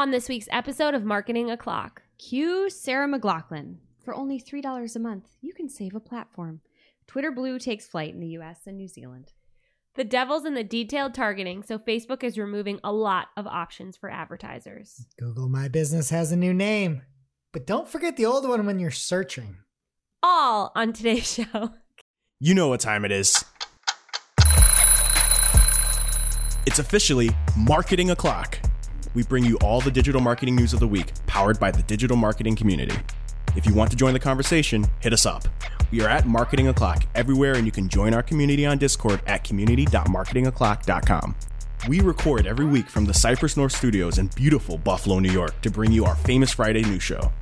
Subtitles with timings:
[0.00, 2.00] on this week's episode of Marketing O'Clock.
[2.16, 3.74] Cue Sarah McLachlan.
[4.02, 6.62] For only $3 a month, you can save a platform.
[7.06, 9.34] Twitter Blue takes flight in the US and New Zealand.
[9.96, 14.10] The devil's in the detailed targeting, so Facebook is removing a lot of options for
[14.10, 15.04] advertisers.
[15.18, 17.02] Google My Business has a new name,
[17.52, 19.58] but don't forget the old one when you're searching.
[20.22, 21.72] All on today's show.
[22.38, 23.44] You know what time it is.
[26.64, 28.60] It's officially Marketing O'Clock.
[29.14, 32.16] We bring you all the digital marketing news of the week, powered by the digital
[32.16, 32.96] marketing community.
[33.56, 35.48] If you want to join the conversation, hit us up.
[35.90, 39.42] We are at Marketing O'Clock everywhere, and you can join our community on Discord at
[39.42, 41.34] community.marketingoclock.com.
[41.88, 45.70] We record every week from the Cypress North Studios in beautiful Buffalo, New York, to
[45.70, 47.32] bring you our famous Friday news show.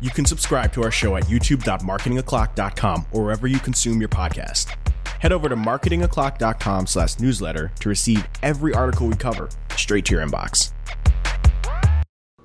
[0.00, 4.76] You can subscribe to our show at youtube.marketingoclock.com or wherever you consume your podcast.
[5.20, 10.26] Head over to marketingoclock.com slash newsletter to receive every article we cover straight to your
[10.26, 10.72] inbox.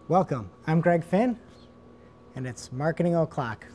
[0.07, 0.49] Welcome.
[0.67, 1.37] I'm Greg Finn,
[2.35, 3.65] and it's Marketing O'Clock,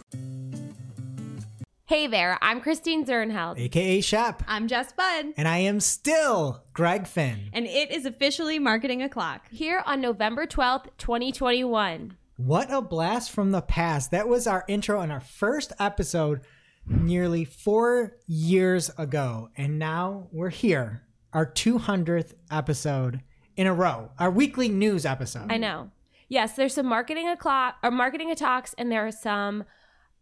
[1.89, 3.59] Hey there, I'm Christine Zirnheld.
[3.61, 7.49] aka Shep, I'm Jess Budd, and I am still Greg Finn.
[7.53, 9.47] and it is officially Marketing O'Clock.
[9.53, 12.17] Here on November 12th, 2021.
[12.39, 14.11] What a blast from the past.
[14.11, 16.41] That was our intro and our first episode
[16.89, 19.49] nearly four years ago.
[19.57, 23.21] And now we're here, our 200th episode
[23.57, 25.51] in a row, our weekly news episode.
[25.53, 25.91] I know.
[26.29, 29.65] Yes, there's some marketing o'clock or marketing talks, and there are some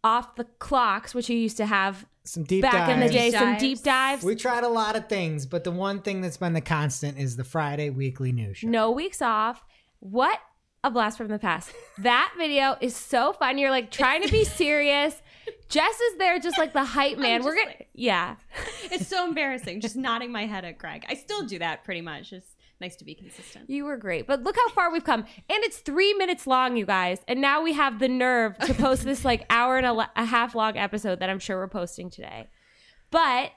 [0.03, 3.13] off the clocks, which you used to have Some deep back in the dives.
[3.15, 3.61] day, Deep some dives.
[3.61, 4.23] deep dives.
[4.23, 7.35] We tried a lot of things, but the one thing that's been the constant is
[7.37, 8.67] the Friday weekly news show.
[8.67, 9.63] no weeks off.
[9.99, 10.39] What
[10.83, 11.71] a blast from the past.
[11.97, 13.57] That video is so fun.
[13.57, 15.19] You're like trying to be serious.
[15.69, 17.43] Jess is there just like the hype man.
[17.43, 18.35] We're gonna yeah.
[18.91, 21.05] It's so embarrassing, just nodding my head at Greg.
[21.09, 22.31] I still do that pretty much.
[22.31, 23.69] It's nice to be consistent.
[23.69, 24.27] You were great.
[24.27, 25.21] But look how far we've come.
[25.21, 27.19] And it's three minutes long, you guys.
[27.27, 30.55] And now we have the nerve to post this like hour and a, a half
[30.55, 32.47] long episode that I'm sure we're posting today.
[33.11, 33.51] But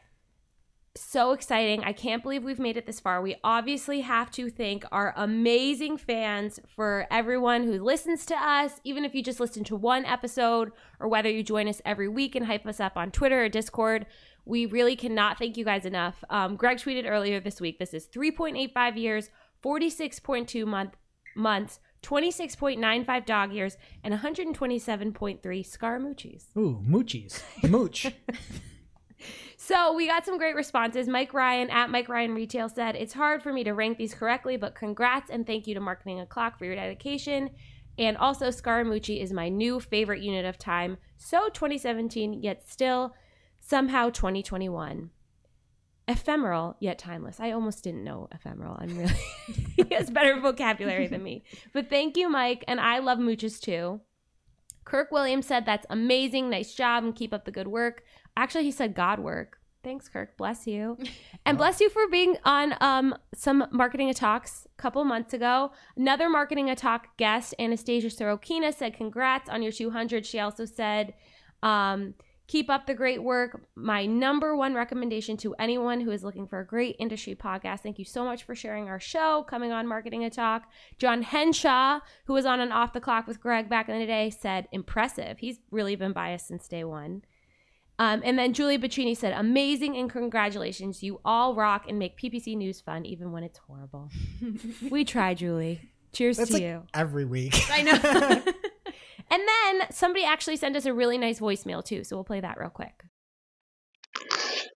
[0.96, 1.84] so exciting.
[1.84, 3.22] I can't believe we've made it this far.
[3.22, 9.04] We obviously have to thank our amazing fans for everyone who listens to us, even
[9.04, 12.46] if you just listen to one episode or whether you join us every week and
[12.46, 14.06] hype us up on Twitter or Discord.
[14.44, 16.24] We really cannot thank you guys enough.
[16.30, 19.30] Um, Greg tweeted earlier this week this is 3.85 years,
[19.62, 20.96] 46.2 month,
[21.36, 26.46] months, 26.95 dog years, and 127.3 Scaramucci's.
[26.56, 27.42] Ooh, moochies.
[27.68, 28.06] Mooch.
[29.56, 31.08] So we got some great responses.
[31.08, 34.56] Mike Ryan at Mike Ryan Retail said, It's hard for me to rank these correctly,
[34.56, 37.50] but congrats and thank you to Marketing O'Clock for your dedication.
[37.98, 40.98] And also, Scaramucci is my new favorite unit of time.
[41.16, 43.14] So 2017, yet still
[43.60, 45.10] somehow 2021.
[46.06, 47.38] Ephemeral, yet timeless.
[47.38, 48.76] I almost didn't know ephemeral.
[48.78, 49.12] I'm really,
[49.76, 51.44] he has better vocabulary than me.
[51.74, 52.64] But thank you, Mike.
[52.66, 54.00] And I love mooches too.
[54.84, 56.48] Kirk Williams said, That's amazing.
[56.48, 58.04] Nice job and keep up the good work.
[58.38, 59.58] Actually, he said God work.
[59.82, 60.36] Thanks, Kirk.
[60.36, 60.96] Bless you.
[61.44, 65.72] And bless you for being on um, some Marketing a Talks a couple months ago.
[65.96, 70.26] Another Marketing a Talk guest, Anastasia Sorokina, said, Congrats on your 200.
[70.26, 71.14] She also said,
[71.62, 72.12] um,
[72.48, 73.62] Keep up the great work.
[73.76, 77.80] My number one recommendation to anyone who is looking for a great industry podcast.
[77.80, 80.70] Thank you so much for sharing our show, coming on Marketing a Talk.
[80.98, 84.28] John Henshaw, who was on an Off the Clock with Greg back in the day,
[84.28, 85.38] said, Impressive.
[85.38, 87.22] He's really been biased since day one.
[88.00, 91.02] Um, and then Julie Bacchini said, "Amazing and congratulations!
[91.02, 94.10] You all rock and make PPC news fun, even when it's horrible."
[94.90, 95.80] we try, Julie.
[96.12, 96.82] Cheers That's to like you.
[96.94, 97.54] every week.
[97.70, 98.42] I know.
[99.30, 102.58] And then somebody actually sent us a really nice voicemail too, so we'll play that
[102.58, 103.04] real quick.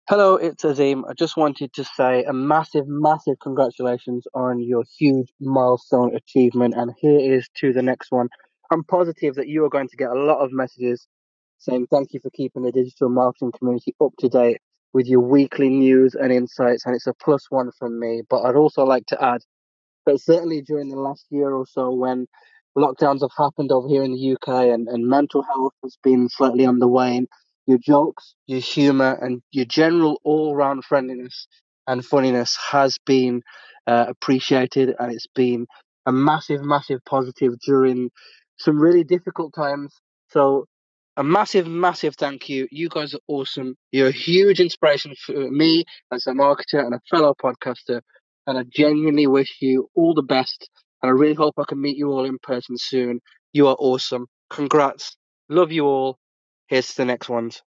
[0.08, 1.04] Hello, it's Azeem.
[1.08, 6.74] I just wanted to say a massive, massive congratulations on your huge milestone achievement.
[6.76, 8.28] And here is to the next one.
[8.70, 11.06] I'm positive that you are going to get a lot of messages
[11.62, 14.58] saying thank you for keeping the digital marketing community up to date
[14.92, 16.84] with your weekly news and insights.
[16.84, 18.22] And it's a plus one from me.
[18.28, 19.40] But I'd also like to add
[20.06, 22.26] that certainly during the last year or so, when
[22.76, 26.66] lockdowns have happened over here in the UK and, and mental health has been slightly
[26.66, 27.26] on the wane,
[27.66, 31.46] your jokes, your humor, and your general all round friendliness
[31.86, 33.42] and funniness has been
[33.86, 34.94] uh, appreciated.
[34.98, 35.66] And it's been
[36.06, 38.10] a massive, massive positive during
[38.58, 39.94] some really difficult times.
[40.30, 40.66] So,
[41.16, 42.66] a massive, massive thank you.
[42.70, 43.74] You guys are awesome.
[43.90, 48.00] You're a huge inspiration for me as a marketer and a fellow podcaster.
[48.46, 50.68] And I genuinely wish you all the best.
[51.02, 53.20] And I really hope I can meet you all in person soon.
[53.52, 54.26] You are awesome.
[54.50, 55.16] Congrats.
[55.48, 56.18] Love you all.
[56.66, 57.62] Here's to the next ones.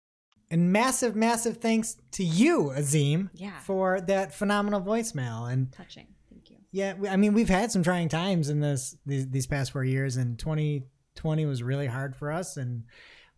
[0.50, 3.60] And massive, massive thanks to you, Azeem, Yeah.
[3.60, 5.52] for that phenomenal voicemail.
[5.52, 6.08] And Touching.
[6.30, 6.58] Thank you.
[6.72, 10.18] Yeah, I mean, we've had some trying times in this these, these past four years,
[10.18, 12.84] and 2020 was really hard for us, and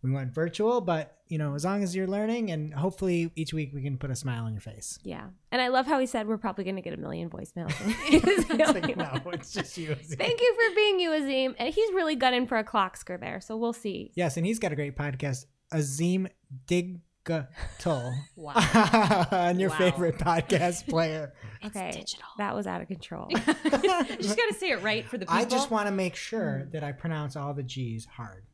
[0.02, 0.80] we went virtual.
[0.80, 4.10] But you know, as long as you're learning, and hopefully each week we can put
[4.10, 4.98] a smile on your face.
[5.02, 5.26] Yeah.
[5.52, 7.74] And I love how he said we're probably going to get a million voicemails.
[8.58, 9.94] It's like, no, it's just you.
[10.02, 11.54] Thank you for being you, Azeem.
[11.58, 14.10] And he's really gunning for a clocksker there, so we'll see.
[14.14, 16.28] Yes, and he's got a great podcast, Azeem
[16.66, 19.26] Diggatul, Wow.
[19.30, 19.76] on your Wow.
[19.76, 21.34] favorite podcast player.
[21.64, 21.90] Okay.
[21.92, 22.24] digital.
[22.38, 23.28] That was out of control.
[23.30, 25.36] I just got to say it right for the people.
[25.38, 26.72] I just want to make sure mm.
[26.72, 28.44] that I pronounce all the G's hard.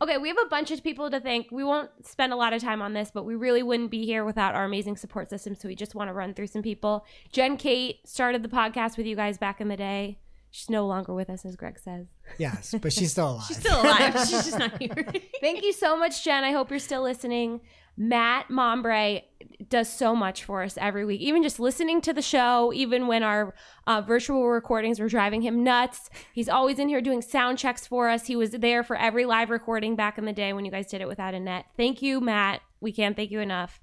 [0.00, 1.50] Okay, we have a bunch of people to thank.
[1.50, 4.24] We won't spend a lot of time on this, but we really wouldn't be here
[4.24, 5.54] without our amazing support system.
[5.54, 7.04] So we just want to run through some people.
[7.30, 10.18] Jen Kate started the podcast with you guys back in the day.
[10.50, 12.08] She's no longer with us, as Greg says.
[12.36, 13.44] Yes, but she's still alive.
[13.48, 14.12] She's still alive.
[14.28, 15.06] She's just not here.
[15.40, 16.44] Thank you so much, Jen.
[16.44, 17.62] I hope you're still listening.
[17.96, 19.22] Matt Mombrea
[19.72, 23.22] does so much for us every week, even just listening to the show, even when
[23.22, 23.54] our
[23.86, 26.10] uh, virtual recordings were driving him nuts.
[26.32, 28.26] He's always in here doing sound checks for us.
[28.26, 31.00] He was there for every live recording back in the day when you guys did
[31.00, 31.64] it without a net.
[31.76, 32.60] Thank you, Matt.
[32.80, 33.80] We can't thank you enough.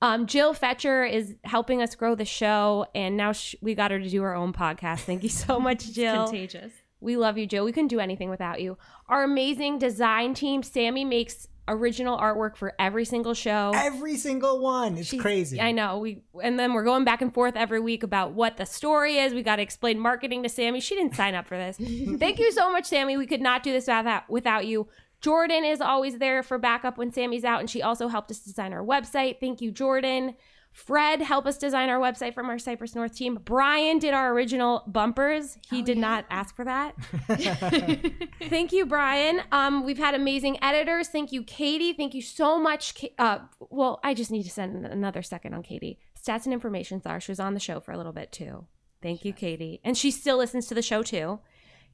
[0.00, 3.98] Um, Jill Fetcher is helping us grow the show, and now sh- we got her
[3.98, 5.00] to do her own podcast.
[5.00, 6.24] Thank you so much, Jill.
[6.24, 6.72] Contagious.
[7.00, 7.64] We love you, Jill.
[7.64, 8.78] We couldn't do anything without you.
[9.08, 13.72] Our amazing design team, Sammy makes original artwork for every single show.
[13.74, 14.98] Every single one.
[14.98, 15.60] It's She's- crazy.
[15.60, 15.98] I know.
[15.98, 19.32] We and then we're going back and forth every week about what the story is.
[19.34, 20.80] We got to explain marketing to Sammy.
[20.80, 21.76] She didn't sign up for this.
[22.18, 23.16] Thank you so much, Sammy.
[23.16, 24.88] We could not do this without without you.
[25.20, 28.72] Jordan is always there for backup when Sammy's out, and she also helped us design
[28.72, 29.38] our website.
[29.38, 30.34] Thank you, Jordan.
[30.72, 33.38] Fred helped us design our website from our Cypress North team.
[33.44, 35.58] Brian did our original bumpers.
[35.70, 36.00] He Oh, did yeah.
[36.00, 36.94] not ask for that.
[38.48, 39.42] Thank you, Brian.
[39.52, 41.08] Um, we've had amazing editors.
[41.08, 41.92] Thank you, Katie.
[41.92, 43.04] Thank you so much.
[43.18, 43.40] Uh,
[43.70, 45.98] well, I just need to send another second on Katie.
[46.20, 47.20] Stats and information czar.
[47.20, 48.66] She was on the show for a little bit too.
[49.02, 49.80] Thank you, Katie.
[49.84, 51.40] And she still listens to the show too.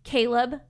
[0.04, 0.60] Caleb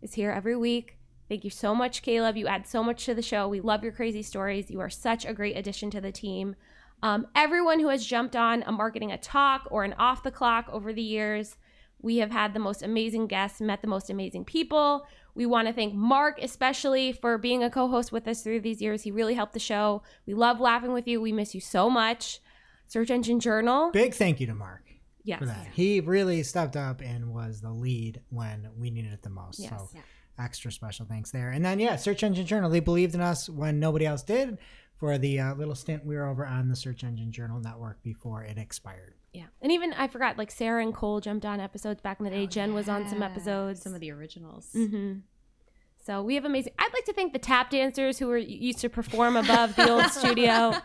[0.00, 0.96] is here every week.
[1.28, 2.36] Thank you so much, Caleb.
[2.36, 3.46] You add so much to the show.
[3.46, 4.70] We love your crazy stories.
[4.70, 6.56] You are such a great addition to the team.
[7.02, 10.68] Um, everyone who has jumped on a marketing a talk or an off the clock
[10.70, 11.56] over the years,
[12.02, 15.06] we have had the most amazing guests, met the most amazing people.
[15.34, 18.82] We want to thank Mark, especially for being a co host with us through these
[18.82, 19.02] years.
[19.02, 20.02] He really helped the show.
[20.26, 21.20] We love laughing with you.
[21.20, 22.40] We miss you so much.
[22.86, 23.90] Search Engine Journal.
[23.92, 24.82] Big thank you to Mark
[25.22, 25.38] Yes.
[25.38, 25.68] for that.
[25.72, 29.60] He really stepped up and was the lead when we needed it the most.
[29.60, 29.70] Yes.
[29.70, 30.00] So Yeah.
[30.38, 31.50] extra special thanks there.
[31.50, 32.68] And then yeah, Search Engine Journal.
[32.70, 34.58] They believed in us when nobody else did
[35.00, 38.44] for the uh, little stint we were over on the Search Engine Journal network before
[38.44, 39.14] it expired.
[39.32, 39.46] Yeah.
[39.62, 42.46] And even, I forgot, like Sarah and Cole jumped on episodes back in the day.
[42.46, 43.82] Jen was on some episodes.
[43.82, 44.68] Some of the originals.
[44.72, 45.14] hmm
[46.04, 46.74] So we have amazing.
[46.78, 50.06] I'd like to thank the tap dancers who were used to perform above the old
[50.06, 50.74] studio.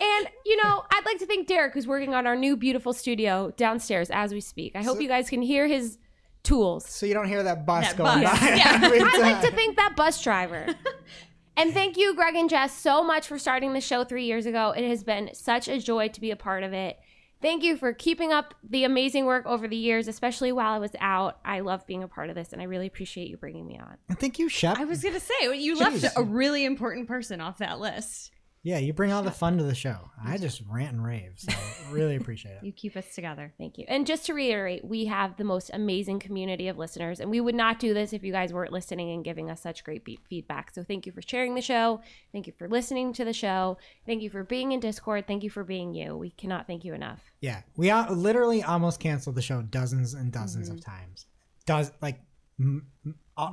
[0.00, 3.52] And you know, I'd like to thank Derek, who's working on our new beautiful studio
[3.56, 4.74] downstairs as we speak.
[4.74, 5.98] I hope So- you guys can hear his
[6.42, 6.86] tools.
[6.88, 8.40] So you don't hear that bus That going bus.
[8.40, 10.66] by Yeah, I'd like to thank that bus driver.
[11.56, 14.72] And thank you, Greg and Jess, so much for starting the show three years ago.
[14.76, 16.98] It has been such a joy to be a part of it.
[17.42, 20.92] Thank you for keeping up the amazing work over the years, especially while I was
[21.00, 21.40] out.
[21.44, 23.96] I love being a part of this, and I really appreciate you bringing me on.
[24.08, 24.78] And thank you, Shep.
[24.78, 28.30] I was gonna say you left a really important person off that list.
[28.64, 29.96] Yeah, you bring all the fun to the show.
[30.24, 31.52] I just rant and rave, so
[31.90, 32.62] really appreciate it.
[32.64, 33.52] You keep us together.
[33.58, 33.84] Thank you.
[33.88, 37.54] And just to reiterate, we have the most amazing community of listeners, and we would
[37.56, 40.70] not do this if you guys weren't listening and giving us such great be- feedback.
[40.72, 42.00] So thank you for sharing the show.
[42.32, 43.78] Thank you for listening to the show.
[44.06, 45.26] Thank you for being in Discord.
[45.26, 46.16] Thank you for being you.
[46.16, 47.20] We cannot thank you enough.
[47.40, 50.78] Yeah, we al- literally almost canceled the show dozens and dozens Mm-hmm.
[50.78, 51.26] of times.
[51.66, 52.20] Does like
[52.60, 52.86] m-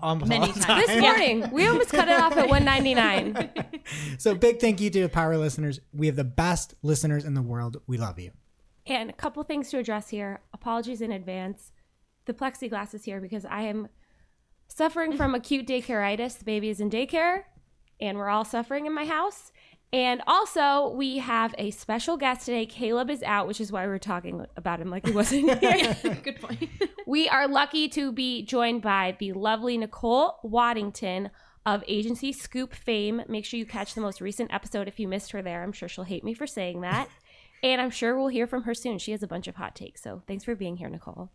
[0.02, 0.88] almost Many times.
[0.88, 3.50] This morning, we almost cut it off at 199.
[4.20, 5.80] So big thank you to power listeners.
[5.94, 7.78] We have the best listeners in the world.
[7.88, 8.32] We love you.
[8.86, 10.42] And a couple things to address here.
[10.54, 11.72] Apologies in advance.
[12.26, 13.88] The plexiglass is here because I am
[14.68, 16.38] suffering from acute daycareitis.
[16.38, 17.44] The baby is in daycare,
[18.00, 19.52] and we're all suffering in my house.
[19.92, 22.66] And also, we have a special guest today.
[22.68, 25.98] Caleb is out, which is why we're talking about him like he wasn't here.
[26.24, 26.70] Good point.
[27.08, 31.32] we are lucky to be joined by the lovely Nicole Waddington
[31.66, 33.24] of Agency Scoop fame.
[33.28, 35.64] Make sure you catch the most recent episode if you missed her there.
[35.64, 37.10] I'm sure she'll hate me for saying that.
[37.64, 39.00] and I'm sure we'll hear from her soon.
[39.00, 40.02] She has a bunch of hot takes.
[40.04, 41.32] So thanks for being here, Nicole.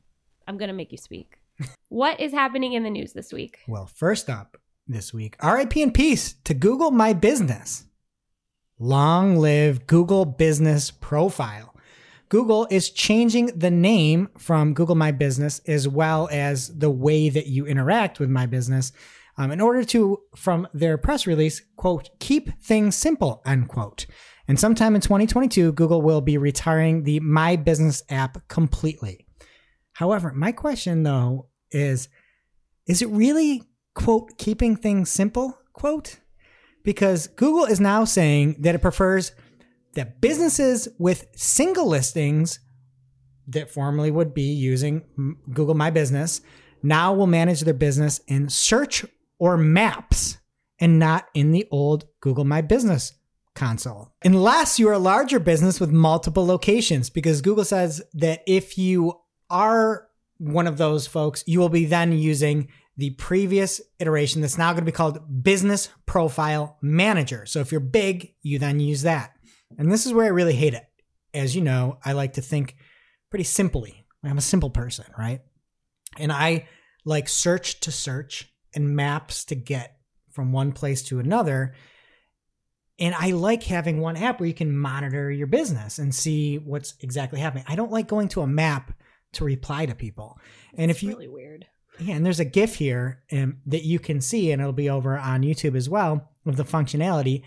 [0.46, 1.38] I'm going to make you speak.
[1.88, 3.58] what is happening in the news this week?
[3.66, 7.86] Well, first up this week, RIP and peace to Google My Business.
[8.84, 11.74] Long live Google Business Profile.
[12.28, 17.46] Google is changing the name from Google My Business as well as the way that
[17.46, 18.92] you interact with My Business
[19.38, 24.04] um, in order to, from their press release, quote, keep things simple, unquote.
[24.48, 29.26] And sometime in 2022, Google will be retiring the My Business app completely.
[29.94, 32.10] However, my question though is
[32.86, 33.62] is it really,
[33.94, 36.18] quote, keeping things simple, quote?
[36.84, 39.32] Because Google is now saying that it prefers
[39.94, 42.60] that businesses with single listings
[43.48, 45.02] that formerly would be using
[45.52, 46.40] Google My Business
[46.82, 49.04] now will manage their business in search
[49.38, 50.38] or maps
[50.78, 53.14] and not in the old Google My Business
[53.54, 54.12] console.
[54.22, 59.14] Unless you're a larger business with multiple locations, because Google says that if you
[59.48, 64.72] are one of those folks, you will be then using the previous iteration that's now
[64.72, 67.46] going to be called Business Profile Manager.
[67.46, 69.32] So if you're big, you then use that.
[69.76, 70.84] And this is where I really hate it.
[71.32, 72.76] As you know, I like to think
[73.30, 74.06] pretty simply.
[74.22, 75.40] I'm a simple person, right?
[76.18, 76.68] And I
[77.04, 79.96] like search to search and maps to get
[80.30, 81.74] from one place to another.
[82.98, 86.94] And I like having one app where you can monitor your business and see what's
[87.00, 87.64] exactly happening.
[87.66, 88.92] I don't like going to a map
[89.32, 90.38] to reply to people.
[90.74, 91.66] And if you really weird.
[91.98, 95.16] Yeah, and there's a GIF here um, that you can see, and it'll be over
[95.16, 97.42] on YouTube as well of the functionality.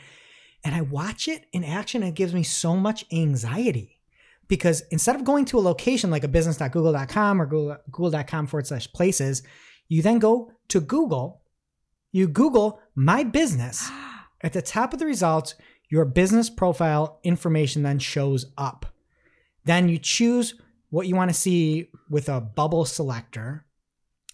[0.64, 4.00] And I watch it in action, and it gives me so much anxiety
[4.48, 8.92] because instead of going to a location like a business.google.com or Google, google.com forward slash
[8.92, 9.44] places,
[9.90, 11.42] you then go to Google,
[12.12, 13.90] you Google my business.
[14.42, 15.56] At the top of the results,
[15.90, 18.86] your business profile information then shows up.
[19.66, 20.54] Then you choose
[20.90, 23.66] what you want to see with a bubble selector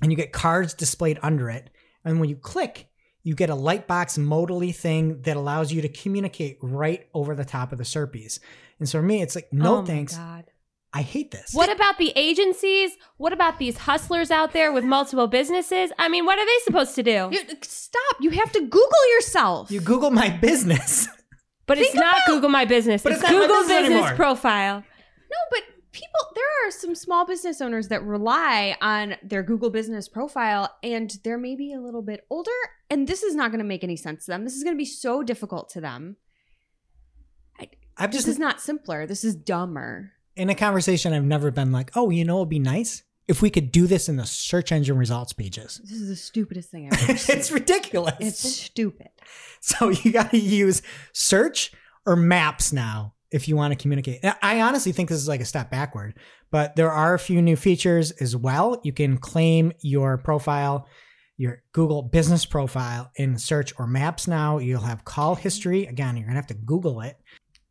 [0.04, 1.70] and you get cards displayed under it.
[2.06, 2.88] And when you click,
[3.24, 7.72] you get a lightbox modally thing that allows you to communicate right over the top
[7.72, 8.40] of the Serpies.
[8.80, 10.18] And so for me, it's like, no Oh thanks.
[10.18, 10.46] God.
[10.96, 11.52] I hate this.
[11.54, 12.92] What about the agencies?
[13.18, 15.92] What about these hustlers out there with multiple businesses?
[15.98, 17.30] I mean, what are they supposed to do?
[17.32, 18.16] You- stop.
[18.20, 19.72] You have to Google yourself.
[19.72, 21.08] You Google my business.
[21.66, 23.02] But it's Think not about- Google My Business.
[23.04, 24.18] But it's it's not my Google business Business.
[24.18, 24.80] Profile.
[25.32, 25.62] No, but
[25.94, 31.18] people, there are some small business owners that rely on their Google business profile and
[31.24, 32.52] they're maybe a little bit older.
[32.90, 34.44] And this is not going to make any sense to them.
[34.44, 36.18] This is going to be so difficult to them.
[37.96, 39.06] I've just This is not simpler.
[39.06, 40.14] This is dumber.
[40.36, 43.52] in a conversation, I've never been like, oh, you know, it'd be nice if we
[43.52, 45.80] could do this in the search engine results pages.
[45.84, 47.38] This is the stupidest thing I've ever seen.
[47.38, 48.16] it's ridiculous.
[48.20, 49.10] It's stupid.
[49.66, 50.82] So you got to use
[51.14, 51.72] search
[52.06, 54.24] or maps now if you want to communicate.
[54.42, 56.14] I honestly think this is like a step backward,
[56.52, 58.80] but there are a few new features as well.
[58.84, 60.88] You can claim your profile,
[61.36, 64.60] your Google business profile in search or maps now.
[64.60, 65.86] You'll have call history.
[65.88, 67.18] Again, you're going to have to Google it.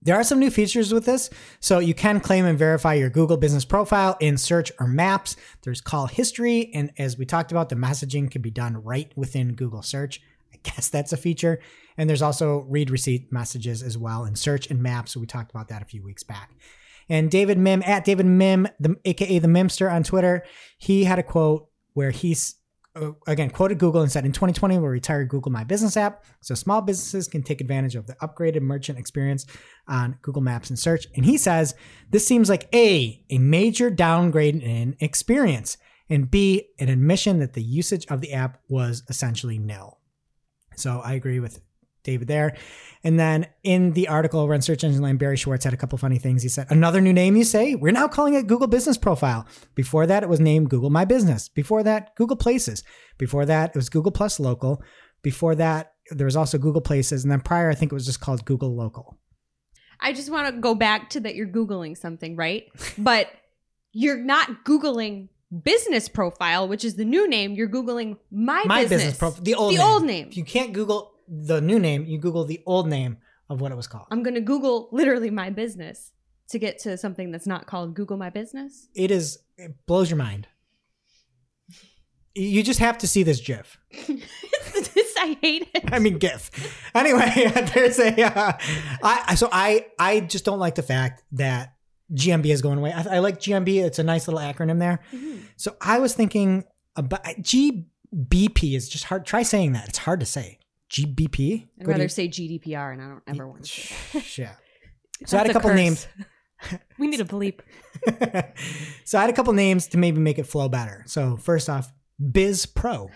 [0.04, 1.31] There are some new features with this.
[1.61, 5.37] So you can claim and verify your Google business profile in search or maps.
[5.62, 6.73] There's call history.
[6.75, 10.21] And as we talked about, the messaging can be done right within Google search.
[10.62, 11.61] Guess that's a feature.
[11.97, 15.12] And there's also read receipt messages as well and search and maps.
[15.12, 16.50] So we talked about that a few weeks back.
[17.09, 20.45] And David Mihm at David Mihm, the, aka the Mimster on Twitter,
[20.78, 22.57] he had a quote where he's
[22.95, 26.54] uh, again quoted Google and said, "In 2020, we'll retire Google My Business app, so
[26.54, 29.47] small businesses can take advantage of the upgraded merchant experience
[29.88, 31.75] on Google Maps and search." And he says,
[32.11, 35.78] "This seems like a a major downgrade in experience,
[36.09, 39.99] and b an admission that the usage of the app was essentially nil."
[40.76, 41.61] So I agree with
[42.02, 42.57] David there.
[43.05, 46.19] And then in the article on Search Engine Land, Barry Schwartz had a couple funny
[46.19, 46.43] things.
[46.43, 47.75] He said, Another new name, you say?
[47.75, 49.47] We're now calling it Google Business Profile.
[49.75, 51.49] Before that, it was named Google My Business.
[51.49, 52.83] Before that, Google Places.
[53.19, 54.83] Before that, it was Google Plus Local.
[55.23, 57.25] Before that, there was also Google Places.
[57.25, 59.19] And then prior, I think it was just called Google Local.
[60.00, 62.64] I just want to go back to that you're Googling something, right?
[62.99, 63.29] But
[63.93, 65.29] you're not Googling
[65.64, 67.52] business profile, which is the new name.
[67.54, 69.02] You're Googling my, My business.
[69.02, 69.42] Business Profile.
[69.42, 69.87] The old The name.
[69.87, 70.28] old name.
[70.28, 73.18] If you can't Google the new name, you Google the old name
[73.49, 74.06] of what it was called.
[74.11, 76.12] I'm going to Google literally my business
[76.49, 78.88] to get to something that's not called Google My Business.
[78.94, 80.49] It is, it blows your mind.
[82.35, 83.78] You just have to see this GIF.
[84.06, 85.85] This- I hate it.
[85.92, 86.50] I mean GIF.
[86.94, 87.30] Anyway,
[87.75, 88.23] there's a.
[88.23, 88.52] Uh,
[89.02, 91.75] I so I I just don't like the fact that
[92.14, 92.92] GMB is going away.
[92.92, 93.83] I, I like GMB.
[93.85, 95.00] It's a nice little acronym there.
[95.57, 96.64] So I was thinking
[96.97, 99.25] about GBP is just hard.
[99.26, 99.88] Try saying that.
[99.88, 100.59] It's hard to say.
[100.90, 101.69] GBP.
[101.81, 104.25] I'd rather say GDPR, and I don't ever want to say that.
[104.25, 104.49] Shit.
[105.25, 105.76] So I had a couple curse.
[105.76, 106.09] names.
[106.99, 107.61] We need a bleep.
[109.04, 111.04] so I had a couple names to maybe make it flow better.
[111.07, 111.92] So first off,
[112.31, 113.09] Biz Pro.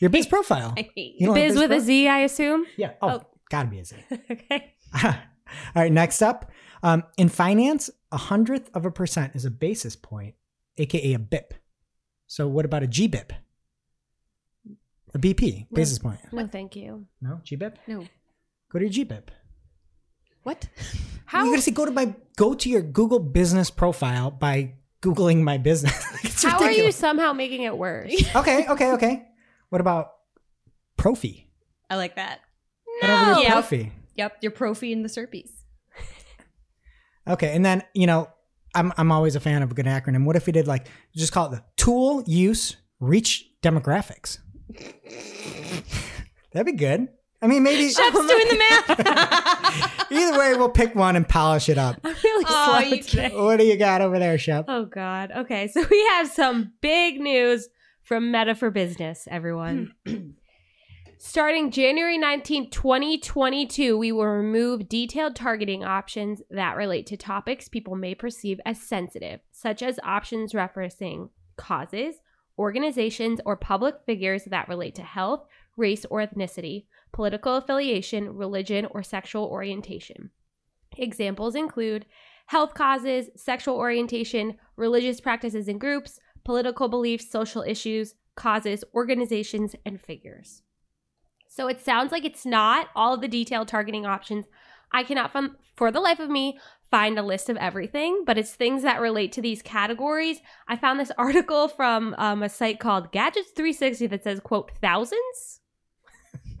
[0.00, 0.74] Your Biz profile.
[0.76, 1.76] I hate You like Biz with Pro?
[1.76, 2.66] a Z, I assume.
[2.76, 2.92] Yeah.
[3.02, 3.22] Oh, Oh.
[3.50, 3.96] gotta be a Z.
[4.30, 4.74] okay.
[5.04, 5.12] All
[5.76, 6.50] right, next up.
[6.82, 10.36] Um, in finance, a hundredth of a percent is a basis point,
[10.78, 11.50] aka a BIP.
[12.28, 13.32] So what about a GBIP?
[15.14, 16.20] A BP, basis point.
[16.32, 17.06] No, thank you.
[17.20, 17.74] No, GBIP?
[17.88, 18.06] No.
[18.70, 19.28] Go to your GBIP.
[20.44, 20.68] What?
[21.26, 25.42] How you gotta say go to my go to your Google business profile by googling
[25.42, 25.92] my business.
[26.24, 28.12] It's how are you somehow making it worse?
[28.36, 29.26] Okay, okay, okay.
[29.70, 30.12] What about
[30.98, 31.46] Profi?
[31.90, 32.40] I like that.
[33.00, 33.52] Head over to Yep.
[33.54, 33.90] Profi.
[34.16, 35.63] Yep, your Profi and the Serpies.
[37.28, 38.28] Okay, and then you know,
[38.74, 40.24] I'm I'm always a fan of a good acronym.
[40.24, 44.38] What if we did like just call it the tool use reach demographics?
[46.52, 47.08] That'd be good.
[47.42, 50.06] I mean, maybe Shep's doing the math.
[50.12, 51.96] either way, we'll pick one and polish it up.
[52.04, 53.30] I'm really Oh, slow today.
[53.36, 54.64] What do you got over there, Shep?
[54.68, 55.30] Oh God.
[55.36, 57.68] Okay, so we have some big news
[58.02, 59.92] from Meta for Business, everyone.
[61.18, 67.94] Starting January 19, 2022, we will remove detailed targeting options that relate to topics people
[67.94, 72.16] may perceive as sensitive, such as options referencing causes,
[72.58, 79.02] organizations, or public figures that relate to health, race or ethnicity, political affiliation, religion, or
[79.02, 80.30] sexual orientation.
[80.96, 82.06] Examples include
[82.46, 90.00] health causes, sexual orientation, religious practices and groups, political beliefs, social issues, causes, organizations, and
[90.00, 90.62] figures.
[91.54, 94.46] So it sounds like it's not all of the detailed targeting options.
[94.90, 96.58] I cannot, fun- for the life of me,
[96.90, 100.40] find a list of everything, but it's things that relate to these categories.
[100.66, 105.60] I found this article from um, a site called Gadgets 360 that says, quote, thousands.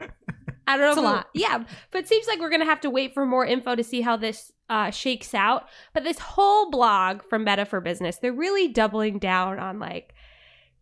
[0.00, 1.28] I don't know That's if a lot.
[1.34, 4.00] Yeah, but it seems like we're gonna have to wait for more info to see
[4.00, 5.68] how this uh, shakes out.
[5.92, 10.14] But this whole blog from Meta for Business, they're really doubling down on like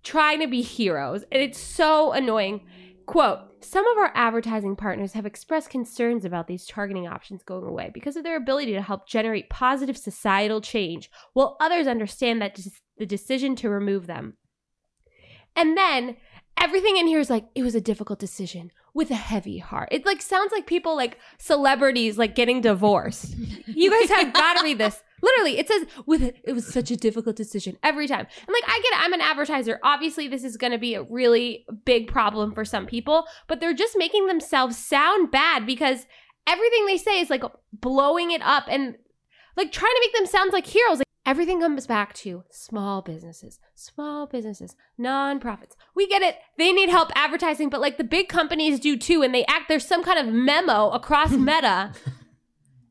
[0.02, 2.60] trying to be heroes, and it's so annoying.
[3.06, 7.90] Quote, some of our advertising partners have expressed concerns about these targeting options going away
[7.92, 12.58] because of their ability to help generate positive societal change, while others understand that
[12.98, 14.36] the decision to remove them.
[15.54, 16.16] And then
[16.60, 19.88] everything in here is like, it was a difficult decision with a heavy heart.
[19.90, 23.34] It like sounds like people like celebrities like getting divorced.
[23.66, 25.02] you guys have got to read this.
[25.22, 28.26] Literally, it says with it, it was such a difficult decision every time.
[28.26, 29.78] And like I get it, I'm an advertiser.
[29.82, 33.74] Obviously, this is going to be a really big problem for some people, but they're
[33.74, 36.06] just making themselves sound bad because
[36.46, 38.96] everything they say is like blowing it up and
[39.56, 40.98] like trying to make them sound like heroes.
[40.98, 45.76] Like everything comes back to small businesses, small businesses, nonprofits.
[45.94, 46.36] We get it.
[46.58, 49.22] They need help advertising, but like the big companies do too.
[49.22, 51.92] And they act, there's some kind of memo across Meta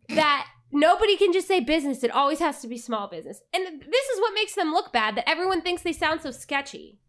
[0.09, 2.03] that nobody can just say business.
[2.03, 3.41] It always has to be small business.
[3.53, 6.99] And this is what makes them look bad that everyone thinks they sound so sketchy.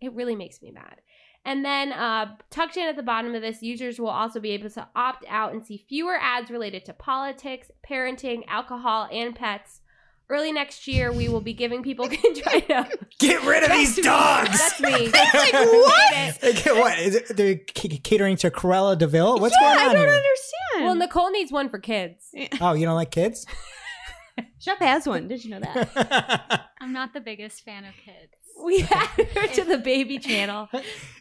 [0.00, 1.00] It really makes me mad.
[1.44, 4.68] And then uh, tucked in at the bottom of this, users will also be able
[4.70, 9.80] to opt out and see fewer ads related to politics, parenting, alcohol, and pets.
[10.28, 12.88] Early next year, we will be giving people try to.
[13.18, 14.50] Get rid of these dogs.
[14.50, 15.08] That's me.
[15.10, 16.42] like what?
[16.42, 17.36] Like, what is it?
[17.36, 19.40] They're c- catering to Cruella de Vil.
[19.40, 20.08] What's yeah, going on I don't here?
[20.14, 20.84] understand.
[20.84, 22.32] Well, Nicole needs one for kids.
[22.60, 23.44] Oh, you don't like kids?
[24.60, 25.26] Shep has one.
[25.26, 26.68] Did you know that?
[26.80, 28.39] I'm not the biggest fan of kids.
[28.64, 30.68] We added her to the baby channel.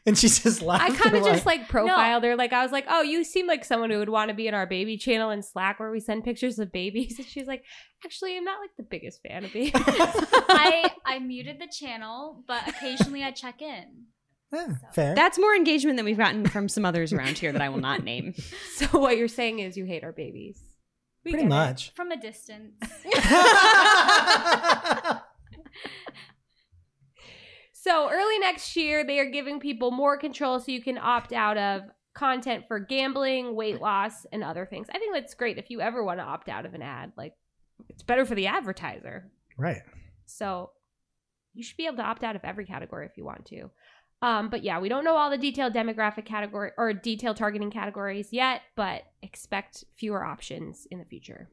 [0.05, 0.83] and she just laughs.
[0.83, 2.35] I kind of just like profiled her.
[2.35, 4.53] Like I was like, "Oh, you seem like someone who would want to be in
[4.53, 7.63] our baby channel in Slack where we send pictures of babies." And she's like,
[8.05, 12.67] "Actually, I'm not like the biggest fan of babies." I I muted the channel, but
[12.67, 14.05] occasionally I check in.
[14.51, 15.13] Yeah, fair.
[15.15, 18.03] That's more engagement than we've gotten from some others around here that I will not
[18.03, 18.33] name.
[18.75, 20.59] so what you're saying is you hate our babies?
[21.23, 21.55] We Pretty get it.
[21.55, 21.93] much.
[21.93, 22.73] From a distance.
[27.89, 31.57] So early next year, they are giving people more control so you can opt out
[31.57, 31.81] of
[32.13, 34.87] content for gambling, weight loss, and other things.
[34.93, 37.13] I think that's great if you ever want to opt out of an ad.
[37.17, 37.33] Like,
[37.89, 39.31] it's better for the advertiser.
[39.57, 39.81] right.
[40.27, 40.69] So
[41.55, 43.71] you should be able to opt out of every category if you want to.
[44.21, 48.29] Um, but yeah, we don't know all the detailed demographic category or detailed targeting categories
[48.31, 51.49] yet, but expect fewer options in the future.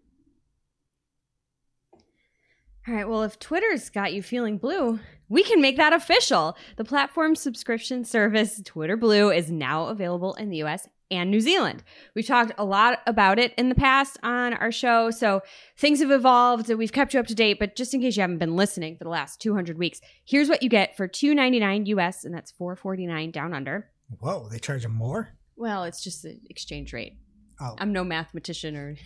[2.89, 6.57] All right, well, if Twitter's got you feeling blue, we can make that official.
[6.77, 11.83] The platform subscription service Twitter Blue is now available in the US and New Zealand.
[12.15, 15.41] We've talked a lot about it in the past on our show, so
[15.77, 16.71] things have evolved.
[16.71, 18.97] And we've kept you up to date, but just in case you haven't been listening
[18.97, 23.33] for the last 200 weeks, here's what you get for $2.99 US, and that's $4.49
[23.33, 23.91] down under.
[24.21, 25.31] Whoa, they charge them more?
[25.57, 27.19] Well, it's just the exchange rate.
[27.61, 27.75] Oh.
[27.79, 28.97] I'm no mathematician or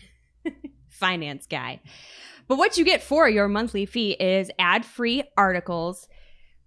[0.90, 1.80] finance guy.
[2.48, 6.08] But what you get for your monthly fee is ad free articles,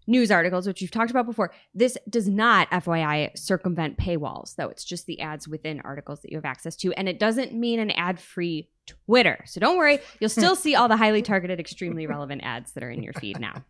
[0.07, 1.53] news articles, which you've talked about before.
[1.73, 4.69] This does not, FYI, circumvent paywalls, though.
[4.69, 6.93] It's just the ads within articles that you have access to.
[6.93, 9.43] And it doesn't mean an ad free Twitter.
[9.45, 10.39] So don't worry, you'll hmm.
[10.39, 13.63] still see all the highly targeted, extremely relevant ads that are in your feed now.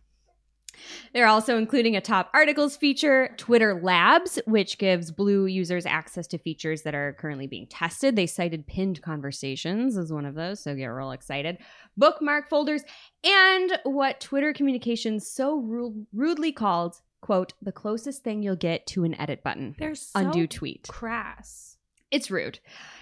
[1.12, 6.38] They're also including a top articles feature, Twitter Labs, which gives Blue users access to
[6.38, 8.16] features that are currently being tested.
[8.16, 11.58] They cited pinned conversations as one of those, so get real excited.
[11.96, 12.82] Bookmark folders,
[13.22, 19.04] and what Twitter communications so ru- rudely called, quote, the closest thing you'll get to
[19.04, 19.74] an edit button.
[19.78, 20.86] They're so Undo tweet.
[20.88, 21.76] crass.
[22.10, 22.58] It's rude.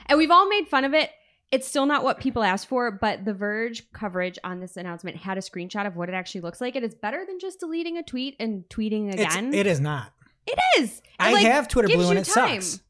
[0.07, 1.11] And we've all made fun of it.
[1.53, 5.37] It's still not what people asked for, but the Verge coverage on this announcement had
[5.37, 6.75] a screenshot of what it actually looks like.
[6.77, 9.53] It is better than just deleting a tweet and tweeting again.
[9.53, 10.13] it is not.
[10.47, 10.99] it is.
[10.99, 12.63] It, I like, have Twitter Blue and it time.
[12.63, 12.83] sucks.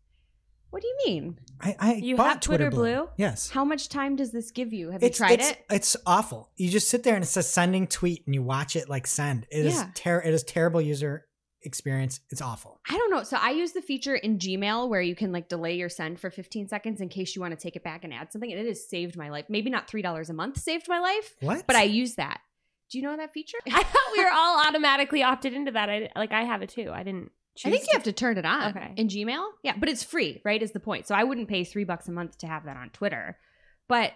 [0.70, 1.38] What do you mean?
[1.60, 3.08] I, I You bought have Twitter Blue?
[3.16, 3.50] Yes.
[3.50, 4.90] How much time does this give you?
[4.90, 5.64] Have it's, you tried it's, it?
[5.70, 6.48] It's awful.
[6.56, 9.46] You just sit there and it says sending tweet and you watch it like send.
[9.50, 9.88] It is Yeah.
[9.94, 11.26] ter- It is terrible user
[11.64, 12.20] experience.
[12.30, 12.80] It's awful.
[12.88, 13.22] I don't know.
[13.22, 16.30] So I use the feature in Gmail where you can like delay your send for
[16.30, 18.50] 15 seconds in case you want to take it back and add something.
[18.50, 19.46] And it has saved my life.
[19.48, 21.66] Maybe not $3 a month saved my life, What?
[21.66, 22.40] but I use that.
[22.90, 23.58] Do you know that feature?
[23.72, 25.88] I thought we were all automatically opted into that.
[25.88, 26.90] I like I have it too.
[26.92, 27.30] I didn't.
[27.64, 28.92] I think you have to turn it on Okay.
[28.96, 29.44] in Gmail.
[29.62, 30.62] Yeah, but it's free, right?
[30.62, 31.06] Is the point.
[31.06, 33.36] So I wouldn't pay three bucks a month to have that on Twitter.
[33.88, 34.12] But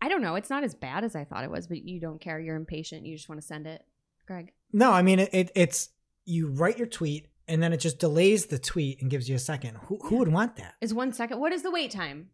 [0.00, 0.36] I don't know.
[0.36, 2.38] It's not as bad as I thought it was, but you don't care.
[2.38, 3.04] You're impatient.
[3.04, 3.82] You just want to send it.
[4.26, 4.52] Greg.
[4.72, 5.50] No, I mean it, it.
[5.54, 5.88] It's
[6.26, 9.38] you write your tweet and then it just delays the tweet and gives you a
[9.38, 9.76] second.
[9.86, 10.74] Who who would want that?
[10.80, 11.40] Is one second.
[11.40, 12.30] What is the wait time?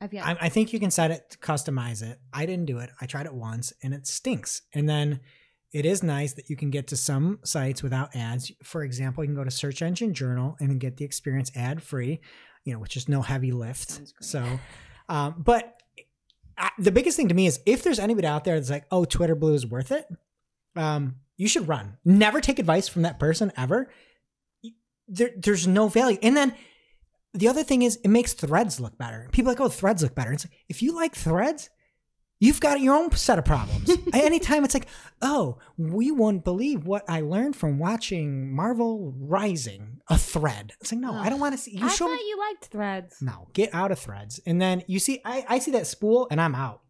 [0.00, 0.26] I've yet.
[0.26, 2.18] I, I think you can set it to customize it.
[2.32, 2.90] I didn't do it.
[3.00, 4.62] I tried it once and it stinks.
[4.72, 5.20] And then
[5.72, 8.52] it is nice that you can get to some sites without ads.
[8.62, 12.20] For example, you can go to Search Engine Journal and get the experience ad free,
[12.64, 14.00] you know, which is no heavy lift.
[14.20, 14.44] So,
[15.08, 15.82] um, but
[16.58, 19.04] I, the biggest thing to me is if there's anybody out there that's like, oh,
[19.04, 20.06] Twitter Blue is worth it,
[20.76, 21.98] um, you should run.
[22.04, 23.90] Never take advice from that person ever.
[25.08, 26.18] There, there's no value.
[26.22, 26.54] And then
[27.34, 29.28] the other thing is it makes threads look better.
[29.32, 30.32] People are like, oh, threads look better.
[30.32, 31.70] It's like, if you like threads,
[32.38, 33.90] you've got your own set of problems.
[34.12, 34.86] Anytime it's like,
[35.20, 40.72] oh, we won't believe what I learned from watching Marvel Rising, a thread.
[40.80, 41.76] It's like, no, I don't want to see.
[41.76, 42.28] You I show thought me.
[42.28, 43.16] you liked threads.
[43.20, 44.40] No, get out of threads.
[44.46, 46.80] And then you see, I, I see that spool and I'm out.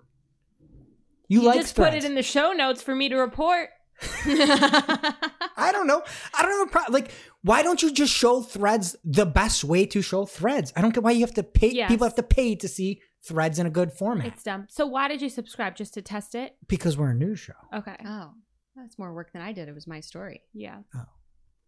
[1.29, 3.71] You, You like just put it in the show notes for me to report.
[4.25, 6.03] I don't know.
[6.37, 6.93] I don't have a problem.
[6.95, 10.73] Like, why don't you just show threads the best way to show threads?
[10.77, 11.69] I don't get why you have to pay.
[11.73, 11.91] Yes.
[11.91, 14.67] People have to pay to see threads in a good format It's dumb.
[14.69, 15.77] So why did you subscribe?
[15.77, 16.57] Just to test it?
[16.69, 17.53] because we're a news show.
[17.75, 17.97] Okay.
[18.07, 18.33] oh,
[18.77, 19.69] that's more work than I did.
[19.69, 20.43] It was my story.
[20.53, 20.79] Yeah.
[20.95, 21.05] Oh,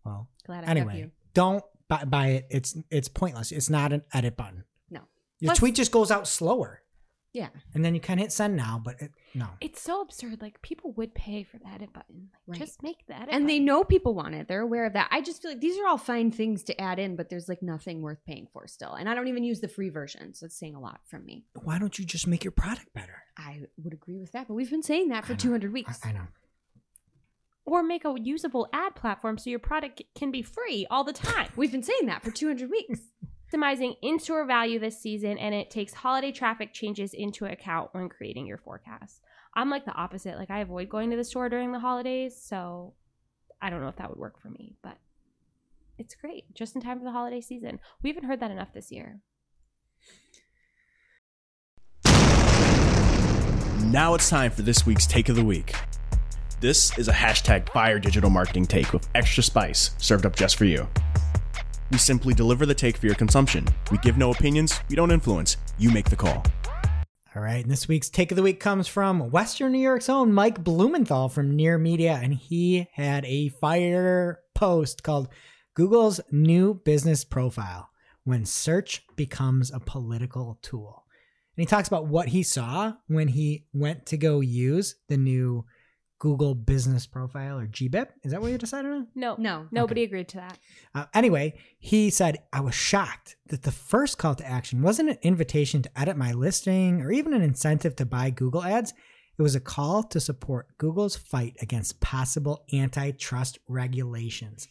[0.05, 1.11] well, Glad I have anyway, you.
[1.35, 2.47] don't buy, buy it.
[2.51, 3.53] It's it's pointless.
[3.53, 4.65] It's not an edit button.
[4.91, 5.01] No.
[5.41, 6.83] Your Plus- tweet just goes out slower,
[7.35, 7.49] Yeah.
[7.75, 8.81] and then you can hit send now.
[8.83, 10.41] But it, no, It's so absurd.
[10.41, 12.31] Like people would pay for the edit button.
[12.47, 12.67] Like, Right.
[12.67, 13.23] Just make that.
[13.23, 13.35] edit.
[13.35, 13.65] And they button.
[13.67, 14.47] know people want it.
[14.47, 15.09] They're aware of that.
[15.11, 17.61] I just feel like these are all fine things to add in, but there's like
[17.63, 18.93] nothing worth paying for still.
[18.95, 20.33] And I don't even use the free version.
[20.35, 21.45] So it's saying a lot from me.
[21.65, 23.25] why don't you just make your product better?
[23.37, 24.47] I would agree with that.
[24.47, 25.99] But we've been saying that for 200 weeks.
[26.05, 26.27] I, I know.
[27.67, 31.49] or make a usable ad platform so your product can be free all the time.
[31.57, 33.01] We've been saying that for 200 weeks.
[33.53, 38.47] Optimizing in-store value this season, and it takes holiday traffic changes into account when creating
[38.47, 39.21] your forecast.
[39.55, 40.37] I'm like the opposite.
[40.39, 42.95] Like I avoid going to the store during the holidays, so
[43.63, 44.99] I don't know if that would work for me, but
[45.99, 47.79] it's great just in time for the holiday season.
[48.03, 49.21] We haven't heard that enough this year.
[53.85, 55.73] Now it's time for this week's Take of the Week.
[56.61, 60.65] This is a hashtag fire digital marketing take with extra spice served up just for
[60.65, 60.89] you.
[61.95, 63.65] We simply deliver the take for your consumption.
[63.93, 66.43] We give no opinions, we don't influence, you make the call.
[67.37, 70.33] All right, and this week's take of the week comes from Western New York's own
[70.33, 75.29] Mike Blumenthal from Near Media, and he had a fire post called
[75.75, 77.91] Google's New Business Profile
[78.25, 81.05] When Search Becomes a Political Tool.
[81.57, 85.65] And he talks about what he saw when he went to go use the new
[86.19, 88.09] Google Business Profile or GBIP.
[88.23, 89.09] Is that what you decided on?
[89.15, 89.67] No, No.
[89.71, 90.59] nobody agreed to that.
[90.95, 95.19] Uh, anyway, he said, I was shocked that the first call to action wasn't an
[95.23, 98.95] invitation to edit my listing or even an incentive to buy Google ads.
[99.37, 104.69] It was a call to support Google's fight against possible antitrust regulations.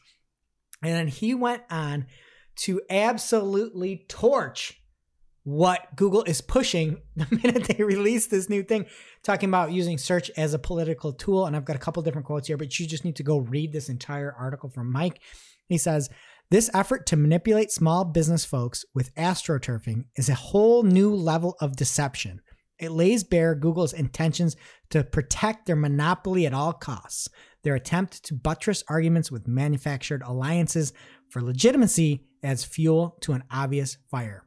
[0.82, 2.06] And then he went on
[2.56, 4.80] to absolutely torch
[5.44, 8.86] what Google is pushing the minute they release this new thing,
[9.24, 11.46] talking about using search as a political tool.
[11.46, 13.72] And I've got a couple different quotes here, but you just need to go read
[13.72, 15.20] this entire article from Mike.
[15.68, 16.10] He says,
[16.50, 21.76] This effort to manipulate small business folks with astroturfing is a whole new level of
[21.76, 22.42] deception.
[22.80, 24.56] It lays bare Google's intentions
[24.90, 27.30] to protect their monopoly at all costs,
[27.64, 30.92] their attempt to buttress arguments with manufactured alliances
[31.30, 34.44] for legitimacy as fuel to an obvious fire.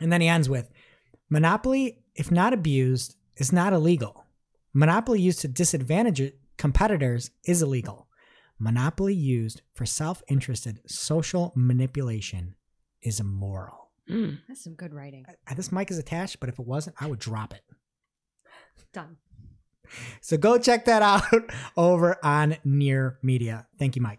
[0.00, 0.70] And then he ends with
[1.28, 4.24] Monopoly, if not abused, is not illegal.
[4.72, 8.08] Monopoly used to disadvantage competitors is illegal.
[8.58, 12.54] monopoly used for self interested social manipulation
[13.02, 13.90] is immoral.
[14.48, 15.24] That's some good writing.
[15.28, 17.62] Uh, This mic is attached, but if it wasn't, I would drop it.
[18.92, 19.16] Done.
[20.20, 21.22] So go check that out
[21.76, 23.66] over on Near Media.
[23.78, 24.18] Thank you, Mike.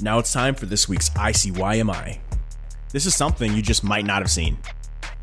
[0.00, 2.20] Now it's time for this week's ICYMI.
[2.90, 4.56] This is something you just might not have seen.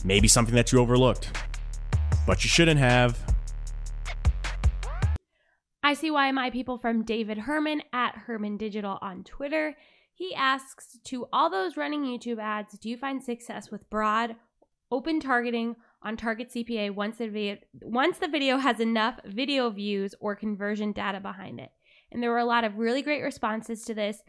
[0.03, 1.35] Maybe something that you overlooked.
[2.27, 3.17] But you shouldn't have.
[5.81, 9.75] I see why my people from David Herman at Herman Digital on Twitter.
[10.13, 14.35] He asks to all those running YouTube ads, do you find success with broad,
[14.91, 20.13] open targeting on target CPA once the video, once the video has enough video views
[20.19, 21.71] or conversion data behind it?
[22.11, 24.21] And there were a lot of really great responses to this.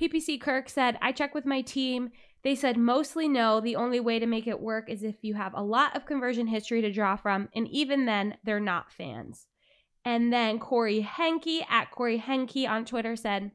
[0.00, 2.10] PPC Kirk said, I check with my team.
[2.44, 3.60] They said mostly no.
[3.60, 6.46] The only way to make it work is if you have a lot of conversion
[6.46, 9.46] history to draw from, and even then, they're not fans.
[10.04, 13.52] And then Corey Henke at Corey Henke on Twitter said,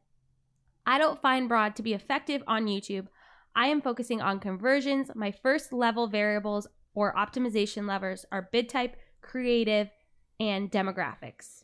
[0.88, 3.08] I don't find broad to be effective on YouTube.
[3.56, 5.12] I am focusing on conversions.
[5.14, 9.90] My first level variables or optimization levers are bid type, creative,
[10.40, 11.64] and demographics.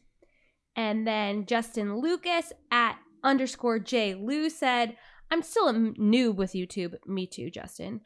[0.76, 4.96] And then Justin Lucas at underscore J Lou said,
[5.32, 6.96] I'm still a noob with YouTube.
[7.06, 8.02] Me too, Justin.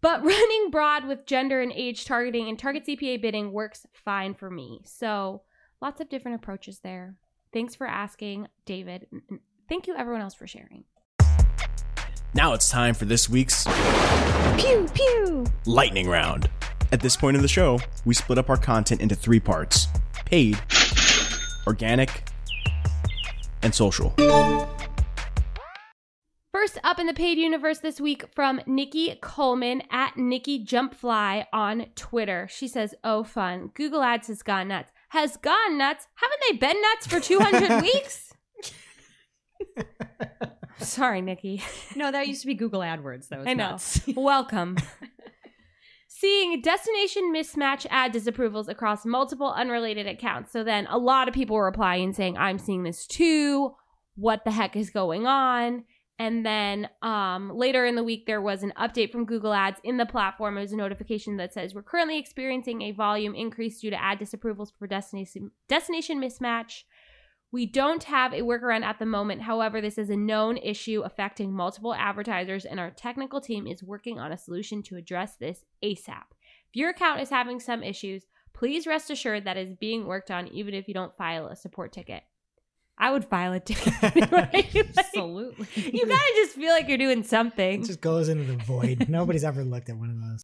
[0.00, 4.50] But running broad with gender and age targeting and target CPA bidding works fine for
[4.50, 4.80] me.
[4.84, 5.42] So
[5.80, 7.16] lots of different approaches there.
[7.52, 9.06] Thanks for asking, David.
[9.68, 10.84] Thank you, everyone else, for sharing.
[12.34, 13.64] Now it's time for this week's
[14.58, 15.46] Pew pew.
[15.66, 16.50] lightning round.
[16.90, 19.86] At this point in the show, we split up our content into three parts
[20.24, 20.58] paid,
[21.66, 22.28] organic,
[23.62, 24.12] and social.
[26.54, 31.86] First up in the paid universe this week from Nikki Kuhlman at Nikki Jumpfly on
[31.96, 32.46] Twitter.
[32.48, 33.72] She says, Oh, fun.
[33.74, 34.92] Google Ads has gone nuts.
[35.08, 36.06] Has gone nuts?
[36.14, 38.34] Haven't they been nuts for 200 weeks?
[40.78, 41.60] Sorry, Nikki.
[41.96, 43.40] No, that used to be Google AdWords, though.
[43.40, 43.70] It's I know.
[43.70, 44.02] nuts.
[44.16, 44.76] Welcome.
[46.06, 50.52] Seeing destination mismatch ad disapprovals across multiple unrelated accounts.
[50.52, 53.72] So then a lot of people were replying saying, I'm seeing this too.
[54.14, 55.82] What the heck is going on?
[56.18, 59.96] And then um, later in the week, there was an update from Google Ads in
[59.96, 60.56] the platform.
[60.56, 64.20] It was a notification that says, We're currently experiencing a volume increase due to ad
[64.20, 66.82] disapprovals for destination, destination mismatch.
[67.50, 69.42] We don't have a workaround at the moment.
[69.42, 74.18] However, this is a known issue affecting multiple advertisers, and our technical team is working
[74.18, 76.24] on a solution to address this ASAP.
[76.68, 80.48] If your account is having some issues, please rest assured that is being worked on,
[80.48, 82.22] even if you don't file a support ticket.
[82.98, 83.92] I would file a ticket.
[84.02, 84.50] anyway.
[84.54, 85.66] Like, Absolutely.
[85.92, 87.82] you gotta just feel like you're doing something.
[87.82, 89.06] It just goes into the void.
[89.08, 90.42] Nobody's ever looked at one of those.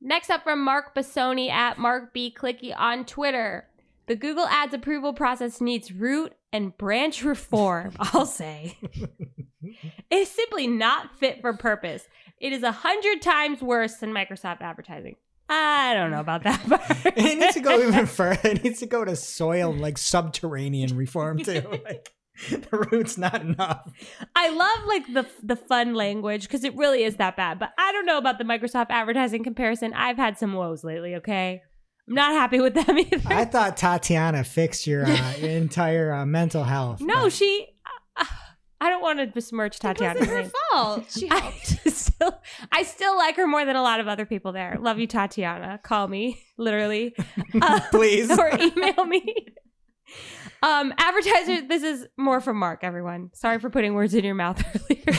[0.00, 2.34] Next up from Mark Bassoni at Mark B.
[2.36, 3.68] Clicky on Twitter.
[4.06, 8.76] The Google Ads approval process needs root and branch reform, I'll say.
[8.82, 9.78] it
[10.10, 12.08] is simply not fit for purpose.
[12.40, 15.14] It is a hundred times worse than Microsoft advertising.
[15.54, 17.16] I don't know about that part.
[17.16, 18.48] it needs to go even further.
[18.48, 21.62] It needs to go to soil, like subterranean reform too.
[21.84, 22.10] Like
[22.50, 23.92] the root's not enough.
[24.34, 27.58] I love like the the fun language because it really is that bad.
[27.58, 29.92] But I don't know about the Microsoft advertising comparison.
[29.92, 31.16] I've had some woes lately.
[31.16, 31.60] Okay,
[32.08, 33.20] I'm not happy with them either.
[33.26, 37.00] I thought Tatiana fixed your, uh, your entire uh, mental health.
[37.02, 37.68] no, but- she.
[38.82, 40.18] I don't want to besmirch It Tatiana.
[40.18, 41.04] wasn't her fault.
[41.12, 41.50] She I
[41.86, 42.40] still,
[42.72, 44.76] I still like her more than a lot of other people there.
[44.80, 45.78] Love you, Tatiana.
[45.84, 47.14] Call me, literally,
[47.62, 48.28] Uh, Please.
[48.38, 49.22] or email me.
[50.64, 51.68] Um, advertisers.
[51.68, 52.80] This is more from Mark.
[52.82, 55.18] Everyone, sorry for putting words in your mouth earlier.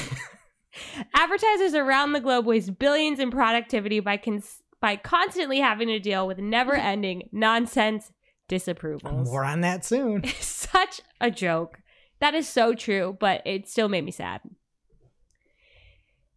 [1.13, 6.27] advertisers around the globe waste billions in productivity by cons- by constantly having to deal
[6.27, 8.11] with never-ending nonsense
[8.49, 9.25] disapprovals.
[9.25, 10.25] More on that soon.
[10.41, 11.79] Such a joke.
[12.23, 14.39] That is so true, but it still made me sad.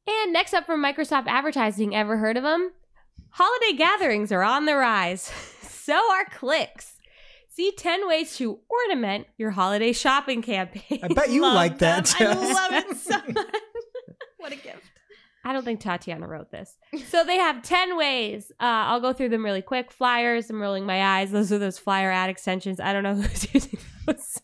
[0.05, 2.73] And next up from Microsoft Advertising, ever heard of them?
[3.31, 5.23] Holiday gatherings are on the rise.
[5.63, 6.97] so are clicks.
[7.51, 10.99] See 10 ways to ornament your holiday shopping campaign.
[11.05, 12.13] I bet you like that.
[12.21, 13.47] I love it so much.
[14.39, 14.83] what a gift.
[15.45, 16.77] I don't think Tatiana wrote this.
[17.11, 18.51] So they have 10 ways.
[18.59, 19.93] Uh, I'll go through them really quick.
[19.93, 21.31] Flyers, I'm rolling my eyes.
[21.31, 22.81] Those are those flyer ad extensions.
[22.81, 24.41] I don't know who's using those.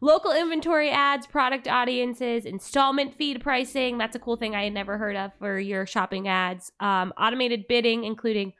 [0.00, 3.98] Local inventory ads, product audiences, installment feed pricing.
[3.98, 6.72] That's a cool thing I had never heard of for your shopping ads.
[6.80, 8.52] Um, automated bidding, including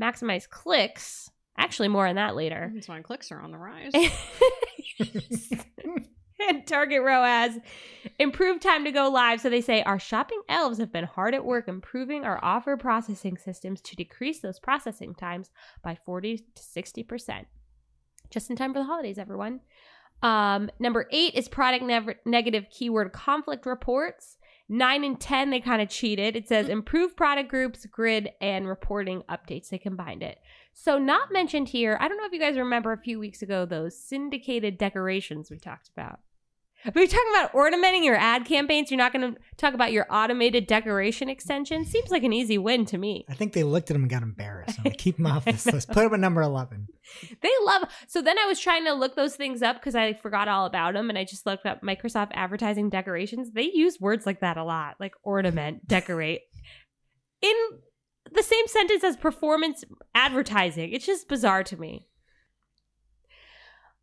[0.00, 1.30] maximize clicks.
[1.56, 2.70] Actually, more on that later.
[2.74, 3.92] That's why clicks are on the rise.
[6.48, 7.58] and Target ROAS.
[8.18, 9.40] Improved time to go live.
[9.40, 13.36] So they say our shopping elves have been hard at work improving our offer processing
[13.36, 15.50] systems to decrease those processing times
[15.82, 17.46] by 40 to 60%.
[18.30, 19.60] Just in time for the holidays, everyone.
[20.22, 24.36] Um, number eight is product nev- negative keyword conflict reports.
[24.68, 26.34] Nine and 10, they kind of cheated.
[26.34, 29.68] It says improve product groups, grid, and reporting updates.
[29.68, 30.38] They combined it.
[30.72, 33.66] So, not mentioned here, I don't know if you guys remember a few weeks ago
[33.66, 36.20] those syndicated decorations we talked about.
[36.84, 40.66] We're talking about ornamenting your ad campaigns, you're not going to talk about your automated
[40.66, 41.84] decoration extension.
[41.84, 43.24] Seems like an easy win to me.
[43.28, 44.78] I think they looked at him and got embarrassed.
[44.78, 45.90] I'm gonna keep him off this list.
[45.90, 46.88] Put him at number eleven.
[47.42, 47.84] They love.
[48.06, 50.94] So then I was trying to look those things up because I forgot all about
[50.94, 53.52] them, and I just looked up Microsoft advertising decorations.
[53.52, 56.42] They use words like that a lot, like ornament, decorate,
[57.40, 57.54] in
[58.32, 60.92] the same sentence as performance advertising.
[60.92, 62.06] It's just bizarre to me.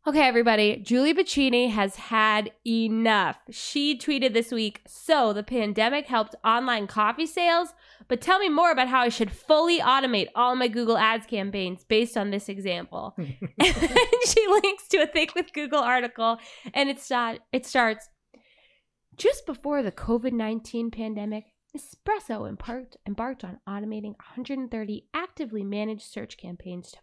[0.06, 0.76] Okay, everybody.
[0.76, 3.36] Julie Bacchini has had enough.
[3.50, 7.74] She tweeted this week So, the pandemic helped online coffee sales,
[8.08, 11.84] but tell me more about how I should fully automate all my Google Ads campaigns
[11.84, 13.14] based on this example.
[13.18, 16.38] and then she links to a Think with Google article,
[16.72, 18.08] and it, start, it starts
[19.18, 21.44] Just before the COVID 19 pandemic,
[21.76, 26.98] Nespresso embarked, embarked on automating 130 actively managed search campaigns to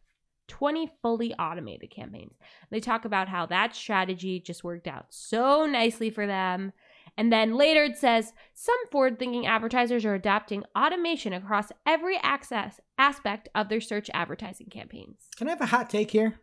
[0.47, 2.33] 20 fully automated campaigns.
[2.69, 6.73] They talk about how that strategy just worked out so nicely for them.
[7.17, 12.79] And then later it says some forward thinking advertisers are adopting automation across every access
[12.97, 15.27] aspect of their search advertising campaigns.
[15.35, 16.39] Can I have a hot take here?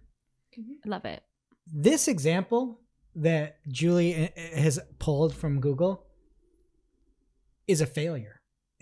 [0.57, 1.23] I love it.
[1.67, 2.81] This example
[3.17, 6.05] that Julie uh, has pulled from Google
[7.67, 8.34] is a failure.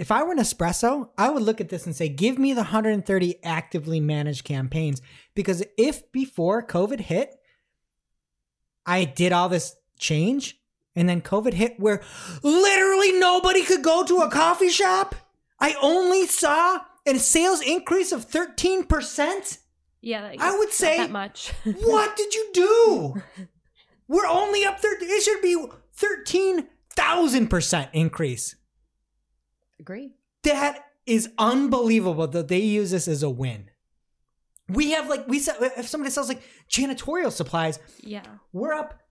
[0.03, 2.63] If I were an espresso, I would look at this and say, give me the
[2.63, 5.01] 130 actively managed campaigns.
[5.37, 7.33] Because if before COVID hit,
[8.85, 10.59] I did all this change
[10.97, 12.03] and then COVID hit where
[12.43, 15.15] literally nobody could go to a coffee shop,
[15.61, 19.59] I only saw a sales increase of 13%.
[20.01, 21.53] Yeah, I would say- that much.
[21.65, 23.23] What did you do?
[24.09, 25.09] We're only up 13.
[25.09, 25.65] It should be
[25.97, 28.57] 13,000% increase.
[29.83, 30.13] Agree.
[30.45, 33.69] That is unbelievable that they use this as a win.
[34.69, 38.23] We have like we said if somebody sells like janitorial supplies, yeah.
[38.53, 39.03] we're up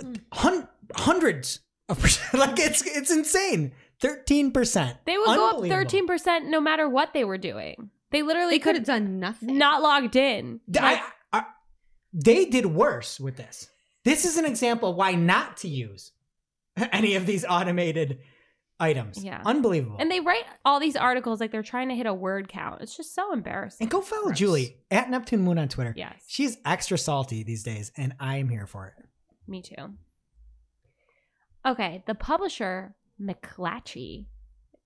[0.00, 0.16] hmm.
[0.32, 2.34] hun- hundreds of percent.
[2.38, 3.72] Like it's it's insane.
[4.00, 4.98] Thirteen percent.
[5.06, 7.88] They would go up 13% no matter what they were doing.
[8.10, 9.56] They literally They could have done nothing.
[9.56, 10.60] not logged in.
[10.78, 11.44] I, I,
[12.12, 13.68] they did worse with this.
[14.04, 16.12] This is an example why not to use
[16.92, 18.20] any of these automated
[18.80, 19.22] items.
[19.24, 19.42] Yeah.
[19.44, 19.96] unbelievable.
[19.98, 22.80] And they write all these articles like they're trying to hit a word count.
[22.82, 23.84] It's just so embarrassing.
[23.84, 24.38] And go follow Gross.
[24.38, 25.92] Julie at Neptune Moon on Twitter.
[25.96, 26.22] Yes.
[26.26, 29.04] She's extra salty these days, and I am here for it.
[29.46, 29.94] Me too.
[31.66, 34.26] Okay, the publisher McClatchy.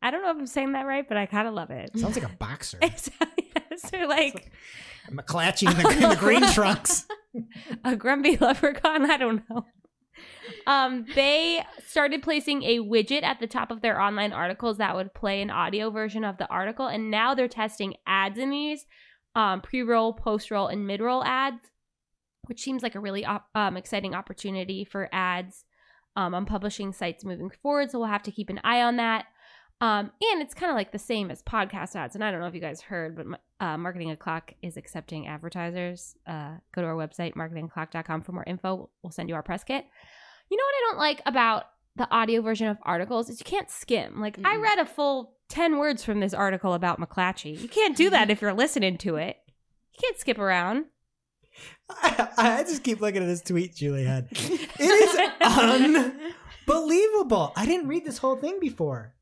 [0.00, 1.96] I don't know if I'm saying that right, but I kind of love it.
[1.96, 2.78] Sounds like a boxer.
[2.80, 3.10] Yes,
[3.90, 4.50] they're like
[5.10, 7.06] McClatchy in the, in the green trunks.
[7.84, 9.10] a grumpy leprechaun.
[9.10, 9.64] I don't know.
[10.66, 15.14] Um, they started placing a widget at the top of their online articles that would
[15.14, 18.86] play an audio version of the article, and now they're testing ads in these
[19.34, 21.70] um, pre-roll, post-roll, and mid-roll ads,
[22.46, 25.64] which seems like a really op- um, exciting opportunity for ads
[26.16, 27.90] um, on publishing sites moving forward.
[27.90, 29.26] So we'll have to keep an eye on that.
[29.80, 32.14] Um, and it's kind of like the same as podcast ads.
[32.14, 36.14] And I don't know if you guys heard, but uh, Marketing O'Clock is accepting advertisers.
[36.24, 38.90] Uh, go to our website, marketingclock.com, for more info.
[39.02, 39.86] We'll send you our press kit.
[40.52, 41.64] You know what I don't like about
[41.96, 44.20] the audio version of articles is you can't skim.
[44.20, 44.62] Like I Mm.
[44.62, 47.58] read a full 10 words from this article about McClatchy.
[47.58, 49.38] You can't do that if you're listening to it.
[49.94, 50.84] You can't skip around.
[51.88, 54.28] I, I just keep looking at this tweet Julie had.
[54.32, 56.12] It is
[56.68, 57.52] unbelievable.
[57.56, 59.14] I didn't read this whole thing before.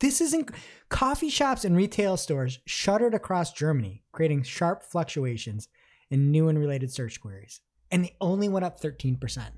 [0.00, 0.46] This is in
[0.90, 5.68] coffee shops and retail stores shuttered across Germany, creating sharp fluctuations
[6.10, 7.62] in new and related search queries.
[7.90, 9.52] And they only went up 13%.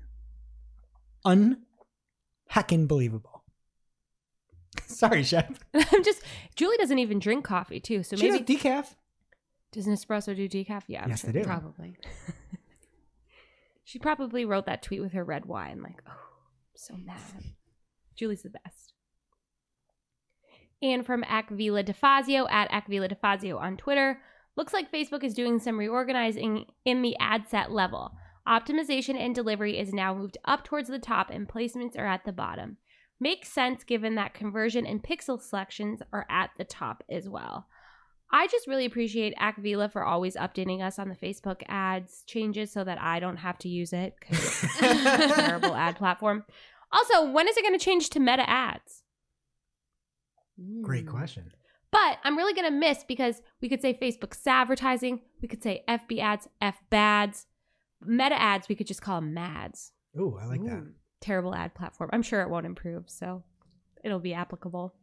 [1.25, 3.43] Unheckin' believable.
[4.85, 5.49] Sorry, chef.
[5.73, 6.21] I'm just
[6.55, 8.95] Julie doesn't even drink coffee too, so She maybe does decaf.
[9.71, 10.83] does Nespresso do decaf?
[10.87, 11.31] Yeah, I'm Yes, sure.
[11.31, 11.45] they do.
[11.45, 11.97] Probably.
[13.83, 17.17] She probably wrote that tweet with her red wine, like, oh, I'm so mad.
[18.15, 18.93] Julie's the best.
[20.79, 24.21] And from Akvile DeFazio at Akvile DeFazio on Twitter,
[24.55, 28.11] looks like Facebook is doing some reorganizing in the ad set level.
[28.49, 32.31] Optimization and delivery is now moved up towards the top and placements are at the
[32.33, 32.77] bottom.
[33.19, 37.67] Makes sense given that conversion and pixel selections are at the top as well.
[38.31, 42.83] I just really appreciate Akvile for always updating us on the Facebook ads changes so
[42.83, 46.43] that I don't have to use it because it's a terrible ad platform.
[46.91, 49.03] Also, when is it going to change to meta ads?
[50.81, 51.11] Great Mm.
[51.11, 51.51] question.
[51.91, 55.83] But I'm really going to miss because we could say Facebook's advertising, we could say
[55.87, 57.47] FB ads, F bads.
[58.01, 59.91] Meta ads, we could just call them MADs.
[60.19, 60.91] Ooh, I like that.
[61.21, 62.09] Terrible ad platform.
[62.13, 63.43] I'm sure it won't improve, so
[64.03, 64.93] it'll be applicable.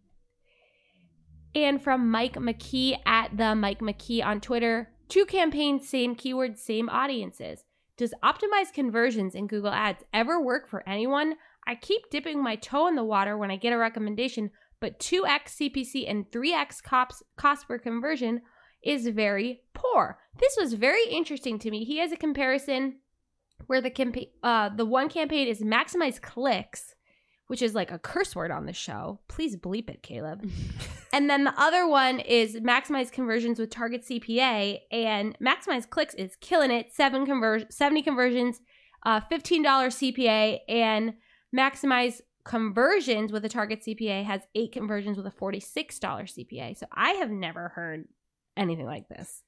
[1.54, 6.88] And from Mike McKee at the Mike McKee on Twitter, two campaigns, same keywords, same
[6.88, 7.64] audiences.
[7.96, 11.34] Does optimized conversions in Google Ads ever work for anyone?
[11.66, 15.56] I keep dipping my toe in the water when I get a recommendation, but 2x
[15.58, 18.42] CPC and 3x cops, cost per conversion
[18.82, 20.18] is very poor.
[20.38, 21.84] This was very interesting to me.
[21.84, 22.96] He has a comparison
[23.66, 26.94] where the campaign, uh, the one campaign is maximize clicks,
[27.46, 29.20] which is like a curse word on the show.
[29.28, 30.48] Please bleep it, Caleb.
[31.12, 36.36] and then the other one is maximize conversions with target CPA, and maximize clicks is
[36.40, 36.92] killing it.
[36.92, 38.60] Seven conver- 70 conversions,
[39.04, 41.14] uh, $15 CPA, and
[41.56, 46.76] maximize conversions with a target CPA has eight conversions with a $46 CPA.
[46.76, 48.06] So I have never heard
[48.56, 49.42] anything like this.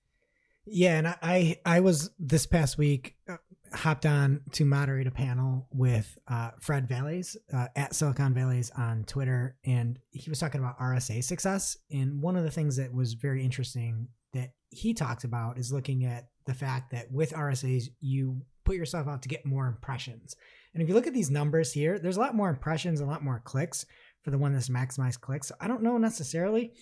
[0.71, 3.37] Yeah, and I I, was this past week uh,
[3.73, 9.05] hopped on to moderate a panel with uh, Fred Vallaeys uh, at Silicon Vallaeys on
[9.05, 11.79] Twitter, and he was talking about RSA success.
[11.91, 16.05] And one of the things that was very interesting that he talked about is looking
[16.05, 20.37] at the fact that with RSAs you put yourself out to get more impressions.
[20.75, 23.25] And if you look at these numbers here, there's a lot more impressions, a lot
[23.25, 23.87] more clicks
[24.23, 25.49] for the one that's maximized clicks.
[25.49, 26.73] So I don't know necessarily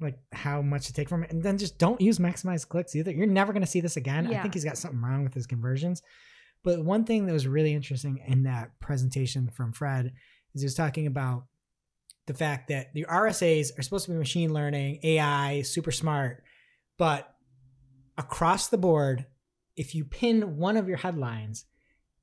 [0.00, 1.30] like how much to take from it.
[1.30, 3.10] And then just don't use maximize clicks either.
[3.12, 4.26] You're never going to see this again.
[4.26, 6.02] I think he's got something wrong with his conversions.
[6.62, 10.12] But one thing that was really interesting in that presentation from Fred
[10.54, 11.44] is he was talking about
[12.26, 16.42] the fact that the RSAs are supposed to be machine learning, AI, super smart,
[16.96, 17.34] but
[18.16, 19.26] across the board,
[19.76, 21.66] if you pin one of your headlines,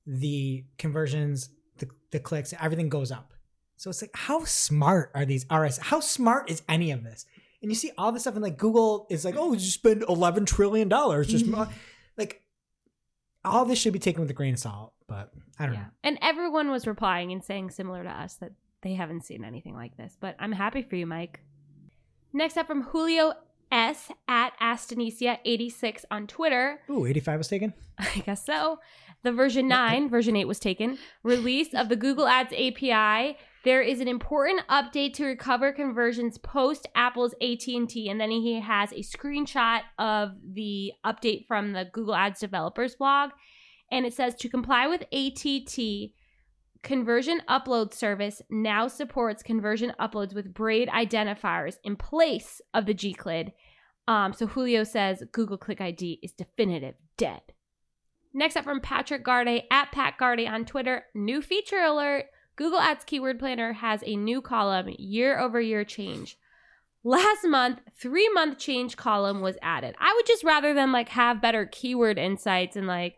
[0.07, 3.33] the conversions, the, the clicks, everything goes up.
[3.77, 5.77] So it's like, how smart are these RS?
[5.77, 7.25] How smart is any of this?
[7.61, 10.45] And you see all this stuff, and like Google is like, oh, you spend eleven
[10.45, 11.27] trillion dollars.
[11.27, 11.55] Just mm-hmm.
[11.55, 11.71] like
[13.43, 14.93] all this should be taken with a grain of salt.
[15.07, 15.85] But I don't know.
[16.03, 18.51] And everyone was replying and saying similar to us that
[18.81, 20.15] they haven't seen anything like this.
[20.19, 21.41] But I'm happy for you, Mike.
[22.33, 23.33] Next up from Julio
[23.71, 26.81] S at Astanesia86 on Twitter.
[26.89, 27.73] Ooh, 85 was taken.
[27.97, 28.79] I guess so.
[29.23, 30.97] The version 9, version 8 was taken.
[31.23, 33.37] Release of the Google Ads API.
[33.63, 38.91] There is an important update to recover conversions post Apple's ATT and then he has
[38.91, 43.29] a screenshot of the update from the Google Ads developers blog
[43.91, 46.11] and it says to comply with ATT
[46.81, 53.51] Conversion Upload Service now supports conversion uploads with braid identifiers in place of the Gclid.
[54.07, 57.41] Um, so Julio says Google Click ID is definitive dead.
[58.33, 61.03] Next up from Patrick Garde at Pat Garde on Twitter.
[61.13, 62.25] New feature alert.
[62.55, 66.37] Google Ads Keyword Planner has a new column, year over year change.
[67.03, 69.95] Last month, three month change column was added.
[69.99, 73.15] I would just rather them like have better keyword insights and like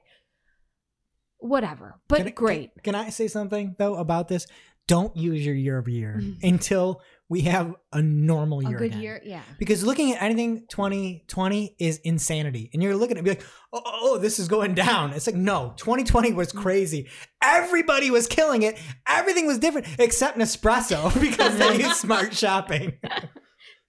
[1.39, 1.99] whatever.
[2.07, 2.73] But Can I- great.
[2.75, 4.47] Can, can I say something though about this?
[4.87, 6.45] Don't use your year over year mm-hmm.
[6.45, 7.01] until
[7.33, 8.77] we have a normal A year.
[8.77, 9.01] good again.
[9.01, 9.41] year, yeah.
[9.57, 12.69] Because looking at anything 2020 is insanity.
[12.71, 15.13] And you're looking at it and be like, oh, oh, oh, this is going down.
[15.13, 16.61] It's like, no, 2020 was mm.
[16.61, 17.09] crazy.
[17.41, 18.77] Everybody was killing it.
[19.07, 22.99] Everything was different except Nespresso because they use smart shopping.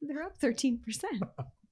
[0.00, 0.78] They're up 13%.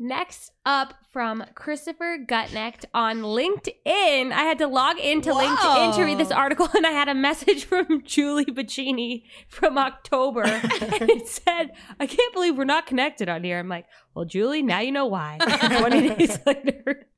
[0.00, 4.32] Next up from Christopher Gutknecht on LinkedIn.
[4.32, 7.64] I had to log into LinkedIn to read this article and I had a message
[7.66, 10.44] from Julie Bacchini from October.
[10.44, 10.62] and
[11.10, 13.58] it said, I can't believe we're not connected on here.
[13.58, 15.38] I'm like, well, Julie, now you know why.
[15.78, 17.08] 20 days later.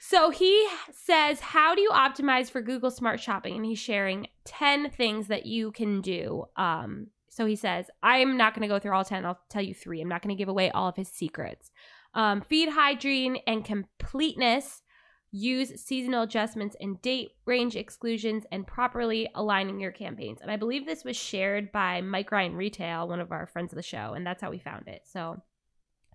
[0.00, 3.56] So he says, How do you optimize for Google Smart Shopping?
[3.56, 6.44] And he's sharing 10 things that you can do.
[6.56, 9.24] Um, so he says, I'm not going to go through all 10.
[9.24, 10.02] I'll tell you three.
[10.02, 11.70] I'm not going to give away all of his secrets.
[12.12, 14.82] Um, feed hygiene and completeness,
[15.30, 20.40] use seasonal adjustments and date range exclusions, and properly aligning your campaigns.
[20.42, 23.76] And I believe this was shared by Mike Ryan Retail, one of our friends of
[23.76, 25.00] the show, and that's how we found it.
[25.10, 25.40] So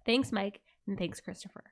[0.06, 1.64] thanks, Mike, and thanks, Christopher.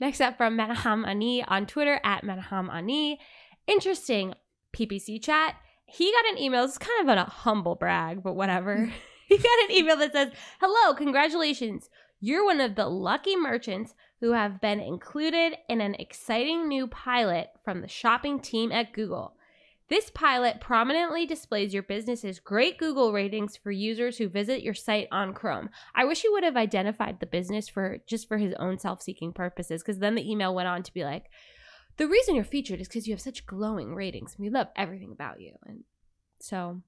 [0.00, 3.18] Next up from Menachem Ani on Twitter at Menachem Ani.
[3.66, 4.34] Interesting
[4.72, 5.56] PPC chat.
[5.94, 6.64] He got an email.
[6.64, 8.76] It's kind of a humble brag, but whatever.
[8.76, 8.90] Mm.
[9.28, 11.88] he got an email that says, Hello, congratulations.
[12.20, 17.50] You're one of the lucky merchants who have been included in an exciting new pilot
[17.64, 19.36] from the shopping team at Google.
[19.88, 25.06] This pilot prominently displays your business's great Google ratings for users who visit your site
[25.12, 25.68] on Chrome.
[25.94, 29.82] I wish he would have identified the business for just for his own self-seeking purposes
[29.82, 31.26] because then the email went on to be like,
[31.96, 35.40] "The reason you're featured is because you have such glowing ratings we love everything about
[35.40, 35.84] you." And
[36.40, 36.82] so,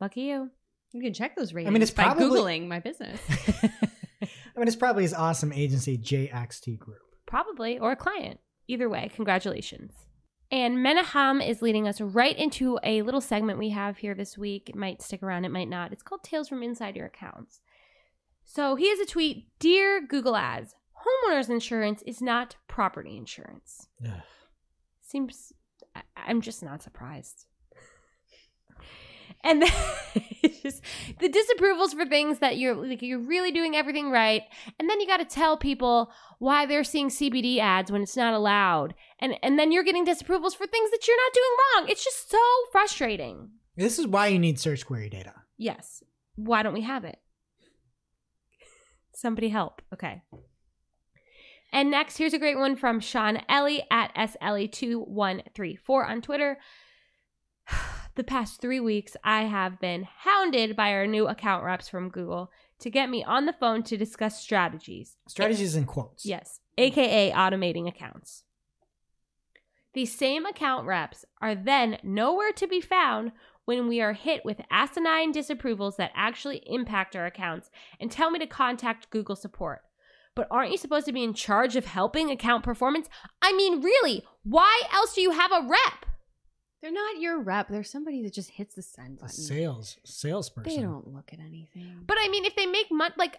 [0.00, 0.50] lucky you.
[0.92, 3.20] You can check those ratings I mean, it's by probably- Googling my business.
[4.54, 6.98] I mean, it's probably his awesome agency, JXT Group.
[7.26, 8.40] Probably, or a client.
[8.68, 9.92] Either way, congratulations.
[10.50, 14.68] And Menachem is leading us right into a little segment we have here this week.
[14.68, 15.92] It might stick around, it might not.
[15.92, 17.62] It's called Tales from Inside Your Accounts.
[18.44, 20.74] So he has a tweet Dear Google Ads,
[21.06, 23.88] homeowners insurance is not property insurance.
[24.04, 24.12] Ugh.
[25.02, 25.52] Seems,
[25.94, 27.46] I- I'm just not surprised.
[29.44, 29.70] And then
[30.62, 30.82] just
[31.18, 34.42] the disapprovals for things that you're like you're really doing everything right,
[34.78, 38.34] and then you got to tell people why they're seeing CBD ads when it's not
[38.34, 41.86] allowed, and and then you're getting disapprovals for things that you're not doing wrong.
[41.90, 42.38] It's just so
[42.70, 43.50] frustrating.
[43.76, 45.32] This is why you need search query data.
[45.56, 46.04] Yes.
[46.36, 47.18] Why don't we have it?
[49.14, 49.82] Somebody help.
[49.92, 50.22] Okay.
[51.72, 56.58] And next, here's a great one from Sean Ellie at SLE2134 on Twitter.
[58.14, 62.50] The past three weeks, I have been hounded by our new account reps from Google
[62.80, 65.16] to get me on the phone to discuss strategies.
[65.26, 66.26] Strategies in quotes.
[66.26, 68.44] Yes, aka automating accounts.
[69.94, 73.32] These same account reps are then nowhere to be found
[73.64, 78.38] when we are hit with asinine disapprovals that actually impact our accounts and tell me
[78.40, 79.84] to contact Google support.
[80.34, 83.08] But aren't you supposed to be in charge of helping account performance?
[83.42, 86.06] I mean, really, why else do you have a rep?
[86.80, 87.68] They're not your rep.
[87.68, 89.36] They're somebody that just hits the send A button.
[89.36, 90.74] sales salesperson.
[90.74, 92.02] They don't look at anything.
[92.06, 93.36] But I mean, if they make money, like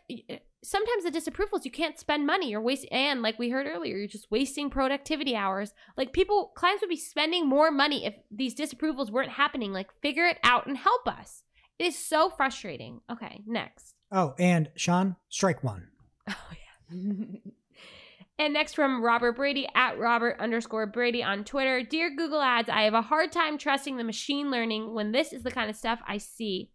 [0.64, 2.50] sometimes the disapprovals, you can't spend money.
[2.50, 5.74] You're wasting, and like we heard earlier, you're just wasting productivity hours.
[5.98, 9.74] Like people, clients would be spending more money if these disapprovals weren't happening.
[9.74, 11.44] Like figure it out and help us.
[11.80, 13.02] It is so frustrating.
[13.12, 13.96] Okay, next.
[14.10, 15.88] Oh, and Sean, strike one.
[16.30, 16.58] Oh yeah.
[18.40, 21.84] And next from Robert Brady at Robert underscore Brady on Twitter.
[21.84, 25.44] Dear Google Ads, I have a hard time trusting the machine learning when this is
[25.44, 26.72] the kind of stuff I see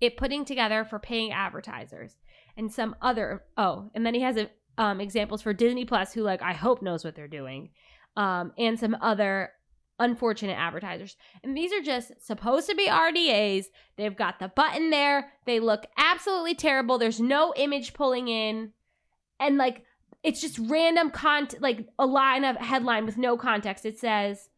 [0.00, 2.16] it putting together for paying advertisers
[2.56, 3.42] and some other.
[3.56, 6.80] Oh, and then he has a, um, examples for Disney Plus, who like I hope
[6.80, 7.70] knows what they're doing,
[8.16, 9.50] um, and some other
[9.98, 11.16] unfortunate advertisers.
[11.42, 13.64] And these are just supposed to be RDAs.
[13.96, 15.32] They've got the button there.
[15.44, 16.98] They look absolutely terrible.
[16.98, 18.72] There's no image pulling in,
[19.40, 19.84] and like
[20.22, 23.86] it's just random content, like a line of headline with no context.
[23.86, 24.48] It says,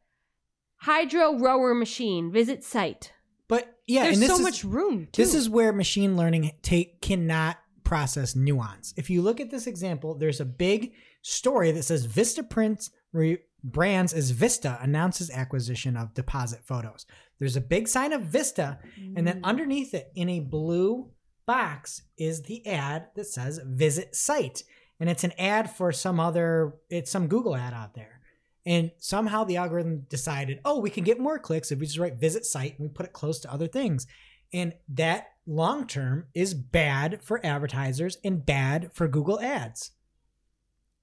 [0.78, 3.12] "Hydro rower machine visit site."
[3.48, 5.08] But yeah, There's and this so is, much room.
[5.10, 5.22] Too.
[5.22, 8.94] This is where machine learning take cannot process nuance.
[8.96, 13.38] If you look at this example, there's a big story that says Vista Prints re-
[13.64, 17.04] brands as Vista announces acquisition of Depositphotos.
[17.40, 18.78] There's a big sign of Vista,
[19.16, 19.44] and then mm.
[19.44, 21.10] underneath it in a blue
[21.50, 24.62] box is the ad that says visit site.
[25.00, 28.20] And it's an ad for some other it's some Google ad out there.
[28.64, 32.20] And somehow the algorithm decided, oh, we can get more clicks if we just write
[32.20, 34.06] visit site and we put it close to other things.
[34.52, 39.92] And that long term is bad for advertisers and bad for Google ads.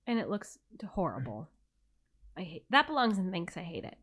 [0.05, 0.57] and it looks
[0.91, 1.49] horrible.
[2.37, 3.57] I hate that belongs in thanks.
[3.57, 3.97] I hate it.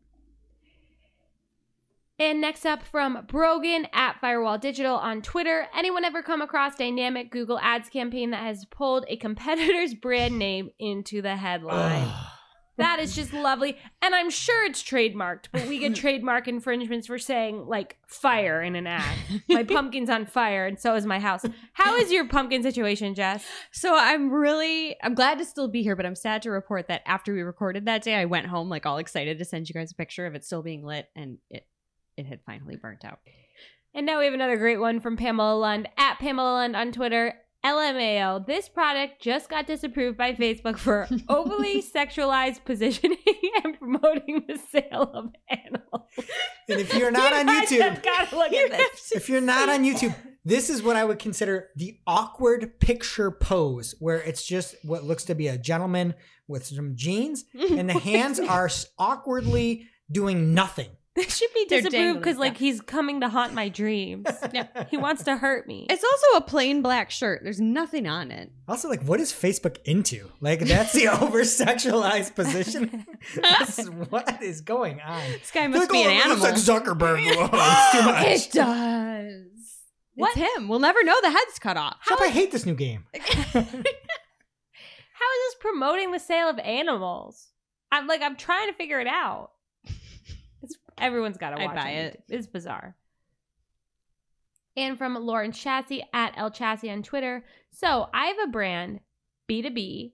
[2.17, 5.67] And next up from Brogan at Firewall Digital on Twitter.
[5.75, 10.69] Anyone ever come across dynamic Google Ads campaign that has pulled a competitor's brand name
[10.79, 12.09] into the headline?
[12.77, 13.77] That is just lovely.
[14.01, 18.75] And I'm sure it's trademarked, but we get trademark infringements for saying like fire in
[18.75, 19.17] an ad.
[19.49, 21.45] My pumpkin's on fire and so is my house.
[21.73, 23.45] How is your pumpkin situation, Jess?
[23.71, 27.01] So I'm really I'm glad to still be here, but I'm sad to report that
[27.05, 29.91] after we recorded that day, I went home like all excited to send you guys
[29.91, 31.65] a picture of it still being lit, and it
[32.17, 33.19] it had finally burnt out.
[33.93, 37.35] And now we have another great one from Pamela Lund at Pamela Lund on Twitter.
[37.65, 43.17] LMAO, this product just got disapproved by Facebook for overly sexualized positioning
[43.63, 46.05] and promoting the sale of animals.
[46.69, 49.11] And if you're not You on guys YouTube, have gotta look at this.
[49.13, 50.13] if you're not on YouTube,
[50.43, 55.23] this is what I would consider the awkward picture pose, where it's just what looks
[55.25, 56.13] to be a gentleman
[56.47, 60.89] with some jeans, and the hands are awkwardly doing nothing.
[61.25, 64.25] This should be They're disapproved because, dangling, like, he's coming to haunt my dreams.
[64.53, 64.67] yeah.
[64.91, 65.87] he wants to hurt me.
[65.89, 67.39] It's also a plain black shirt.
[67.41, 68.51] There's nothing on it.
[68.67, 70.29] Also, like, what is Facebook into?
[70.41, 73.05] Like, that's the over sexualized position.
[73.33, 75.21] This is- what is going on?
[75.31, 76.37] This guy must Like, be oh, an it animal.
[76.37, 77.25] looks like Zuckerberg.
[77.35, 78.25] Whoa, it's too much.
[78.27, 79.41] It does.
[80.15, 80.35] What?
[80.37, 80.67] It's him.
[80.67, 81.95] We'll never know the head's cut off.
[82.03, 83.05] Stop, I hate this new game.
[83.13, 83.63] How is
[85.47, 87.51] this promoting the sale of animals?
[87.91, 89.51] I'm like, I'm trying to figure it out.
[90.97, 92.23] Everyone's got to watch buy on it.
[92.29, 92.95] It's bizarre.
[94.77, 97.45] And from Lauren Chassis at El Chassis on Twitter.
[97.71, 98.99] So I have a brand,
[99.49, 100.11] B2B,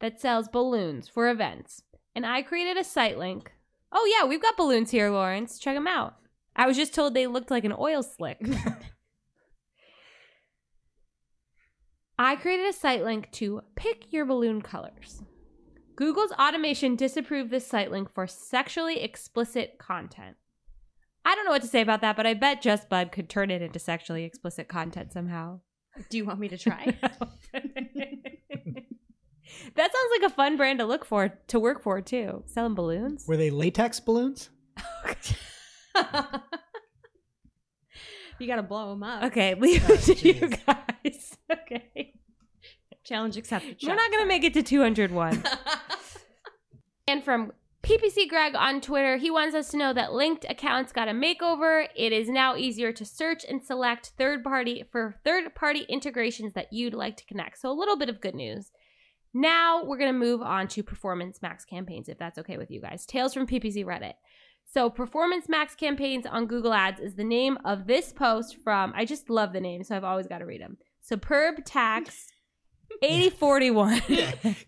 [0.00, 1.82] that sells balloons for events.
[2.14, 3.52] And I created a site link.
[3.92, 5.58] Oh, yeah, we've got balloons here, Lawrence.
[5.58, 6.16] Check them out.
[6.56, 8.40] I was just told they looked like an oil slick.
[12.18, 15.22] I created a site link to pick your balloon colors.
[16.00, 20.36] Google's automation disapproved this site link for sexually explicit content.
[21.26, 23.50] I don't know what to say about that, but I bet Jess Budde could turn
[23.50, 25.60] it into sexually explicit content somehow.
[26.08, 26.84] Do you want me to try?
[27.52, 27.52] that
[29.76, 32.44] sounds like a fun brand to look for to work for too.
[32.46, 33.26] Selling balloons.
[33.28, 34.48] Were they latex balloons?
[38.38, 39.24] you got to blow them up.
[39.24, 41.36] Okay, leave Oh, it to you guys.
[41.52, 42.14] Okay,
[43.10, 43.76] Challenge accepted.
[43.82, 45.42] we're not gonna make it to 201.
[47.08, 47.50] and from
[47.82, 51.88] PPC Greg on Twitter, he wants us to know that linked accounts got a makeover.
[51.96, 56.72] It is now easier to search and select third party for third party integrations that
[56.72, 57.58] you'd like to connect.
[57.58, 58.70] So a little bit of good news.
[59.34, 62.80] Now we're going to move on to Performance Max campaigns, if that's okay with you
[62.80, 63.06] guys.
[63.06, 64.14] Tales from PPC Reddit.
[64.72, 69.04] So, Performance Max campaigns on Google Ads is the name of this post from, I
[69.04, 70.76] just love the name, so I've always got to read them.
[71.00, 72.29] Superb Tax
[73.02, 74.02] 8041.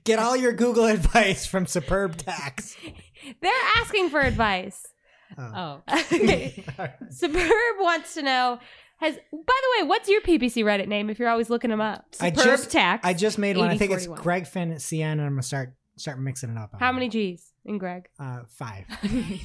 [0.04, 2.76] Get all your Google advice from Superb Tax.
[3.40, 4.86] They're asking for advice.
[5.38, 5.82] Oh.
[5.92, 6.64] Okay.
[7.10, 8.58] Superb wants to know
[9.02, 12.06] has, by the way, what's your PPC Reddit name if you're always looking them up?
[12.20, 13.04] I Superb just tax.
[13.04, 13.68] I just made one.
[13.68, 14.22] I think it's 8041.
[14.22, 16.76] Greg Finn at CN, and I'm gonna start start mixing it up.
[16.78, 18.08] How many G's in Greg?
[18.20, 18.84] Uh, five.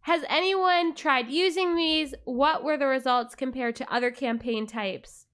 [0.00, 2.14] Has anyone tried using these?
[2.24, 5.26] What were the results compared to other campaign types?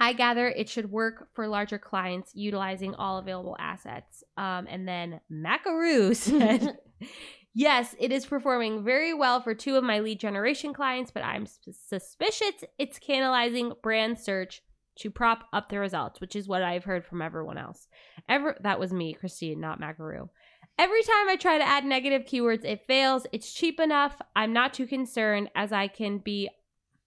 [0.00, 4.24] I gather it should work for larger clients utilizing all available assets.
[4.36, 6.78] Um, and then Macaroo said,
[7.56, 11.46] Yes, it is performing very well for two of my lead generation clients, but I'm
[11.46, 14.60] sus- suspicious it's canalizing brand search
[14.96, 17.86] to prop up the results, which is what I've heard from everyone else.
[18.28, 20.28] Ever that was me, Christine, not Macaroo.
[20.76, 23.26] Every time I try to add negative keywords, it fails.
[23.32, 24.20] It's cheap enough.
[24.34, 26.50] I'm not too concerned as I can be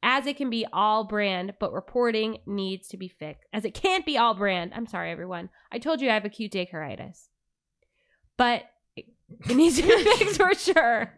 [0.08, 3.45] as it can be all brand, but reporting needs to be fixed.
[3.51, 4.72] As it can't be all brand.
[4.74, 5.49] I'm sorry, everyone.
[5.70, 7.28] I told you I have acute dacaritis.
[8.38, 8.64] But
[8.95, 9.05] it,
[9.53, 11.14] needs to be fixed for sure.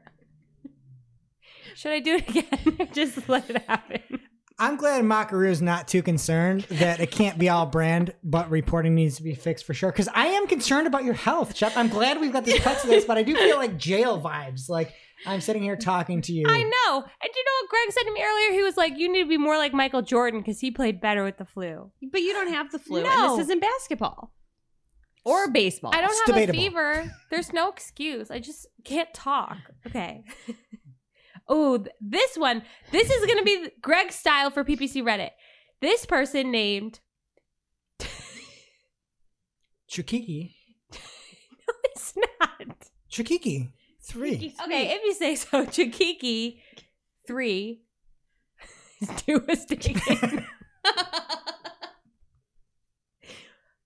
[1.75, 2.89] Should I do it again?
[2.93, 4.21] Just let it happen.
[4.57, 9.17] I'm glad Makaroo's not too concerned that it can't be all brand, but reporting needs
[9.17, 9.91] to be fixed for sure.
[9.91, 11.77] Because I am concerned about your health, Shep.
[11.77, 14.67] I'm glad we've got this cut to this, but I do feel like jail vibes.
[14.67, 14.95] Like
[15.25, 16.45] I'm sitting here talking to you.
[16.47, 16.97] I know.
[17.01, 18.51] And you know what Greg said to me earlier?
[18.53, 21.23] He was like, you need to be more like Michael Jordan because he played better
[21.23, 21.91] with the flu.
[22.11, 23.09] But you don't have the flu, No.
[23.11, 24.33] and this isn't basketball
[25.25, 25.91] or baseball.
[25.93, 26.59] I don't It's have debatable.
[26.59, 27.11] a fever.
[27.29, 28.31] There's no excuse.
[28.31, 29.57] I just can't talk.
[29.87, 30.23] Okay.
[31.47, 32.63] oh, th- this one.
[32.91, 35.31] This is going to be Greg's style for PPC Reddit.
[35.81, 36.99] This person named.
[39.91, 40.53] Chukiki.
[41.67, 42.87] No, it's not.
[43.11, 43.69] Chukiki.
[44.09, 44.55] Three.
[44.63, 46.59] Okay, if you say so, Chikiki
[47.27, 47.83] three
[49.17, 50.45] Two is devastating.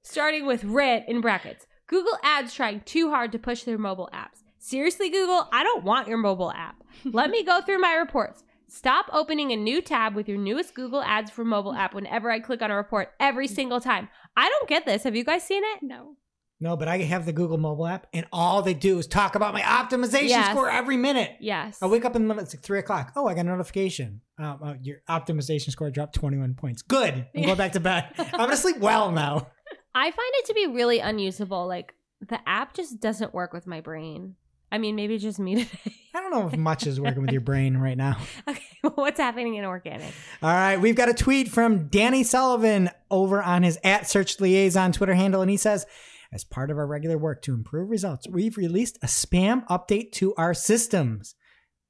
[0.02, 1.68] Starting with red in brackets.
[1.88, 4.44] Google Ads trying too hard to push their mobile apps.
[4.60, 6.84] Seriously, Google, I don't want your mobile app.
[7.04, 8.44] Let me go through my reports.
[8.70, 12.40] Stop opening a new tab with your newest Google Ads for mobile app whenever I
[12.40, 14.08] click on a report every single time.
[14.38, 15.04] I don't get this.
[15.04, 15.80] Have you guys seen it?
[15.84, 16.16] no.
[16.64, 19.54] No, but I have the Google mobile app, and all they do is talk about
[19.54, 20.50] my optimization Yes.
[20.52, 21.32] score every minute.
[21.42, 21.78] Yes.
[21.82, 23.12] I wake up in the middle, it's like three o'clock.
[23.18, 24.22] Oh, I got a notification.
[24.40, 26.82] Um, uh, your optimization score dropped 21 points.
[26.82, 27.28] Good.
[27.36, 28.08] I'm going back to bed.
[28.18, 29.48] I'm going to sleep well now.
[29.94, 31.68] I find it to be really unusable.
[31.68, 31.94] Like
[32.26, 34.36] the app just doesn't work with my brain.
[34.72, 35.94] I mean, maybe just me today.
[36.16, 38.18] I don't know if much is working with your brain right now.
[38.48, 40.14] okay, well, what's happening in organic?
[40.42, 44.94] All right, we've got a tweet from Danny Sullivan over on his at search liaison
[44.94, 45.86] Twitter handle, and he says,
[46.34, 50.34] as part of our regular work to improve results, we've released a spam update to
[50.36, 51.36] our systems.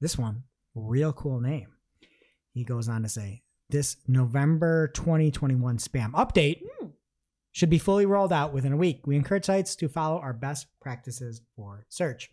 [0.00, 1.68] This one, real cool name.
[2.52, 6.60] He goes on to say, this November 2021 spam update
[7.52, 9.06] should be fully rolled out within a week.
[9.06, 12.30] We encourage sites to follow our best practices for search.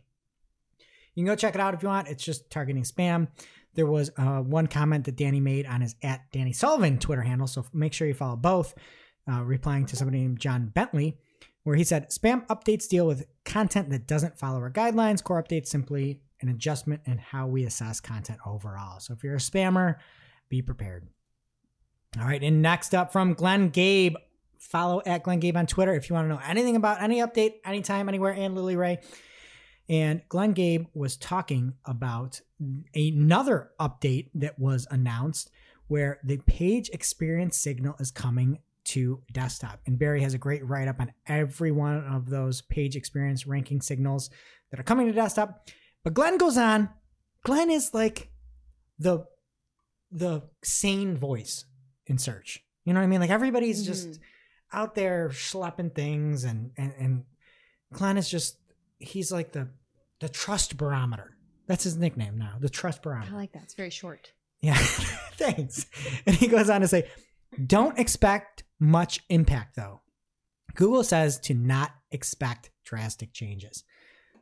[1.16, 2.08] You can go check it out if you want.
[2.08, 3.28] It's just targeting spam.
[3.74, 7.48] There was uh, one comment that Danny made on his at Danny Sullivan Twitter handle,
[7.48, 8.74] so make sure you follow both.
[9.32, 11.18] Uh, replying to somebody named John Bentley,
[11.64, 15.24] where he said, "Spam updates deal with content that doesn't follow our guidelines.
[15.24, 19.00] Core updates simply an adjustment in how we assess content overall.
[19.00, 19.98] So if you're a spammer,
[20.50, 21.08] be prepared."
[22.20, 24.16] All right, and next up from Glenn Gabe,
[24.58, 27.56] follow at Glenn Gabe on Twitter if you want to know anything about any update,
[27.64, 29.00] anytime, anywhere, and Lily Ray.
[29.88, 32.42] And Glenn Gabe was talking about
[32.94, 35.50] another update that was announced
[35.88, 38.60] where the page experience signal is coming
[38.92, 39.80] to desktop.
[39.86, 43.82] And Barry has a great write up on every one of those page experience ranking
[43.82, 44.30] signals
[44.70, 45.70] that are coming to desktop.
[46.04, 46.90] But Glenn goes on.
[47.44, 48.30] Glenn is like
[49.00, 49.26] the
[50.12, 51.66] the sane voice
[52.06, 52.64] in search.
[52.84, 53.22] You know what I mean?
[53.22, 53.94] Like everybody's mm-hmm.
[53.94, 54.20] just
[54.74, 57.24] out there schlepping things and and, and
[57.94, 58.58] Glenn is just
[59.00, 59.70] he's like the
[60.20, 61.38] the trust barometer.
[61.68, 63.32] That's his nickname now, the trust barometer.
[63.34, 63.64] I like that.
[63.64, 64.34] It's very short.
[64.62, 64.76] Yeah,
[65.38, 65.86] thanks.
[66.26, 67.10] And he goes on to say,
[67.66, 70.02] don't expect much impact though.
[70.76, 73.84] Google says to not expect drastic changes.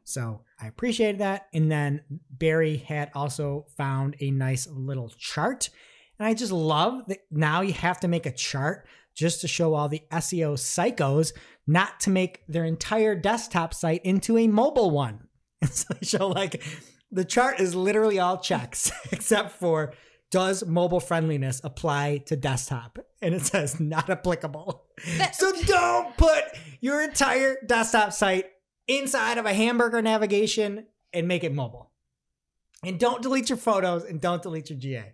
[0.04, 1.48] So I appreciated that.
[1.54, 5.70] And then Barry had also found a nice little chart.
[6.18, 9.74] And I just love that now you have to make a chart just to show
[9.74, 11.34] all the SEO psychos
[11.68, 15.28] not to make their entire desktop site into a mobile one.
[15.62, 16.64] And so they show like
[17.12, 19.94] the chart is literally all checks except for
[20.32, 23.00] does mobile friendliness apply to desktop?
[23.22, 24.86] And it says not applicable.
[25.34, 26.44] so don't put
[26.80, 28.46] your entire desktop site
[28.88, 31.92] inside of a hamburger navigation and make it mobile.
[32.84, 35.14] And don't delete your photos and don't delete your GA.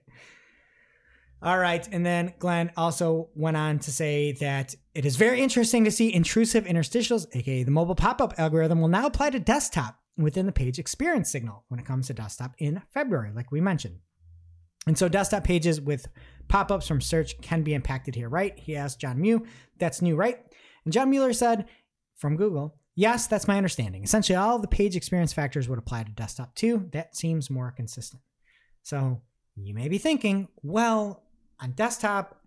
[1.42, 1.88] All right.
[1.92, 6.14] And then Glenn also went on to say that it is very interesting to see
[6.14, 10.52] intrusive interstitials, aka the mobile pop up algorithm, will now apply to desktop within the
[10.52, 14.00] page experience signal when it comes to desktop in February, like we mentioned.
[14.88, 16.08] And so desktop pages with
[16.48, 18.58] pop ups from search can be impacted here, right?
[18.58, 19.46] He asked John Mew.
[19.80, 20.40] That's new, right?
[20.84, 21.66] And John Mueller said
[22.16, 24.04] from Google, yes, that's my understanding.
[24.04, 26.90] Essentially, all the page experience factors would apply to desktop too.
[26.92, 28.22] That seems more consistent.
[28.84, 29.22] So
[29.56, 31.24] you may be thinking, well,
[31.60, 32.42] on desktop,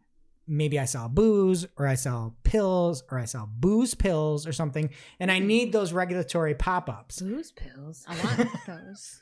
[0.47, 4.91] maybe I sell booze or I sell pills or I sell booze pills or something,
[5.19, 7.21] and I need those regulatory pop ups.
[7.21, 8.05] Booze pills.
[8.09, 9.21] I want those.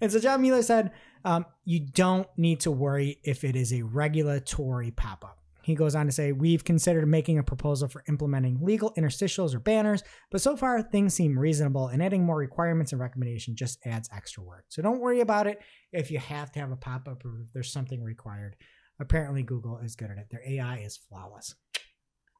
[0.00, 0.90] And so John Mueller said,
[1.24, 5.38] um, you don't need to worry if it is a regulatory pop up.
[5.62, 9.60] He goes on to say, We've considered making a proposal for implementing legal interstitials or
[9.60, 14.10] banners, but so far things seem reasonable, and adding more requirements and recommendation just adds
[14.14, 14.66] extra work.
[14.68, 15.60] So don't worry about it
[15.90, 18.56] if you have to have a pop up or if there's something required.
[19.00, 20.26] Apparently, Google is good at it.
[20.30, 21.54] Their AI is flawless.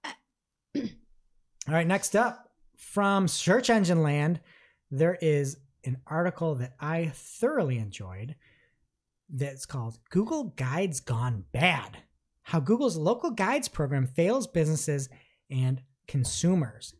[0.76, 0.82] All
[1.68, 4.40] right, next up from Search Engine Land,
[4.90, 8.34] there is an article that I thoroughly enjoyed
[9.34, 11.98] that's called Google Guides Gone Bad
[12.42, 15.08] How Google's Local Guides program Fails Businesses
[15.50, 16.94] and Consumers.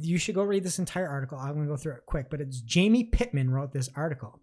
[0.00, 1.36] You should go read this entire article.
[1.36, 4.40] I'm going to go through it quick, but it's Jamie Pitman wrote this article.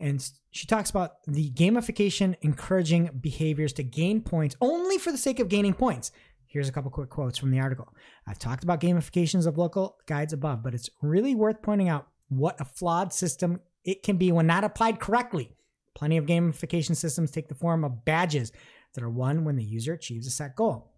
[0.00, 5.38] And she talks about the gamification encouraging behaviors to gain points only for the sake
[5.38, 6.10] of gaining points.
[6.46, 7.92] Here's a couple quick quotes from the article.
[8.26, 12.60] I've talked about gamifications of local guides above, but it's really worth pointing out what
[12.60, 15.52] a flawed system it can be when not applied correctly.
[15.94, 18.52] Plenty of gamification systems take the form of badges
[18.94, 20.92] that are won when the user achieves a set goal.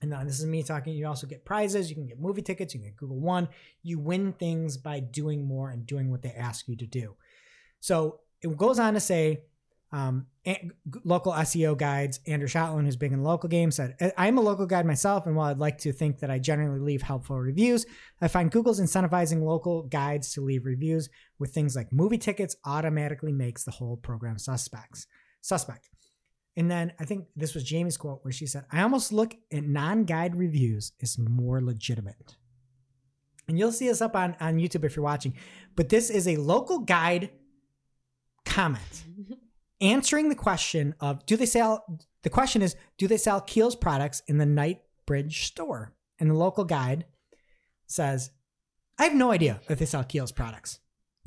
[0.00, 0.94] And now this is me talking.
[0.94, 1.90] You also get prizes.
[1.90, 2.74] You can get movie tickets.
[2.74, 3.48] You can get Google One.
[3.82, 7.16] You win things by doing more and doing what they ask you to do.
[7.80, 9.42] So it goes on to say,
[9.92, 10.26] um,
[11.04, 14.66] local SEO guides, Andrew Shotland, who's big in the local games, said, I'm a local
[14.66, 17.86] guide myself, and while I'd like to think that I generally leave helpful reviews,
[18.20, 23.32] I find Google's incentivizing local guides to leave reviews with things like movie tickets automatically
[23.32, 25.06] makes the whole program suspects
[25.40, 25.88] suspect.
[26.56, 29.64] And then I think this was Jamie's quote where she said, I almost look at
[29.64, 32.36] non-guide reviews as more legitimate.
[33.48, 35.34] And you'll see this up on, on YouTube if you're watching.
[35.74, 37.30] But this is a local guide
[38.44, 39.04] comment
[39.80, 41.84] answering the question of do they sell
[42.22, 45.94] the question is do they sell Kiehl's products in the Night Bridge store?
[46.18, 47.06] And the local guide
[47.86, 48.30] says,
[48.98, 50.80] I have no idea if they sell Kiehl's products.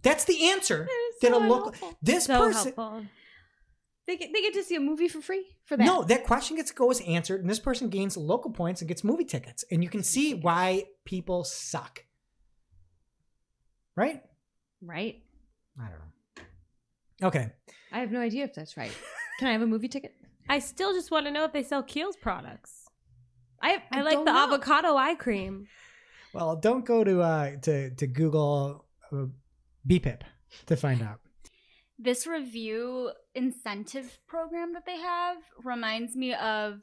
[0.04, 0.88] That's the answer
[1.22, 3.06] that a local this so person helpful.
[4.06, 5.86] They get, they get to see a movie for free for that.
[5.86, 9.24] No, that question gets goes answered, and this person gains local points and gets movie
[9.24, 9.64] tickets.
[9.72, 12.04] And you can see why people suck.
[13.96, 14.22] Right?
[14.82, 15.24] Right?
[15.80, 16.00] I don't
[17.22, 17.28] know.
[17.28, 17.54] Okay.
[17.94, 18.92] I have no idea if that's right.
[19.40, 20.14] Can I have a movie ticket?
[20.50, 22.88] I still just want to know if they sell Kiehl's products.
[23.62, 24.44] I I like the know.
[24.44, 25.68] avocado eye cream.
[26.34, 29.28] Well, don't go to uh to to Google uh,
[29.88, 30.22] BPIP
[30.66, 31.20] to find out.
[32.00, 36.82] This review incentive program that they have reminds me of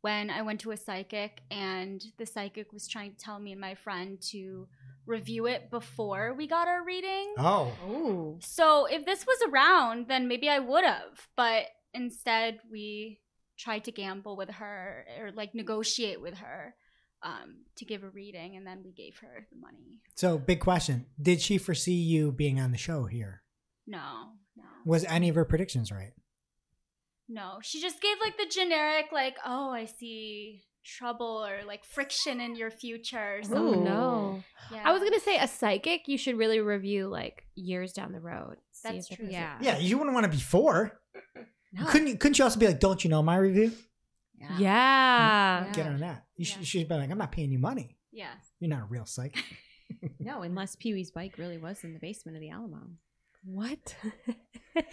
[0.00, 3.60] when I went to a psychic and the psychic was trying to tell me and
[3.60, 4.68] my friend to
[5.08, 7.34] review it before we got our reading.
[7.38, 7.72] Oh.
[7.86, 8.38] Oh.
[8.42, 11.28] So if this was around, then maybe I would have.
[11.36, 13.20] But instead, we
[13.58, 16.74] tried to gamble with her or like negotiate with her
[17.22, 20.00] um, to give a reading, and then we gave her the money.
[20.14, 21.06] So, big question.
[21.20, 23.42] Did she foresee you being on the show here?
[23.86, 26.12] No, no, Was any of her predictions right?
[27.28, 27.58] no.
[27.62, 32.56] She just gave like the generic, like, oh, I see trouble or like friction in
[32.56, 33.40] your future.
[33.50, 34.42] or Oh no.
[34.72, 34.82] Yeah.
[34.84, 38.56] I was gonna say a psychic you should really review like years down the road.
[38.72, 39.28] See That's if true.
[39.30, 39.58] Yeah.
[39.60, 40.98] Yeah, you wouldn't want to before.
[41.72, 41.84] No.
[41.86, 43.72] Couldn't you, couldn't you also be like, don't you know my review?
[44.40, 44.58] Yeah.
[44.58, 45.64] Yeah.
[45.66, 45.72] Yeah.
[45.74, 46.24] Get on that.
[46.36, 46.60] You should, Yeah.
[46.60, 47.98] you should be like, I'm not paying you money.
[48.10, 48.30] Yeah.
[48.58, 49.44] You're not a real psychic.
[50.20, 52.90] No, unless Pee Wee's bike really was in the basement of the Alamo.
[53.42, 53.96] What?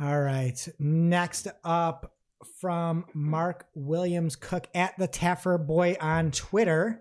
[0.00, 0.68] All right.
[0.78, 2.12] Next up
[2.60, 7.00] from Mark Williams Cook at the Taffer Boy on Twitter.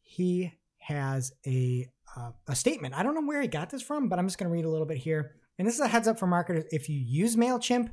[0.00, 2.94] He has a uh, a statement.
[2.94, 4.70] I don't know where he got this from, but I'm just going to read a
[4.70, 5.36] little bit here.
[5.58, 6.64] And this is a heads up for marketers.
[6.70, 7.90] If you use MailChimp,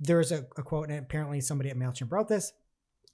[0.00, 2.52] there's a, a quote, and apparently somebody at MailChimp wrote this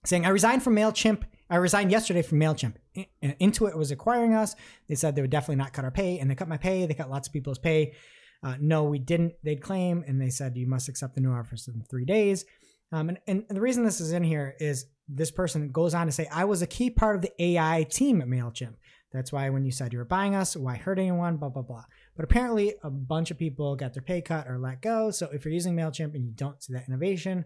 [0.04, 1.22] saying, I resigned from MailChimp.
[1.48, 2.74] I resigned yesterday from MailChimp.
[2.96, 3.08] I-
[3.40, 4.56] Intuit was acquiring us.
[4.88, 6.86] They said they would definitely not cut our pay, and they cut my pay.
[6.86, 7.94] They cut lots of people's pay.
[8.42, 9.34] Uh, no, we didn't.
[9.44, 12.44] They'd claim, and they said you must accept the new offers in three days.
[12.92, 16.12] Um, and, and, the reason this is in here is this person goes on to
[16.12, 18.74] say, I was a key part of the AI team at MailChimp.
[19.12, 21.84] That's why when you said you were buying us, why hurt anyone, blah, blah, blah.
[22.16, 25.10] But apparently, a bunch of people got their pay cut or let go.
[25.10, 27.44] So if you're using MailChimp and you don't see that innovation,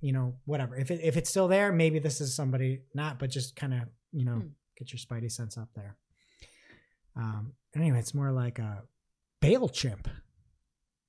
[0.00, 0.76] you know, whatever.
[0.76, 3.80] If, it, if it's still there, maybe this is somebody not, but just kind of,
[4.12, 4.46] you know, Hmm.
[4.78, 5.96] get your spidey sense up there.
[7.16, 8.82] Um, anyway, it's more like a
[9.40, 10.08] bail chimp.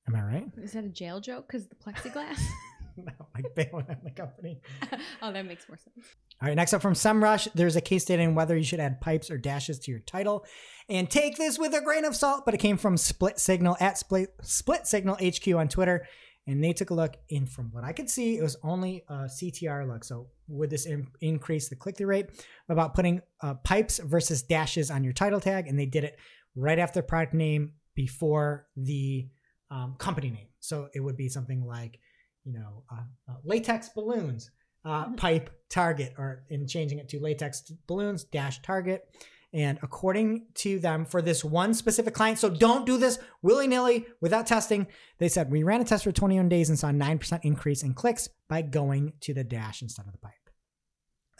[0.07, 0.47] Am I right?
[0.57, 1.47] Is that a jail joke?
[1.47, 2.39] Because the plexiglass?
[3.35, 4.61] like bailing on the company.
[5.21, 6.07] oh, that makes more sense.
[6.41, 9.29] All right, next up from SEMrush, there's a case stating whether you should add pipes
[9.29, 10.45] or dashes to your title.
[10.87, 13.97] And take this with a grain of salt, but it came from Split Signal at
[13.97, 16.07] Split, Split Signal HQ on Twitter.
[16.47, 19.25] And they took a look, and from what I could see, it was only a
[19.25, 20.03] CTR look.
[20.03, 22.29] So, would this in- increase the click through rate
[22.69, 25.67] about putting uh, pipes versus dashes on your title tag?
[25.67, 26.17] And they did it
[26.55, 29.27] right after the product name before the
[29.69, 30.47] um, company name.
[30.59, 31.99] So, it would be something like,
[32.43, 34.51] you know, uh, uh, latex balloons,
[34.85, 39.03] uh, pipe target, or in changing it to latex balloons dash target.
[39.51, 44.05] And according to them, for this one specific client, so don't do this willy nilly
[44.21, 44.85] without testing.
[45.17, 47.95] They said we ran a test for 21 days and saw a 9% increase in
[47.95, 50.33] clicks by going to the dash instead of the pipe.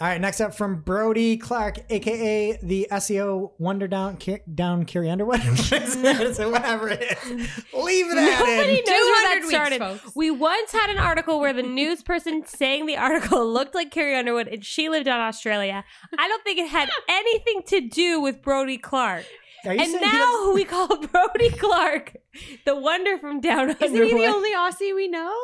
[0.02, 5.10] All right, next up from Brody Clark, aka the SEO Wonder Down, Ki- down Carrie
[5.10, 5.42] Underwood.
[5.58, 7.26] so whatever it is,
[7.74, 8.86] leave that Nobody in.
[8.86, 9.80] knows where that 200 weeks, started.
[9.80, 10.16] folks.
[10.16, 14.16] We once had an article where the news person saying the article looked like Carrie
[14.16, 15.84] Underwood and she lived in Australia.
[16.18, 19.26] I don't think it had anything to do with Brody Clark.
[19.66, 22.16] Are you And saying he now we call Brody Clark
[22.66, 24.08] the wonder from down Isn't Underwood.
[24.08, 25.36] he the only Aussie we know?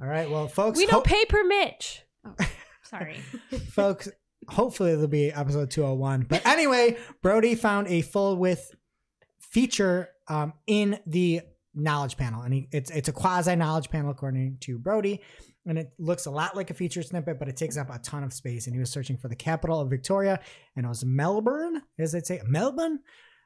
[0.00, 2.04] All right, well, folks, we hope- don't pay per Mitch.
[2.24, 2.34] Oh.
[2.90, 3.14] Sorry.
[3.70, 4.08] folks
[4.48, 8.74] hopefully it'll be episode 201 but anyway brody found a full width
[9.38, 11.42] feature um, in the
[11.74, 12.42] knowledge panel.
[12.42, 15.20] And he, it's it's a quasi knowledge panel according to brody.
[15.66, 18.24] And it looks a lot like a feature snippet but it takes up a ton
[18.24, 18.66] of space.
[18.66, 20.40] And he was searching for the capital of victoria
[20.76, 23.00] and it was melbourne as they'd say melbourne.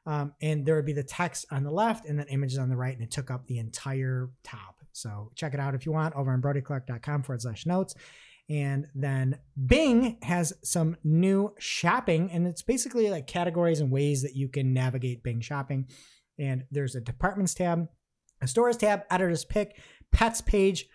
[0.07, 2.77] Um, and there would be the text on the left and then images on the
[2.77, 4.81] right and it took up the entire top.
[4.91, 7.95] So check it out if you want over on brodyclark.com forward slash notes
[8.49, 14.35] and then Bing has some new shopping, and it's basically like categories and ways that
[14.35, 15.87] you can navigate Bing shopping.
[16.37, 17.87] And there's a departments tab,
[18.41, 19.79] a stores tab, editor's pick,
[20.11, 20.85] pets page.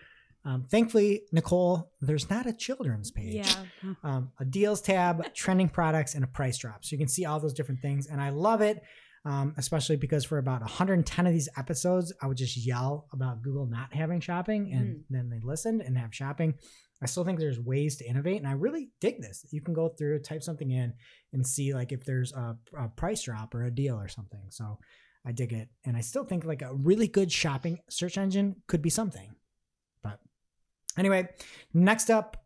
[0.45, 3.35] Um, thankfully, Nicole, there's not a children's page.
[3.35, 3.65] Yeah.
[4.03, 6.85] Um, a deals tab, trending products, and a price drop.
[6.85, 8.07] So you can see all those different things.
[8.07, 8.81] And I love it,
[9.25, 13.65] um, especially because for about 110 of these episodes, I would just yell about Google
[13.65, 16.55] not having shopping, and then they listened and have shopping.
[17.01, 19.45] I still think there's ways to innovate, and I really dig this.
[19.49, 20.93] You can go through, type something in,
[21.33, 24.43] and see like if there's a, a price drop or a deal or something.
[24.49, 24.77] So
[25.25, 28.81] I dig it, and I still think like a really good shopping search engine could
[28.81, 29.33] be something.
[30.03, 30.19] But
[30.97, 31.29] anyway,
[31.73, 32.43] next up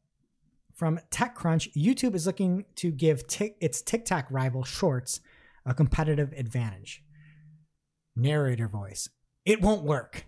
[0.73, 5.19] from TechCrunch, YouTube is looking to give Tik its TikTok rival Shorts
[5.65, 7.03] a competitive advantage.
[8.15, 9.09] Narrator voice.
[9.45, 10.25] It won't work.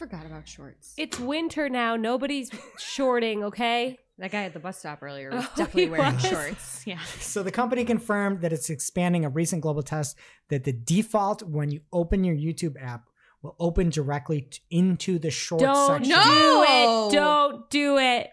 [0.00, 0.94] I forgot about shorts.
[0.96, 1.94] It's winter now.
[1.96, 3.98] Nobody's shorting, okay?
[4.18, 6.22] that guy at the bus stop earlier was Oh, definitely wearing was?
[6.26, 6.82] shorts.
[6.86, 6.98] Yeah.
[7.20, 10.16] So the company confirmed that it's expanding a recent global test
[10.48, 13.04] that the default when you open your YouTube app
[13.42, 16.10] will open directly t- into the shorts Don't section.
[16.12, 17.08] do No!
[17.08, 17.12] it.
[17.14, 18.30] Don't do it.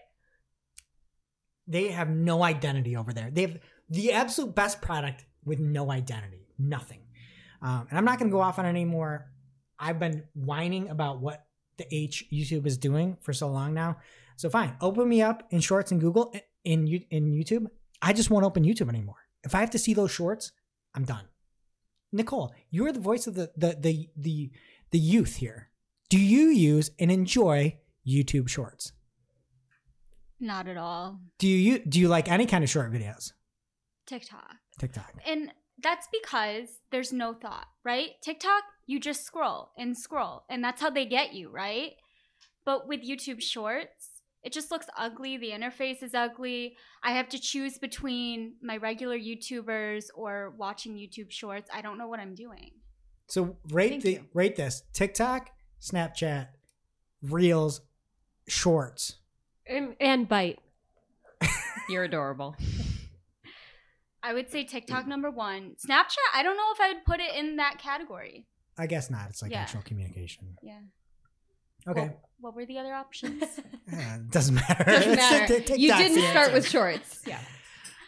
[1.66, 3.30] They have no identity over there.
[3.30, 3.58] They have
[3.90, 7.00] the absolute best product with no identity, nothing.
[7.62, 9.30] Um, and I'm not going to go off on it anymore.
[9.78, 11.44] I've been whining about what
[11.78, 13.96] the H YouTube is doing for so long now.
[14.36, 17.66] So fine, open me up in Shorts and Google in in YouTube.
[18.02, 19.16] I just won't open YouTube anymore.
[19.44, 20.52] If I have to see those shorts,
[20.94, 21.24] I'm done.
[22.12, 24.50] Nicole, you're the voice of the the the the,
[24.90, 25.70] the youth here.
[26.08, 28.92] Do you use and enjoy YouTube Shorts?
[30.40, 31.20] Not at all.
[31.38, 33.32] Do you do you like any kind of short videos?
[34.06, 34.54] TikTok.
[34.78, 35.12] TikTok.
[35.26, 35.52] And
[35.82, 38.10] that's because there's no thought, right?
[38.22, 41.92] TikTok, you just scroll and scroll, and that's how they get you, right?
[42.64, 45.36] But with YouTube Shorts, It just looks ugly.
[45.36, 46.76] The interface is ugly.
[47.02, 51.68] I have to choose between my regular YouTubers or watching YouTube shorts.
[51.74, 52.70] I don't know what I'm doing.
[53.26, 54.24] So rate Thank the you.
[54.32, 55.50] rate this TikTok,
[55.82, 56.48] Snapchat,
[57.20, 57.80] Reels,
[58.48, 59.16] Shorts.
[59.66, 60.60] And, and bite.
[61.90, 62.54] You're adorable.
[64.22, 65.74] I would say TikTok number one.
[65.84, 68.46] Snapchat, I don't know if I would put it in that category.
[68.78, 69.28] I guess not.
[69.30, 69.60] It's like Yeah.
[69.62, 70.56] actual communication.
[70.62, 70.78] Yeah.
[71.86, 73.42] Okay, What, what were the other options?
[73.42, 74.84] It uh, doesn't matter.
[74.84, 75.54] Doesn't matter.
[75.76, 77.22] You didn't start with shorts.
[77.26, 77.40] Yeah.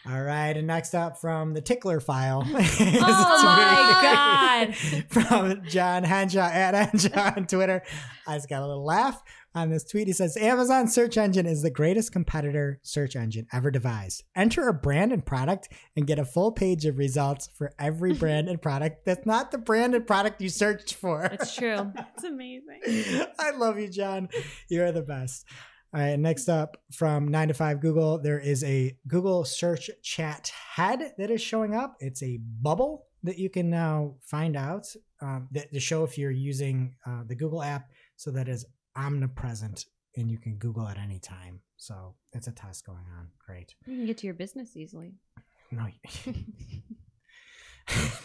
[0.08, 2.42] All right, and next up from the Tickler file.
[2.50, 4.74] Oh my God!
[5.10, 7.82] from John Henshaw at Henshaw on Twitter.
[8.26, 9.22] I just got a little laugh
[9.54, 10.06] on this tweet.
[10.06, 14.24] He says, Amazon search engine is the greatest competitor search engine ever devised.
[14.36, 18.48] Enter a brand and product and get a full page of results for every brand
[18.48, 21.24] and product that's not the brand and product you searched for.
[21.24, 21.92] It's true.
[21.94, 23.26] That's amazing.
[23.38, 24.28] I love you, John.
[24.68, 25.44] You're the best.
[25.92, 30.52] All right, next up from 9 to 5 Google, there is a Google search chat
[30.74, 31.96] head that is showing up.
[31.98, 34.86] It's a bubble that you can now find out
[35.20, 38.64] um, that to show if you're using uh, the Google app so that is
[38.96, 39.86] omnipresent
[40.16, 41.60] and you can Google at any time.
[41.76, 43.28] So it's a test going on.
[43.44, 43.74] Great.
[43.86, 45.14] You can get to your business easily.
[45.72, 45.86] No.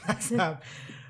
[0.08, 0.64] Next up,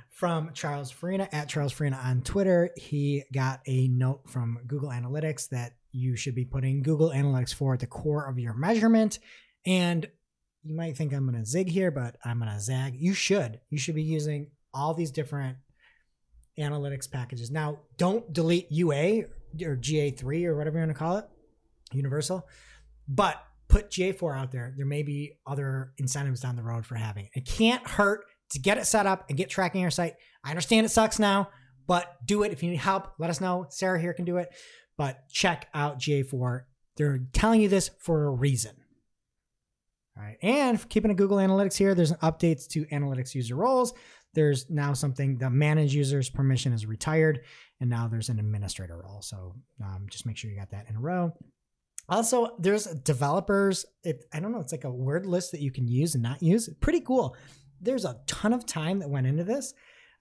[0.10, 5.47] from Charles Farina at Charles Farina on Twitter, he got a note from Google Analytics
[5.49, 9.20] that you should be putting Google Analytics 4 at the core of your measurement.
[9.66, 10.10] And
[10.64, 12.95] you might think I'm going to zig here, but I'm going to zag.
[12.97, 13.60] You should.
[13.70, 15.58] You should be using all these different
[16.60, 17.51] analytics packages.
[17.51, 19.24] Now, don't delete UA
[19.64, 21.26] or GA3 or whatever you want to call it,
[21.91, 22.47] Universal,
[23.08, 24.74] but put GA4 out there.
[24.76, 27.32] There may be other incentives down the road for having it.
[27.36, 30.16] It can't hurt to get it set up and get tracking your site.
[30.43, 31.49] I understand it sucks now,
[31.88, 32.51] but do it.
[32.51, 33.66] If you need help, let us know.
[33.70, 34.53] Sarah here can do it,
[34.97, 36.62] but check out GA4.
[36.97, 38.76] They're telling you this for a reason.
[40.18, 40.38] All right.
[40.41, 43.93] And keeping a Google Analytics here, there's updates to analytics user roles.
[44.34, 47.41] There's now something the manage users permission is retired,
[47.82, 49.21] and now there's an administrator role.
[49.21, 51.34] So um, just make sure you got that in a row.
[52.07, 53.86] Also, there's developers.
[54.03, 54.59] It, I don't know.
[54.59, 56.69] It's like a word list that you can use and not use.
[56.80, 57.36] Pretty cool.
[57.82, 59.73] There's a ton of time that went into this.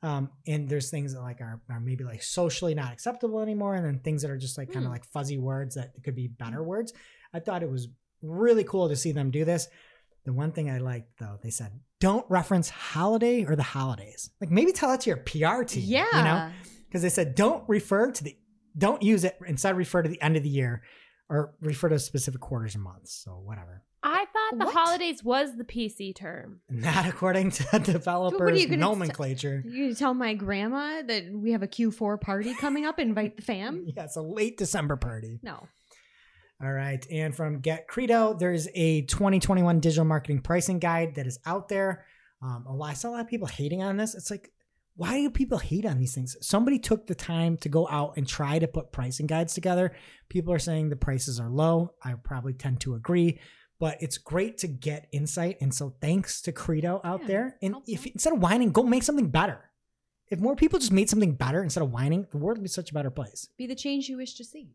[0.03, 3.85] Um, and there's things that like are, are maybe like socially not acceptable anymore, and
[3.87, 4.93] then things that are just like kind of Hmm.
[4.95, 6.93] like fuzzy words that could be better words.
[7.33, 7.89] I thought it was
[8.23, 9.69] really cool to see them do this.
[10.25, 14.31] The one thing I liked though, they said don't reference holiday or the holidays.
[14.43, 15.85] Like maybe tell that to your PR team.
[15.87, 16.05] Yeah.
[16.13, 16.51] you know,
[16.95, 18.37] because they said don't refer to the
[18.79, 20.83] don't use it instead refer to the end of the year
[21.29, 23.13] or refer to specific quarters and months.
[23.25, 23.83] So whatever.
[24.05, 24.75] I thought the What?
[24.75, 26.61] holidays was the PC term.
[26.71, 29.65] Not according to developers you gonna nomenclature.
[29.67, 33.01] You tell my grandma that we have a Q4 party coming up?
[33.01, 33.85] Invite the fam?
[33.97, 35.41] Yeah, it's a late December party.
[35.43, 35.67] No.
[36.63, 37.05] All right.
[37.11, 42.05] And from Get Credo, there's a 2021 digital marketing pricing guide that is out there.
[42.41, 44.15] Um, a lot, I saw a lot of people hating on this.
[44.15, 44.53] It's like,
[44.97, 46.37] why do people hate on these things?
[46.41, 49.95] Somebody took the time to go out and try to put pricing guides together.
[50.29, 51.95] People are saying the prices are low.
[52.03, 53.41] I probably tend to agree,
[53.81, 55.57] but it's great to get insight.
[55.61, 57.57] And so thanks to Credo out Yeah, there.
[57.61, 57.95] And helpful.
[57.95, 59.71] if instead of whining, go make something better.
[60.31, 62.91] If more people just made something better instead of whining, the world would be such
[62.91, 63.49] a better place.
[63.59, 64.71] Be the change you wish to see.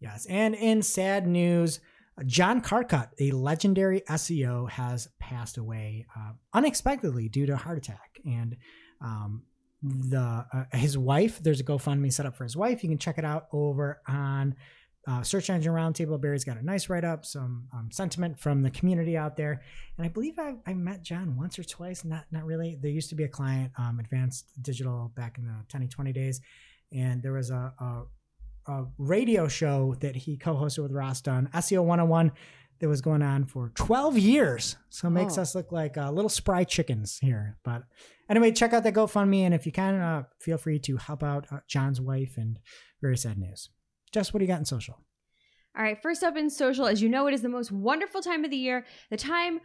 [0.00, 0.26] Yes.
[0.26, 1.80] And in sad news,
[2.26, 8.18] John Carcutt, a legendary SEO, has passed away uh, unexpectedly due to a heart attack.
[8.24, 8.56] And
[9.00, 9.42] um,
[9.82, 12.82] the uh, his wife, there's a GoFundMe set up for his wife.
[12.82, 14.54] You can check it out over on
[15.06, 16.20] uh, Search Engine Roundtable.
[16.20, 19.62] Barry's got a nice write up, some um, sentiment from the community out there.
[19.96, 22.04] And I believe I, I met John once or twice.
[22.04, 22.78] Not not really.
[22.80, 26.40] There used to be a client, um, Advanced Digital, back in the 10 20 days.
[26.92, 28.02] And there was a, a
[28.68, 32.32] a radio show that he co-hosted with Ross Dunn, SEO 101,
[32.80, 34.76] that was going on for 12 years.
[34.90, 35.42] So it makes Oh.
[35.42, 37.56] us look like uh, little spry chickens here.
[37.64, 37.82] But
[38.28, 41.46] anyway, check out that GoFundMe, and if you can, uh, feel free to help out
[41.50, 42.34] uh, John's wife.
[42.36, 42.58] And
[43.00, 43.70] very sad news.
[44.12, 45.00] Just what do you got in social?
[45.76, 48.44] All right, first up in social, as you know, it is the most wonderful time
[48.44, 49.60] of the year, the time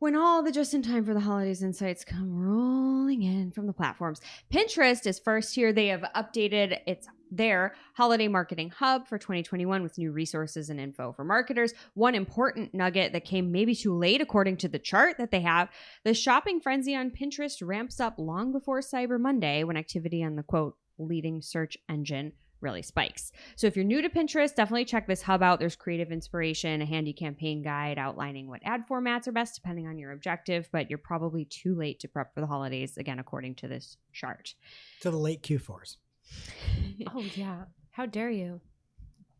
[0.00, 3.72] when all the just in time for the holidays insights come rolling in from the
[3.72, 4.20] platforms.
[4.52, 5.72] Pinterest is first here.
[5.72, 11.12] They have updated its their holiday marketing hub for 2021 with new resources and info
[11.12, 11.72] for marketers.
[11.94, 15.68] One important nugget that came maybe too late according to the chart that they have,
[16.04, 20.42] the shopping frenzy on Pinterest ramps up long before Cyber Monday when activity on the
[20.42, 23.32] quote leading search engine really spikes.
[23.54, 25.58] So if you're new to Pinterest, definitely check this hub out.
[25.58, 29.98] There's creative inspiration, a handy campaign guide outlining what ad formats are best depending on
[29.98, 33.68] your objective, but you're probably too late to prep for the holidays, again, according to
[33.68, 34.54] this chart.
[35.00, 35.96] To the late Q4s.
[37.14, 37.64] Oh yeah.
[37.90, 38.60] How dare you?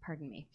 [0.07, 0.47] Pardon me.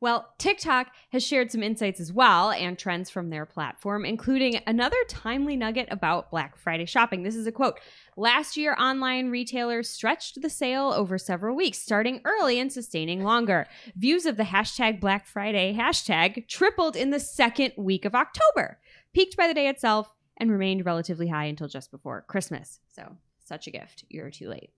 [0.00, 4.98] Well, TikTok has shared some insights as well and trends from their platform, including another
[5.08, 7.22] timely nugget about Black Friday shopping.
[7.22, 7.80] This is a quote
[8.18, 13.66] Last year, online retailers stretched the sale over several weeks, starting early and sustaining longer.
[13.96, 18.78] Views of the hashtag Black Friday hashtag tripled in the second week of October,
[19.14, 22.78] peaked by the day itself, and remained relatively high until just before Christmas.
[22.88, 24.04] So, such a gift.
[24.10, 24.70] You're too late.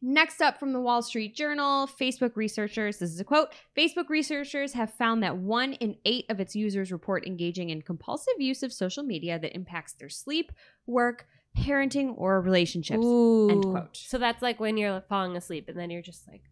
[0.00, 4.72] Next up from the Wall Street Journal, Facebook researchers, this is a quote Facebook researchers
[4.74, 8.72] have found that one in eight of its users report engaging in compulsive use of
[8.72, 10.52] social media that impacts their sleep,
[10.86, 11.26] work,
[11.56, 13.04] parenting, or relationships.
[13.04, 13.96] End quote.
[13.96, 16.42] So that's like when you're falling asleep and then you're just like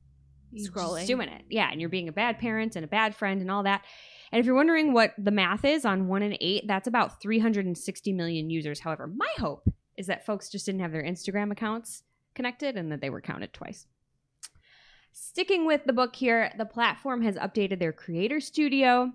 [0.56, 0.98] scrolling.
[0.98, 1.42] just doing it.
[1.48, 3.84] Yeah, and you're being a bad parent and a bad friend and all that.
[4.32, 8.12] And if you're wondering what the math is on one in eight, that's about 360
[8.12, 8.80] million users.
[8.80, 12.02] However, my hope is that folks just didn't have their Instagram accounts
[12.36, 13.86] connected and that they were counted twice.
[15.10, 19.12] Sticking with the book here, the platform has updated their creator studio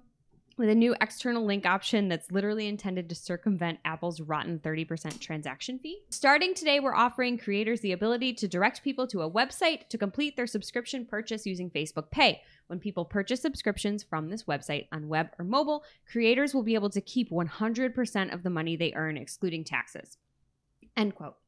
[0.57, 5.80] with a new external link option that's literally intended to circumvent Apple's rotten 30% transaction
[5.80, 6.01] fee.
[6.09, 10.36] Starting today, we're offering creators the ability to direct people to a website to complete
[10.36, 12.41] their subscription purchase using Facebook Pay.
[12.67, 16.89] When people purchase subscriptions from this website on web or mobile, creators will be able
[16.91, 20.17] to keep 100% of the money they earn, excluding taxes.
[20.95, 21.40] End quote.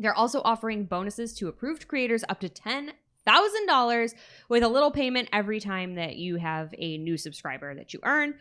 [0.00, 4.14] They're also offering bonuses to approved creators up to $10,000
[4.48, 8.34] with a little payment every time that you have a new subscriber that you earn.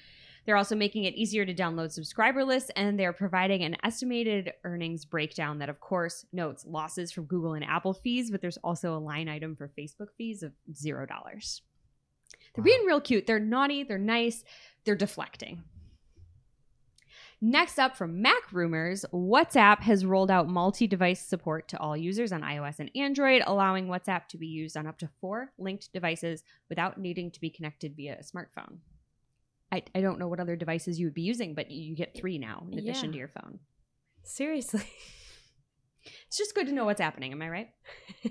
[0.46, 5.04] They're also making it easier to download subscriber lists and they're providing an estimated earnings
[5.06, 8.98] breakdown that, of course, notes losses from Google and Apple fees, but there's also a
[8.98, 11.62] line item for Facebook fees of $0.
[12.56, 13.28] They're being real cute.
[13.28, 14.44] They're naughty, they're nice,
[14.86, 15.64] they're deflecting.
[17.42, 22.42] Next up from MacRumors, WhatsApp has rolled out multi device support to all users on
[22.42, 26.98] iOS and Android, allowing WhatsApp to be used on up to four linked devices without
[26.98, 28.80] needing to be connected via a smartphone.
[29.72, 32.38] I, I don't know what other devices you would be using, but you get three
[32.40, 33.12] now in addition Yeah.
[33.14, 33.60] to your phone.
[34.24, 34.84] seriously.
[36.28, 37.34] It's just good to know what's happening.
[37.34, 37.70] Am I right?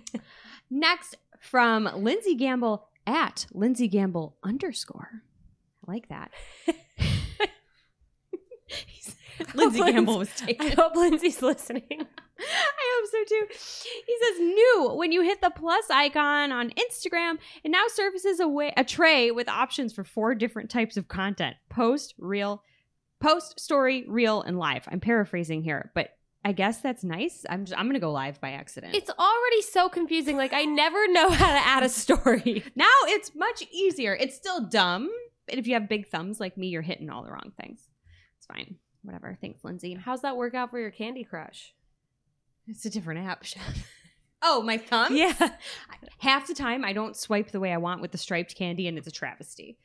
[0.70, 5.22] Next, from Lindsey Gamble at Lindsey Gamble underscore.
[5.86, 6.30] I like that.
[9.54, 10.72] Lindsey Lindsey- Gamble was taking.
[10.72, 11.84] I hope Lindsey's listening.
[12.40, 13.46] I hope so too.
[14.06, 18.48] He says, "New when you hit the plus icon on Instagram, it now surfaces a
[18.48, 22.62] way a tray with options for four different types of content: post, reel,
[23.20, 26.10] post, story, reel, and live." I'm paraphrasing here, but
[26.44, 27.44] I guess that's nice.
[27.48, 28.94] I'm just, I'm gonna go live by accident.
[28.94, 30.36] It's already so confusing.
[30.36, 32.64] Like I never know how to add a story.
[32.76, 34.14] now it's much easier.
[34.14, 35.10] It's still dumb,
[35.46, 37.88] but if you have big thumbs like me, you're hitting all the wrong things.
[38.52, 38.76] Fine.
[39.02, 39.36] Whatever.
[39.40, 39.94] Thanks, Lindsey.
[39.94, 41.74] How's that work out for your Candy Crush?
[42.66, 43.44] It's a different app.
[43.44, 43.86] Chef.
[44.40, 45.16] Oh, my thumb?
[45.16, 45.34] Yeah.
[46.18, 48.96] half the time I don't swipe the way I want with the striped candy and
[48.96, 49.78] it's a travesty.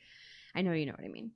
[0.54, 1.32] I know you know what I mean.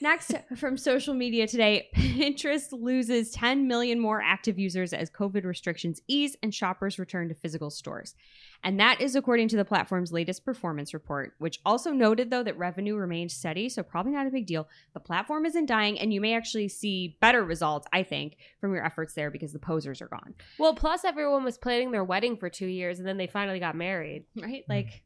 [0.00, 6.00] Next from social media today, Pinterest loses 10 million more active users as COVID restrictions
[6.06, 8.14] ease and shoppers return to physical stores.
[8.62, 12.56] And that is according to the platform's latest performance report, which also noted though that
[12.56, 14.68] revenue remained steady, so probably not a big deal.
[14.94, 18.84] The platform isn't dying and you may actually see better results, I think, from your
[18.84, 20.34] efforts there because the posers are gone.
[20.58, 23.74] Well, plus everyone was planning their wedding for two years and then they finally got
[23.74, 24.24] married.
[24.40, 24.64] right?
[24.68, 25.02] Like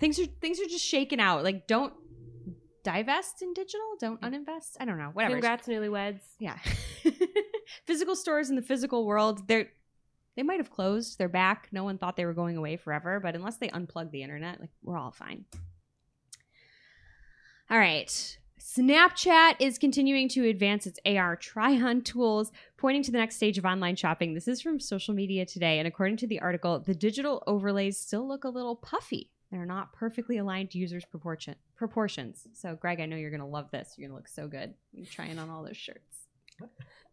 [0.00, 1.44] things are things are just shaken out.
[1.44, 1.94] Like don't
[2.84, 4.30] divest in digital, don't mm.
[4.30, 4.76] uninvest.
[4.78, 5.10] I don't know.
[5.12, 5.34] Whatever.
[5.34, 6.20] Congrats, newlyweds.
[6.38, 6.58] Yeah.
[7.86, 9.68] physical stores in the physical world, they're
[10.36, 11.18] they might have closed.
[11.18, 11.68] They're back.
[11.70, 14.70] No one thought they were going away forever, but unless they unplug the internet, like
[14.82, 15.44] we're all fine.
[17.70, 18.38] All right.
[18.60, 23.58] Snapchat is continuing to advance its AR try on tools, pointing to the next stage
[23.58, 24.34] of online shopping.
[24.34, 25.78] This is from Social Media Today.
[25.78, 29.30] And according to the article, the digital overlays still look a little puffy.
[29.54, 32.48] They're not perfectly aligned to users' proportion, proportions.
[32.54, 33.94] So, Greg, I know you're going to love this.
[33.96, 34.74] You're going to look so good.
[34.92, 36.26] You're trying on all those shirts.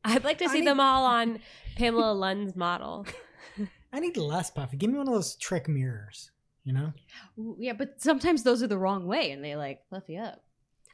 [0.04, 1.40] I'd like to see I- them all on
[1.76, 3.06] Pamela Lund's model.
[3.94, 4.76] I need less puffy.
[4.76, 6.32] Give me one of those trick mirrors.
[6.64, 6.94] You know,
[7.60, 10.44] yeah, but sometimes those are the wrong way and they like puffy up.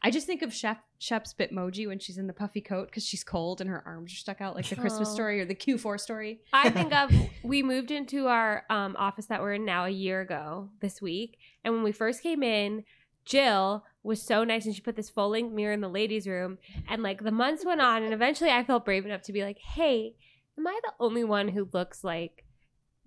[0.07, 3.23] I just think of Chef Shep's Bitmoji when she's in the puffy coat because she's
[3.23, 5.13] cold and her arms are stuck out like the Christmas Oh.
[5.13, 6.39] story or the Q4 story.
[6.53, 7.11] I think of
[7.43, 11.37] we moved into our um, office that we're in now a year ago this week,
[11.63, 12.83] and when we first came in,
[13.25, 16.57] Jill was so nice, and she put this full length mirror in the ladies' room.
[16.87, 19.59] And like the months went on, and eventually I felt brave enough to be like,
[19.59, 20.15] "Hey,
[20.57, 22.45] am I the only one who looks like?"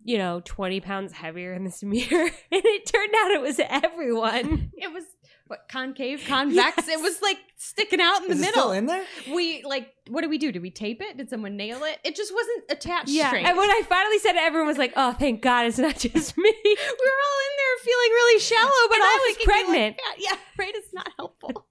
[0.03, 2.31] You know, 20 pounds heavier in this mirror.
[2.53, 4.71] And it turned out it was everyone.
[4.77, 5.05] It was
[5.51, 6.89] what concave, convex.
[6.89, 8.53] It was like sticking out in the Is middle.
[8.63, 9.05] still in there?
[9.35, 10.51] we like what did we do?
[10.53, 11.17] Did we tape it?
[11.17, 11.99] Did someone nail it?
[12.05, 13.29] It just wasn't attached Yeah.
[13.29, 13.47] straight.
[13.47, 16.39] And when I finally said it, everyone was like, "Oh, thank God, it's not just
[16.39, 19.55] me." we were all in there feeling really shallow, but And I was thinking we
[19.55, 20.01] looked pregnant.
[20.19, 20.75] Yeah, right.
[20.75, 21.67] It's not helpful.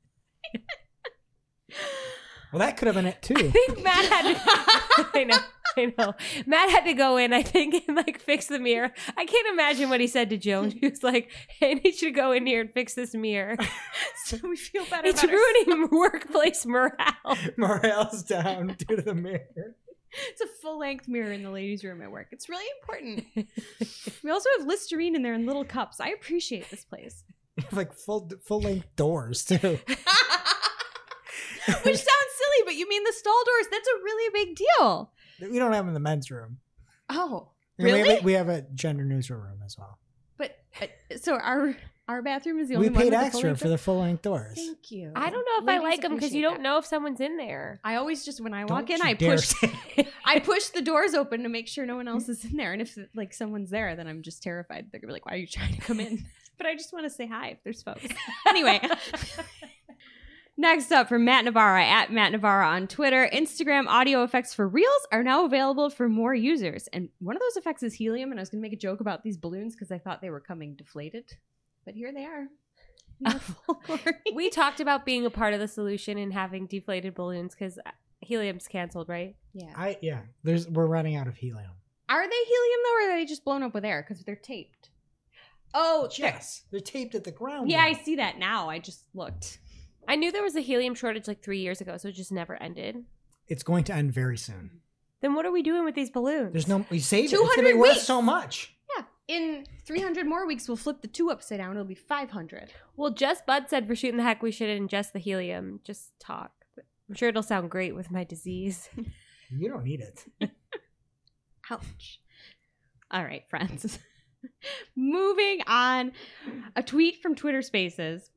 [2.51, 3.33] Well, that could have been it too.
[3.37, 3.49] I too.
[3.51, 4.33] think Matt had.
[4.33, 5.37] To, I know.
[5.77, 6.13] I know.
[6.47, 8.91] Matt had to go in, I think, and like fix the mirror.
[9.15, 10.71] I can't imagine what he said to Joan.
[10.71, 13.55] He was like, "Hey, I need you to go in here and fix this mirror.
[14.25, 15.07] so we feel better.
[15.07, 15.65] It's about ourselves.
[15.67, 19.75] ruining workplace morale." Morale's down due to the mirror.
[20.29, 22.29] It's a full length mirror in the ladies' room at work.
[22.31, 23.27] It's really important.
[24.23, 25.99] we also have Listerine in there in little cups.
[25.99, 27.23] I appreciate this place.
[27.71, 29.57] like full full length doors too.
[31.83, 33.67] Which sounds silly, but you mean the stall doors?
[33.71, 35.11] That's a really big deal.
[35.41, 36.57] We don't have them in the men's room.
[37.09, 38.09] Oh, And We really?
[38.09, 39.97] have, a, we have a gender neutral room as well.
[40.37, 41.75] but uh, so our
[42.07, 44.21] our bathroom is the We only one paid with extra full-length for the full length
[44.23, 44.55] doors.
[44.55, 45.11] Thank you.
[45.15, 46.63] I don't know if I like them because you don't that.
[46.63, 47.79] know if someone's in there.
[47.83, 49.53] I always just when I walk Don't in, I push
[50.25, 52.73] I push the doors open to make sure no one else is in there.
[52.73, 54.87] And if like someone's there, then I'm just terrified.
[54.91, 56.25] They're gonna be like, "Why are you trying to come in?"
[56.57, 58.03] But I just want to say hi if there's folks.
[58.45, 58.81] Anyway.
[60.59, 63.29] Next up from Matt Navarra at Matt Navarra on Twitter.
[63.31, 66.89] Instagram audio effects for Reels are now available for more users.
[66.91, 68.31] And one of those effects is helium.
[68.31, 70.29] And I was going to make a joke about these balloons because I thought they
[70.29, 71.31] were coming deflated.
[71.85, 72.41] But here they are.
[73.21, 74.15] in their full glory.
[74.35, 77.91] We talked about being a part of the solution and having deflated balloons because uh,
[78.19, 79.37] helium's canceled, right?
[79.53, 79.71] yeah.
[79.77, 80.23] I yeah.
[80.43, 81.71] There's we're running out of helium.
[82.09, 84.89] Are they helium though, or are they just blown up with air because they're taped?
[85.73, 87.71] Oh, they're- Yes, they're taped at the ground.
[87.71, 88.67] Yeah, I see that now.
[88.69, 89.59] I just looked.
[90.09, 92.61] I knew there was a helium shortage like three years ago, so it just never
[92.61, 93.03] ended.
[93.47, 94.81] It's going to end very soon.
[95.21, 96.51] Then what are we doing with these balloons?
[96.51, 97.35] There's no we saved it.
[97.35, 98.03] It's gonna 200 be worth weeks.
[98.03, 98.75] so much.
[98.97, 99.03] Yeah.
[99.27, 101.71] In 300 more weeks, we'll flip the two upside down.
[101.71, 102.71] It'll be 500.
[102.95, 105.79] Well, just Bud said for shooting the heck we should ingest the helium.
[105.83, 106.51] Just talk.
[107.07, 108.89] I'm sure it'll sound great with my disease.
[109.51, 110.25] You don't need it.
[111.71, 112.21] Ouch.
[113.09, 113.97] All right, friends.
[114.95, 116.11] Moving on.
[116.75, 118.29] A tweet from Twitter Spaces.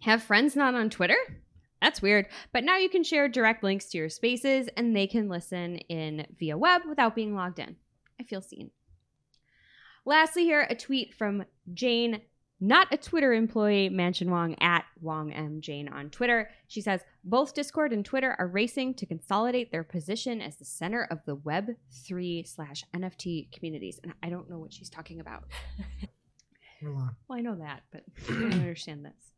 [0.00, 1.16] Have friends not on Twitter?
[1.80, 2.26] That's weird.
[2.52, 6.26] But now you can share direct links to your spaces and they can listen in
[6.38, 7.76] via web without being logged in.
[8.20, 8.70] I feel seen.
[10.04, 11.44] Lastly, here, a tweet from
[11.74, 12.22] Jane,
[12.60, 16.50] not a Twitter employee, Manchun Wong at Wong M Jane on Twitter.
[16.66, 21.06] She says both Discord and Twitter are racing to consolidate their position as the center
[21.10, 25.44] of the Web three slash NFT communities, and I don't know what she's talking about.
[26.80, 29.32] Well, I know that, but I don't understand this.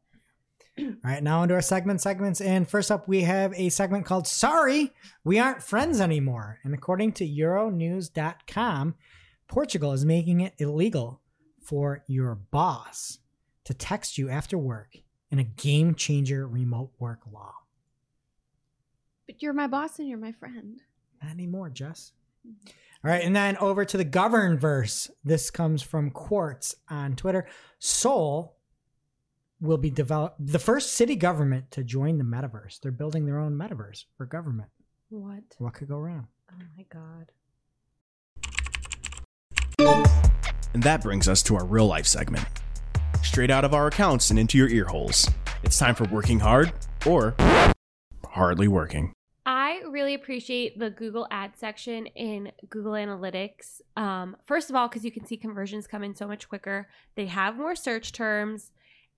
[0.79, 2.41] All right, now into our segment segments.
[2.41, 4.93] And first up, we have a segment called Sorry,
[5.25, 6.59] We Aren't Friends Anymore.
[6.65, 8.95] And according to Euronews.com,
[9.49, 11.21] Portugal is making it illegal
[11.63, 13.19] for your boss
[13.65, 14.97] to text you after work
[15.31, 17.55] in a game changer remote work law.
[19.27, 20.81] But you're my boss and you're my friend.
[21.23, 22.13] Not anymore, Jess.
[22.47, 22.71] Mm-hmm.
[23.03, 25.11] All right, and then over to the govern verse.
[25.25, 27.47] This comes from Quartz on Twitter.
[27.79, 28.57] Seoul
[29.61, 32.81] will be develop the first city government to join the metaverse.
[32.81, 34.71] They're building their own metaverse for government.
[35.11, 35.43] what?
[35.59, 36.29] What could go wrong?
[36.51, 37.31] Oh my god.
[40.73, 42.47] And that brings us to our real life segment.
[43.23, 45.29] Straight out of our accounts and into your ear holes.
[45.63, 46.73] It's time for working hard
[47.05, 47.35] or
[48.25, 49.13] hardly working.
[49.45, 53.81] I really appreciate the Google ad section in Google Analytics.
[53.97, 56.89] Um, first of all, because you can see conversions come in so much quicker.
[57.15, 58.71] They have more search terms,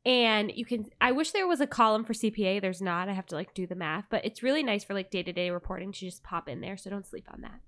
[0.05, 0.87] and you can.
[1.01, 2.61] I wish there was a column for CPA.
[2.61, 3.09] There's not.
[3.09, 5.33] I have to like do the math, but it's really nice for like day to
[5.33, 6.77] day reporting to just pop in there.
[6.77, 7.61] So don't sleep on that.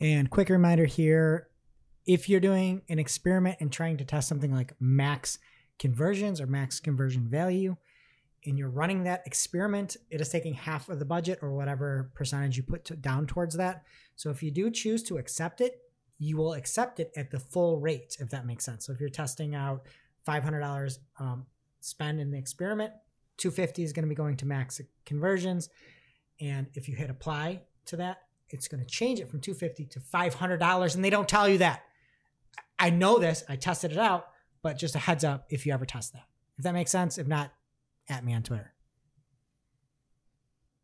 [0.00, 1.48] And quick reminder here
[2.06, 5.38] if you're doing an experiment and trying to test something like max
[5.78, 7.76] conversions or max conversion value,
[8.46, 12.56] and you're running that experiment, it is taking half of the budget or whatever percentage
[12.56, 13.84] you put to, down towards that.
[14.16, 15.82] So if you do choose to accept it,
[16.18, 18.86] you will accept it at the full rate, if that makes sense.
[18.86, 19.86] So if you're testing out
[20.26, 21.46] $500 um,
[21.80, 22.92] spend in the experiment,
[23.38, 25.68] 250 is going to be going to max conversions.
[26.40, 28.18] And if you hit apply to that,
[28.50, 31.82] it's going to change it from 250 to $500 and they don't tell you that.
[32.78, 34.28] I know this, I tested it out,
[34.62, 36.24] but just a heads up if you ever test that.
[36.58, 37.52] If that makes sense, if not,
[38.08, 38.74] at me on Twitter.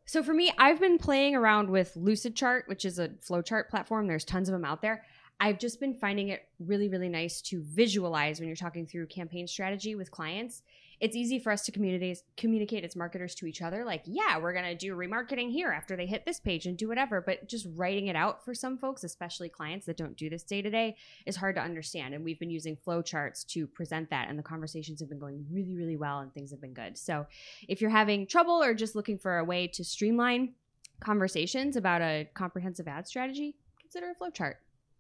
[0.07, 4.07] So for me, I've been playing around with Lucidchart, which is a flowchart platform.
[4.07, 5.05] There's tons of them out there.
[5.39, 9.47] I've just been finding it really, really nice to visualize when you're talking through campaign
[9.47, 10.63] strategy with clients.
[10.99, 14.53] it's easy for us to communicate communicate as marketers to each other like yeah we're
[14.53, 18.07] to do remarketing here after they hit this page and do whatever but just writing
[18.07, 20.97] it out for some folks especially clients that don't do this day to day
[21.27, 25.01] is hard to understand and we've been using flowcharts to present that and the conversations
[25.01, 27.27] have been going really really well and things have been good so
[27.69, 30.55] if you're having trouble or just looking for a way to streamline
[31.01, 34.55] conversations about a comprehensive ad strategy consider a flowchart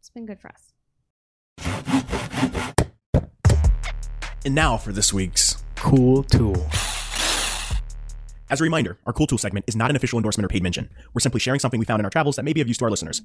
[0.06, 0.72] it's been good for us
[4.46, 6.66] And now for this week's Cool tool.
[8.48, 10.88] As a reminder, our Cool Tool segment is not an official endorsement or paid mention.
[11.12, 12.84] We're simply sharing something we found in our travels that may be of use to
[12.84, 13.22] our listeners.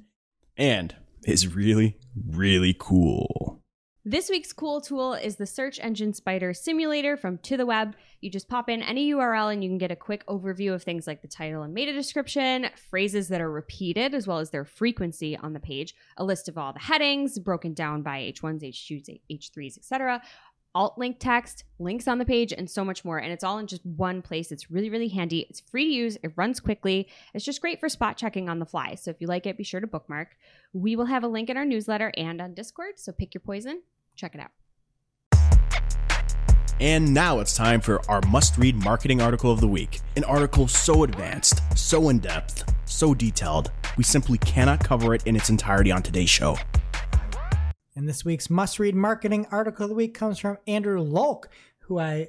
[0.56, 3.61] And is really, really cool.
[4.04, 7.94] This week's cool tool is the Search Engine Spider Simulator from To the Web.
[8.20, 11.06] You just pop in any URL and you can get a quick overview of things
[11.06, 15.36] like the title and meta description, phrases that are repeated, as well as their frequency
[15.36, 19.78] on the page, a list of all the headings broken down by H1s, H2s, H3s,
[19.78, 20.20] etc.,
[20.74, 23.18] alt link text, links on the page, and so much more.
[23.18, 24.50] And it's all in just one place.
[24.50, 25.46] It's really, really handy.
[25.48, 27.08] It's free to use, it runs quickly.
[27.34, 28.96] It's just great for spot checking on the fly.
[28.96, 30.36] So if you like it, be sure to bookmark.
[30.72, 32.98] We will have a link in our newsletter and on Discord.
[32.98, 33.82] So pick your poison,
[34.14, 34.50] check it out.
[36.80, 40.00] And now it's time for our must read marketing article of the week.
[40.16, 45.36] An article so advanced, so in depth, so detailed, we simply cannot cover it in
[45.36, 46.56] its entirety on today's show.
[47.94, 51.48] And this week's must read marketing article of the week comes from Andrew Lolk,
[51.80, 52.28] who I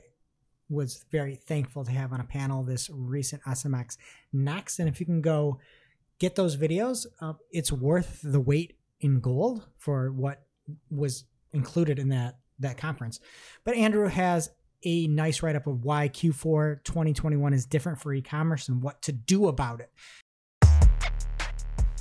[0.69, 3.97] was very thankful to have on a panel this recent SMX
[4.31, 4.79] Next.
[4.79, 5.59] And if you can go
[6.19, 10.43] get those videos, uh, it's worth the weight in gold for what
[10.89, 13.19] was included in that that conference.
[13.63, 14.49] But Andrew has
[14.85, 19.11] a nice write up of why Q4 2021 is different for e-commerce and what to
[19.11, 19.91] do about it.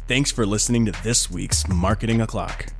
[0.09, 2.73] Thanks for listening to this week's Marketing O'Clock.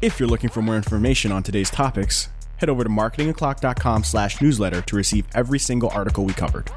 [0.00, 4.80] If you're looking for more information on today's topics, head over to marketingoclock.com slash newsletter
[4.82, 6.70] to receive every single article we covered.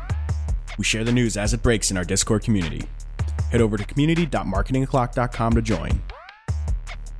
[0.77, 2.83] We share the news as it breaks in our Discord community.
[3.51, 6.01] Head over to community.marketingoclock.com to join.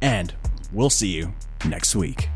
[0.01, 0.33] And
[0.73, 1.33] we'll see you
[1.65, 2.29] next week.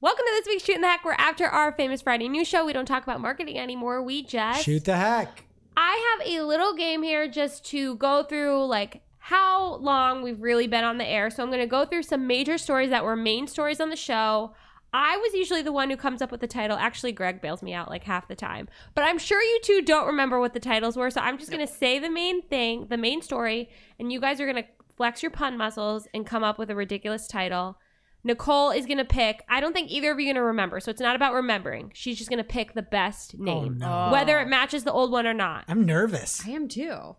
[0.00, 2.64] Welcome to this week's Shoot in the Heck, where after our famous Friday news show,
[2.64, 4.02] we don't talk about marketing anymore.
[4.02, 5.44] We just Shoot the heck.
[5.76, 10.68] I have a little game here just to go through like how long we've really
[10.68, 11.30] been on the air.
[11.30, 13.96] So I'm going to go through some major stories that were main stories on the
[13.96, 14.54] show.
[14.92, 16.78] I was usually the one who comes up with the title.
[16.78, 18.68] Actually, Greg bails me out like half the time.
[18.94, 21.10] But I'm sure you two don't remember what the titles were.
[21.10, 24.40] So I'm just going to say the main thing, the main story, and you guys
[24.40, 27.78] are going to flex your pun muscles and come up with a ridiculous title.
[28.24, 30.80] Nicole is going to pick, I don't think either of you are going to remember.
[30.80, 31.92] So it's not about remembering.
[31.94, 34.08] She's just going to pick the best name, no.
[34.10, 35.64] whether it matches the old one or not.
[35.68, 36.42] I'm nervous.
[36.44, 37.16] I am too.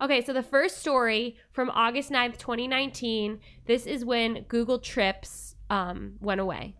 [0.00, 6.16] Okay, so the first story from August 9th, 2019, this is when Google Trips um,
[6.20, 6.76] went away.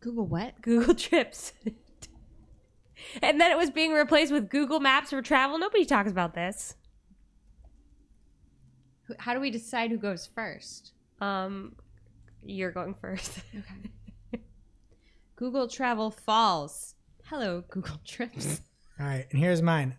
[0.00, 0.60] Google what?
[0.62, 1.52] Google Trips.
[3.22, 5.58] and then it was being replaced with Google Maps for travel.
[5.58, 6.74] Nobody talks about this.
[9.08, 10.92] Who- How do we decide who goes first?
[11.20, 11.74] Um,
[12.44, 13.40] you're going first.
[13.54, 14.42] Okay.
[15.36, 16.94] Google Travel Falls.
[17.24, 18.60] Hello, Google Trips.
[19.00, 19.96] All right, and here's mine.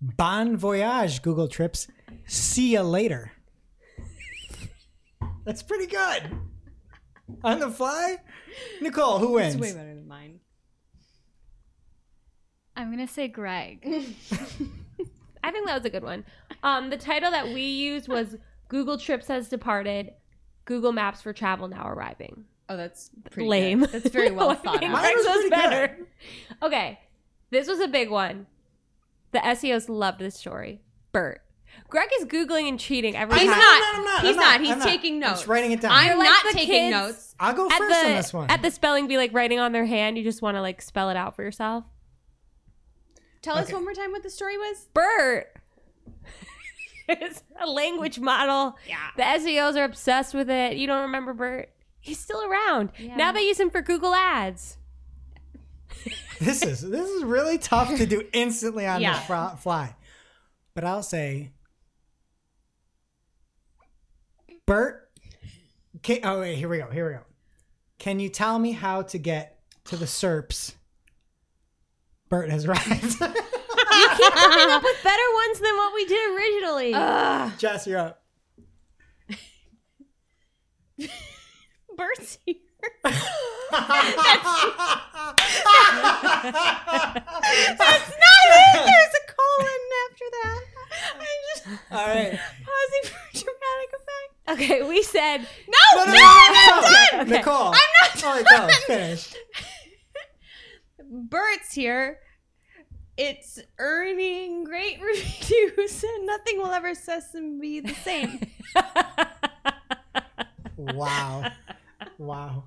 [0.00, 1.88] Bon voyage, Google Trips.
[2.26, 3.32] See ya later.
[5.44, 6.30] That's pretty good.
[7.44, 8.16] On the fly?
[8.80, 9.54] Nicole, who wins?
[9.54, 10.40] It's way better than mine.
[12.76, 13.80] I'm gonna say Greg.
[15.42, 16.24] I think that was a good one.
[16.62, 18.36] Um, the title that we used was
[18.68, 20.12] Google Trips has departed.
[20.64, 22.44] Google Maps for travel now arriving.
[22.68, 23.80] Oh, that's pretty Lame.
[23.80, 23.90] good.
[23.90, 25.02] That's very well I thought think out.
[25.02, 25.50] Mine was was pretty good.
[25.50, 25.98] better.
[26.62, 26.98] Okay,
[27.50, 28.46] this was a big one.
[29.32, 30.82] The SEOs loved this story.
[31.12, 31.40] Bert.
[31.88, 33.58] Greg is googling and cheating every He's time.
[33.58, 33.94] not.
[33.96, 34.42] I'm not, He's I'm not.
[34.42, 34.88] not, He's I'm not.
[34.88, 35.32] taking I'm notes.
[35.40, 35.92] just writing it down.
[35.92, 37.34] I'm You're like not the taking notes.
[37.40, 38.50] I'll go At first the on this one.
[38.50, 40.18] at the spelling be like writing on their hand.
[40.18, 41.84] You just want to like spell it out for yourself.
[43.42, 44.88] Tell us one more time what the story was.
[44.92, 45.46] Bert.
[47.08, 48.76] It's a language model.
[48.86, 48.96] Yeah.
[49.16, 50.76] The SEOs are obsessed with it.
[50.76, 51.70] You don't remember Bert?
[52.00, 52.90] He's still around.
[52.98, 53.16] Yeah.
[53.16, 54.76] Now they use him for Google Ads.
[56.40, 59.14] this is this is really tough to do instantly on Yeah.
[59.14, 59.96] the fr- fly.
[60.74, 61.52] But I'll say
[64.66, 65.08] Bert
[66.02, 66.88] can, oh wait, here we go.
[66.90, 67.20] Here we go.
[67.98, 70.74] Can you tell me how to get to the SERPs?
[72.28, 73.16] Bert has arrived.
[73.98, 76.92] You keep coming up with better ones than what we did originally.
[77.58, 78.22] Jess, you're up.
[81.96, 82.56] Bert's here.
[83.02, 83.26] That's
[87.82, 88.84] not it.
[88.86, 90.62] There's a colon after that.
[91.14, 92.32] I'm just All right.
[92.64, 94.30] pausing for dramatic effect.
[94.50, 95.44] okay, we said No,
[95.94, 97.20] No, no, no, no, I'm no, not done.
[97.22, 97.30] Okay.
[97.38, 97.66] Nicole.
[97.68, 99.34] I'm not Oh, go finish.
[101.10, 102.18] Bert's here.
[103.18, 108.40] It's earning great reviews, and nothing will ever cess and be the same.
[110.76, 111.50] Wow,
[112.18, 112.64] wow.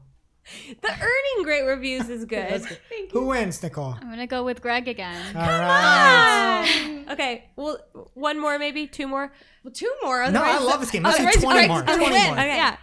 [0.82, 2.40] the earning great reviews is good.
[2.50, 2.80] That's good.
[3.14, 3.96] Who wins, Nicole?
[4.02, 5.36] I'm gonna go with Greg again.
[5.36, 7.06] All right.
[7.12, 7.78] okay, well,
[8.14, 9.32] one more, maybe two more.
[9.64, 10.30] well, two more.
[10.30, 11.04] No, I love this game.
[11.04, 11.84] Let's do otherwise 20 Greg's more.
[11.84, 12.12] 20 win.
[12.26, 12.34] more.
[12.34, 12.56] Okay.
[12.58, 12.78] Yeah.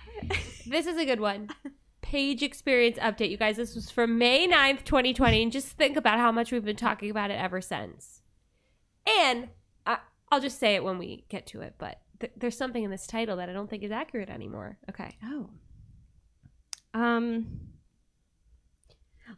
[0.66, 1.50] This is a good one.
[2.08, 3.58] Page experience update, you guys.
[3.58, 5.42] This was from May 9th, 2020.
[5.42, 8.22] And just think about how much we've been talking about it ever since.
[9.06, 9.48] And
[9.84, 9.98] I,
[10.32, 13.06] I'll just say it when we get to it, but th- there's something in this
[13.06, 14.78] title that I don't think is accurate anymore.
[14.88, 15.18] Okay.
[15.22, 15.50] Oh.
[16.94, 17.60] Um.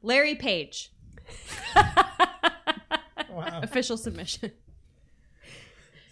[0.02, 0.92] Larry Page,
[1.74, 3.60] Wow.
[3.64, 4.52] official submission.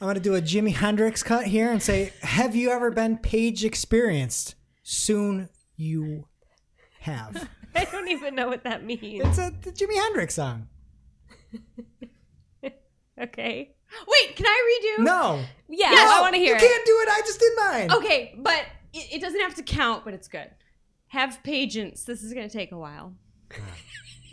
[0.00, 3.16] I'm going to do a Jimi Hendrix cut here and say, Have you ever been
[3.18, 4.56] page experienced?
[4.82, 6.26] Soon you
[7.08, 7.48] have.
[7.74, 9.24] I don't even know what that means.
[9.26, 10.68] It's a the Jimi Hendrix song.
[13.20, 13.74] Okay.
[14.06, 15.04] Wait, can I redo?
[15.04, 15.42] No.
[15.68, 16.60] Yeah, No, I want to hear it.
[16.62, 16.70] You it.
[16.70, 17.08] can't do it.
[17.08, 17.92] I just did mine.
[17.92, 20.48] Okay, but it, it doesn't have to count, but it's good.
[21.08, 22.04] Have patience.
[22.04, 23.14] This is going to take a while.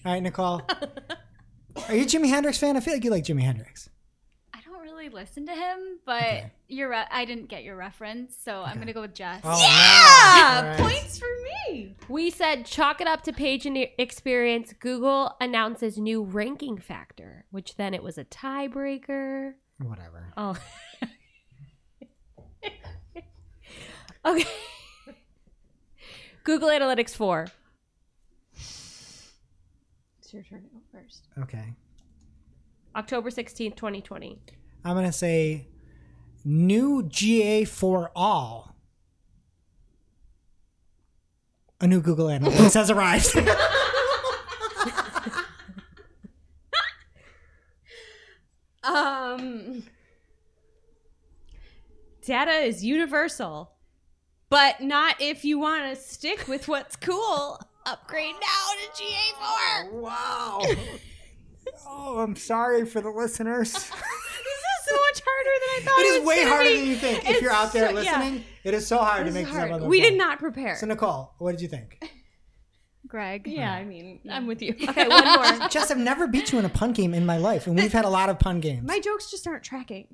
[0.05, 0.61] All right, Nicole.
[1.87, 2.77] Are you a Jimi Hendrix fan?
[2.77, 3.89] I feel like you like Jimi Hendrix.
[5.05, 6.51] I really listen to him, but Okay.
[6.67, 9.41] your re- I didn't get your reference, so I'm gonna go with Jess.
[9.43, 9.67] Oh, Yeah,
[10.51, 10.57] no.
[10.57, 10.79] All right.
[10.79, 11.27] points for
[11.69, 11.95] me.
[12.09, 13.67] We said chalk it up to page
[13.99, 14.73] experience.
[14.73, 19.53] Google announces new ranking factor, which then it was a tiebreaker.
[19.79, 20.33] Whatever.
[20.37, 20.57] Oh.
[24.25, 24.47] okay.
[26.43, 27.47] Google Analytics 4.
[28.53, 29.33] It's
[30.31, 31.27] your turn to go first.
[31.39, 31.73] Okay.
[32.95, 34.39] October 16th, 2020.
[34.85, 35.67] I'm going to say
[36.45, 38.75] new GA for all.
[41.81, 43.35] A new Google Analytics has arrived.
[48.85, 49.81] Um,
[52.23, 53.71] data is universal,
[54.49, 57.59] but not if you want to stick with what's cool.
[57.87, 59.91] Upgrade now to GA4.
[59.91, 60.61] wow.
[61.87, 63.89] Oh, I'm sorry for the listeners.
[64.95, 65.99] This is so much harder than I thought.
[65.99, 66.77] It It is was way harder be.
[66.77, 67.29] than you think.
[67.29, 68.19] If you're out there so- yeah.
[68.19, 69.71] listening, it is so hard to make is yourself hard.
[69.71, 70.09] on the We phone.
[70.11, 70.75] did not prepare.
[70.75, 72.03] So Nicole, what did you think?
[73.07, 73.45] Greg.
[73.47, 74.75] yeah, I mean, I'm with you.
[74.89, 75.23] Okay, one
[75.59, 75.67] more.
[75.69, 78.03] Jess, I've never beat you in a pun game in my life, and we've had
[78.05, 78.85] a lot of pun games.
[78.87, 80.07] My jokes just aren't tracking.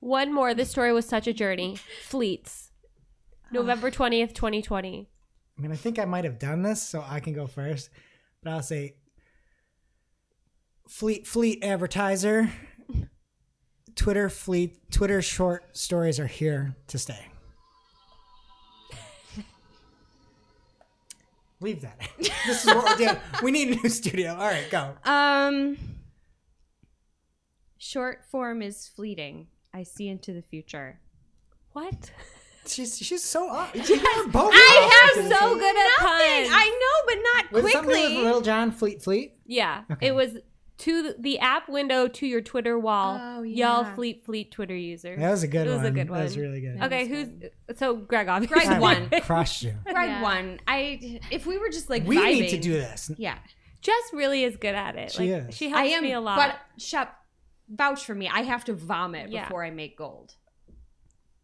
[0.00, 0.54] One more.
[0.54, 1.76] This story was such a journey.
[2.02, 2.70] Fleets.
[3.50, 5.08] November 20th, 2020.
[5.56, 7.90] I mean, I think I might have done this, so I can go first.
[8.42, 8.94] But I'll say
[10.88, 12.50] Fleet Fleet advertiser.
[13.98, 17.26] Twitter Fleet Twitter short stories are here to stay.
[21.60, 22.00] Leave that.
[22.46, 23.16] this is what we're doing.
[23.42, 24.34] We need a new studio.
[24.34, 24.92] All right, go.
[25.04, 25.76] Um,
[27.76, 29.48] short form is fleeting.
[29.74, 31.00] I see into the future.
[31.72, 32.12] What?
[32.66, 33.74] She's she's so up.
[33.88, 36.50] You are both I off am so good at puns.
[36.52, 38.16] I know, but not Was it something quickly.
[38.18, 39.34] with Little John Fleet Fleet?
[39.44, 39.82] Yeah.
[39.90, 40.06] Okay.
[40.06, 40.36] It was
[40.78, 43.18] to the, the app window to your Twitter wall.
[43.20, 45.18] Oh, Y'all fleet fleet Twitter users.
[45.18, 45.86] That was a good It was one.
[45.86, 46.18] a good one.
[46.18, 46.44] That was one.
[46.46, 46.82] really good.
[46.82, 47.28] Okay, who's
[47.78, 48.64] so Greg obviously.
[48.66, 49.10] Greg won.
[49.22, 49.74] Crushed you.
[49.84, 50.22] Greg Yeah.
[50.22, 50.60] won.
[50.68, 53.10] I if we were just like We vibing, need to do this.
[53.18, 53.38] Yeah,
[53.80, 55.10] Jess really is good at it.
[55.12, 55.56] She like, is.
[55.56, 56.02] She helps I am.
[56.04, 56.36] me a lot.
[56.38, 57.12] But Shep,
[57.68, 58.28] vouch for me.
[58.28, 59.44] I have to vomit Yeah.
[59.44, 60.34] before I make gold.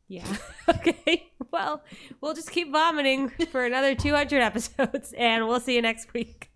[0.08, 0.24] yeah.
[0.68, 1.30] okay.
[1.50, 1.82] Well,
[2.20, 6.50] we'll just keep vomiting for another 200 episodes, and we'll see you next week.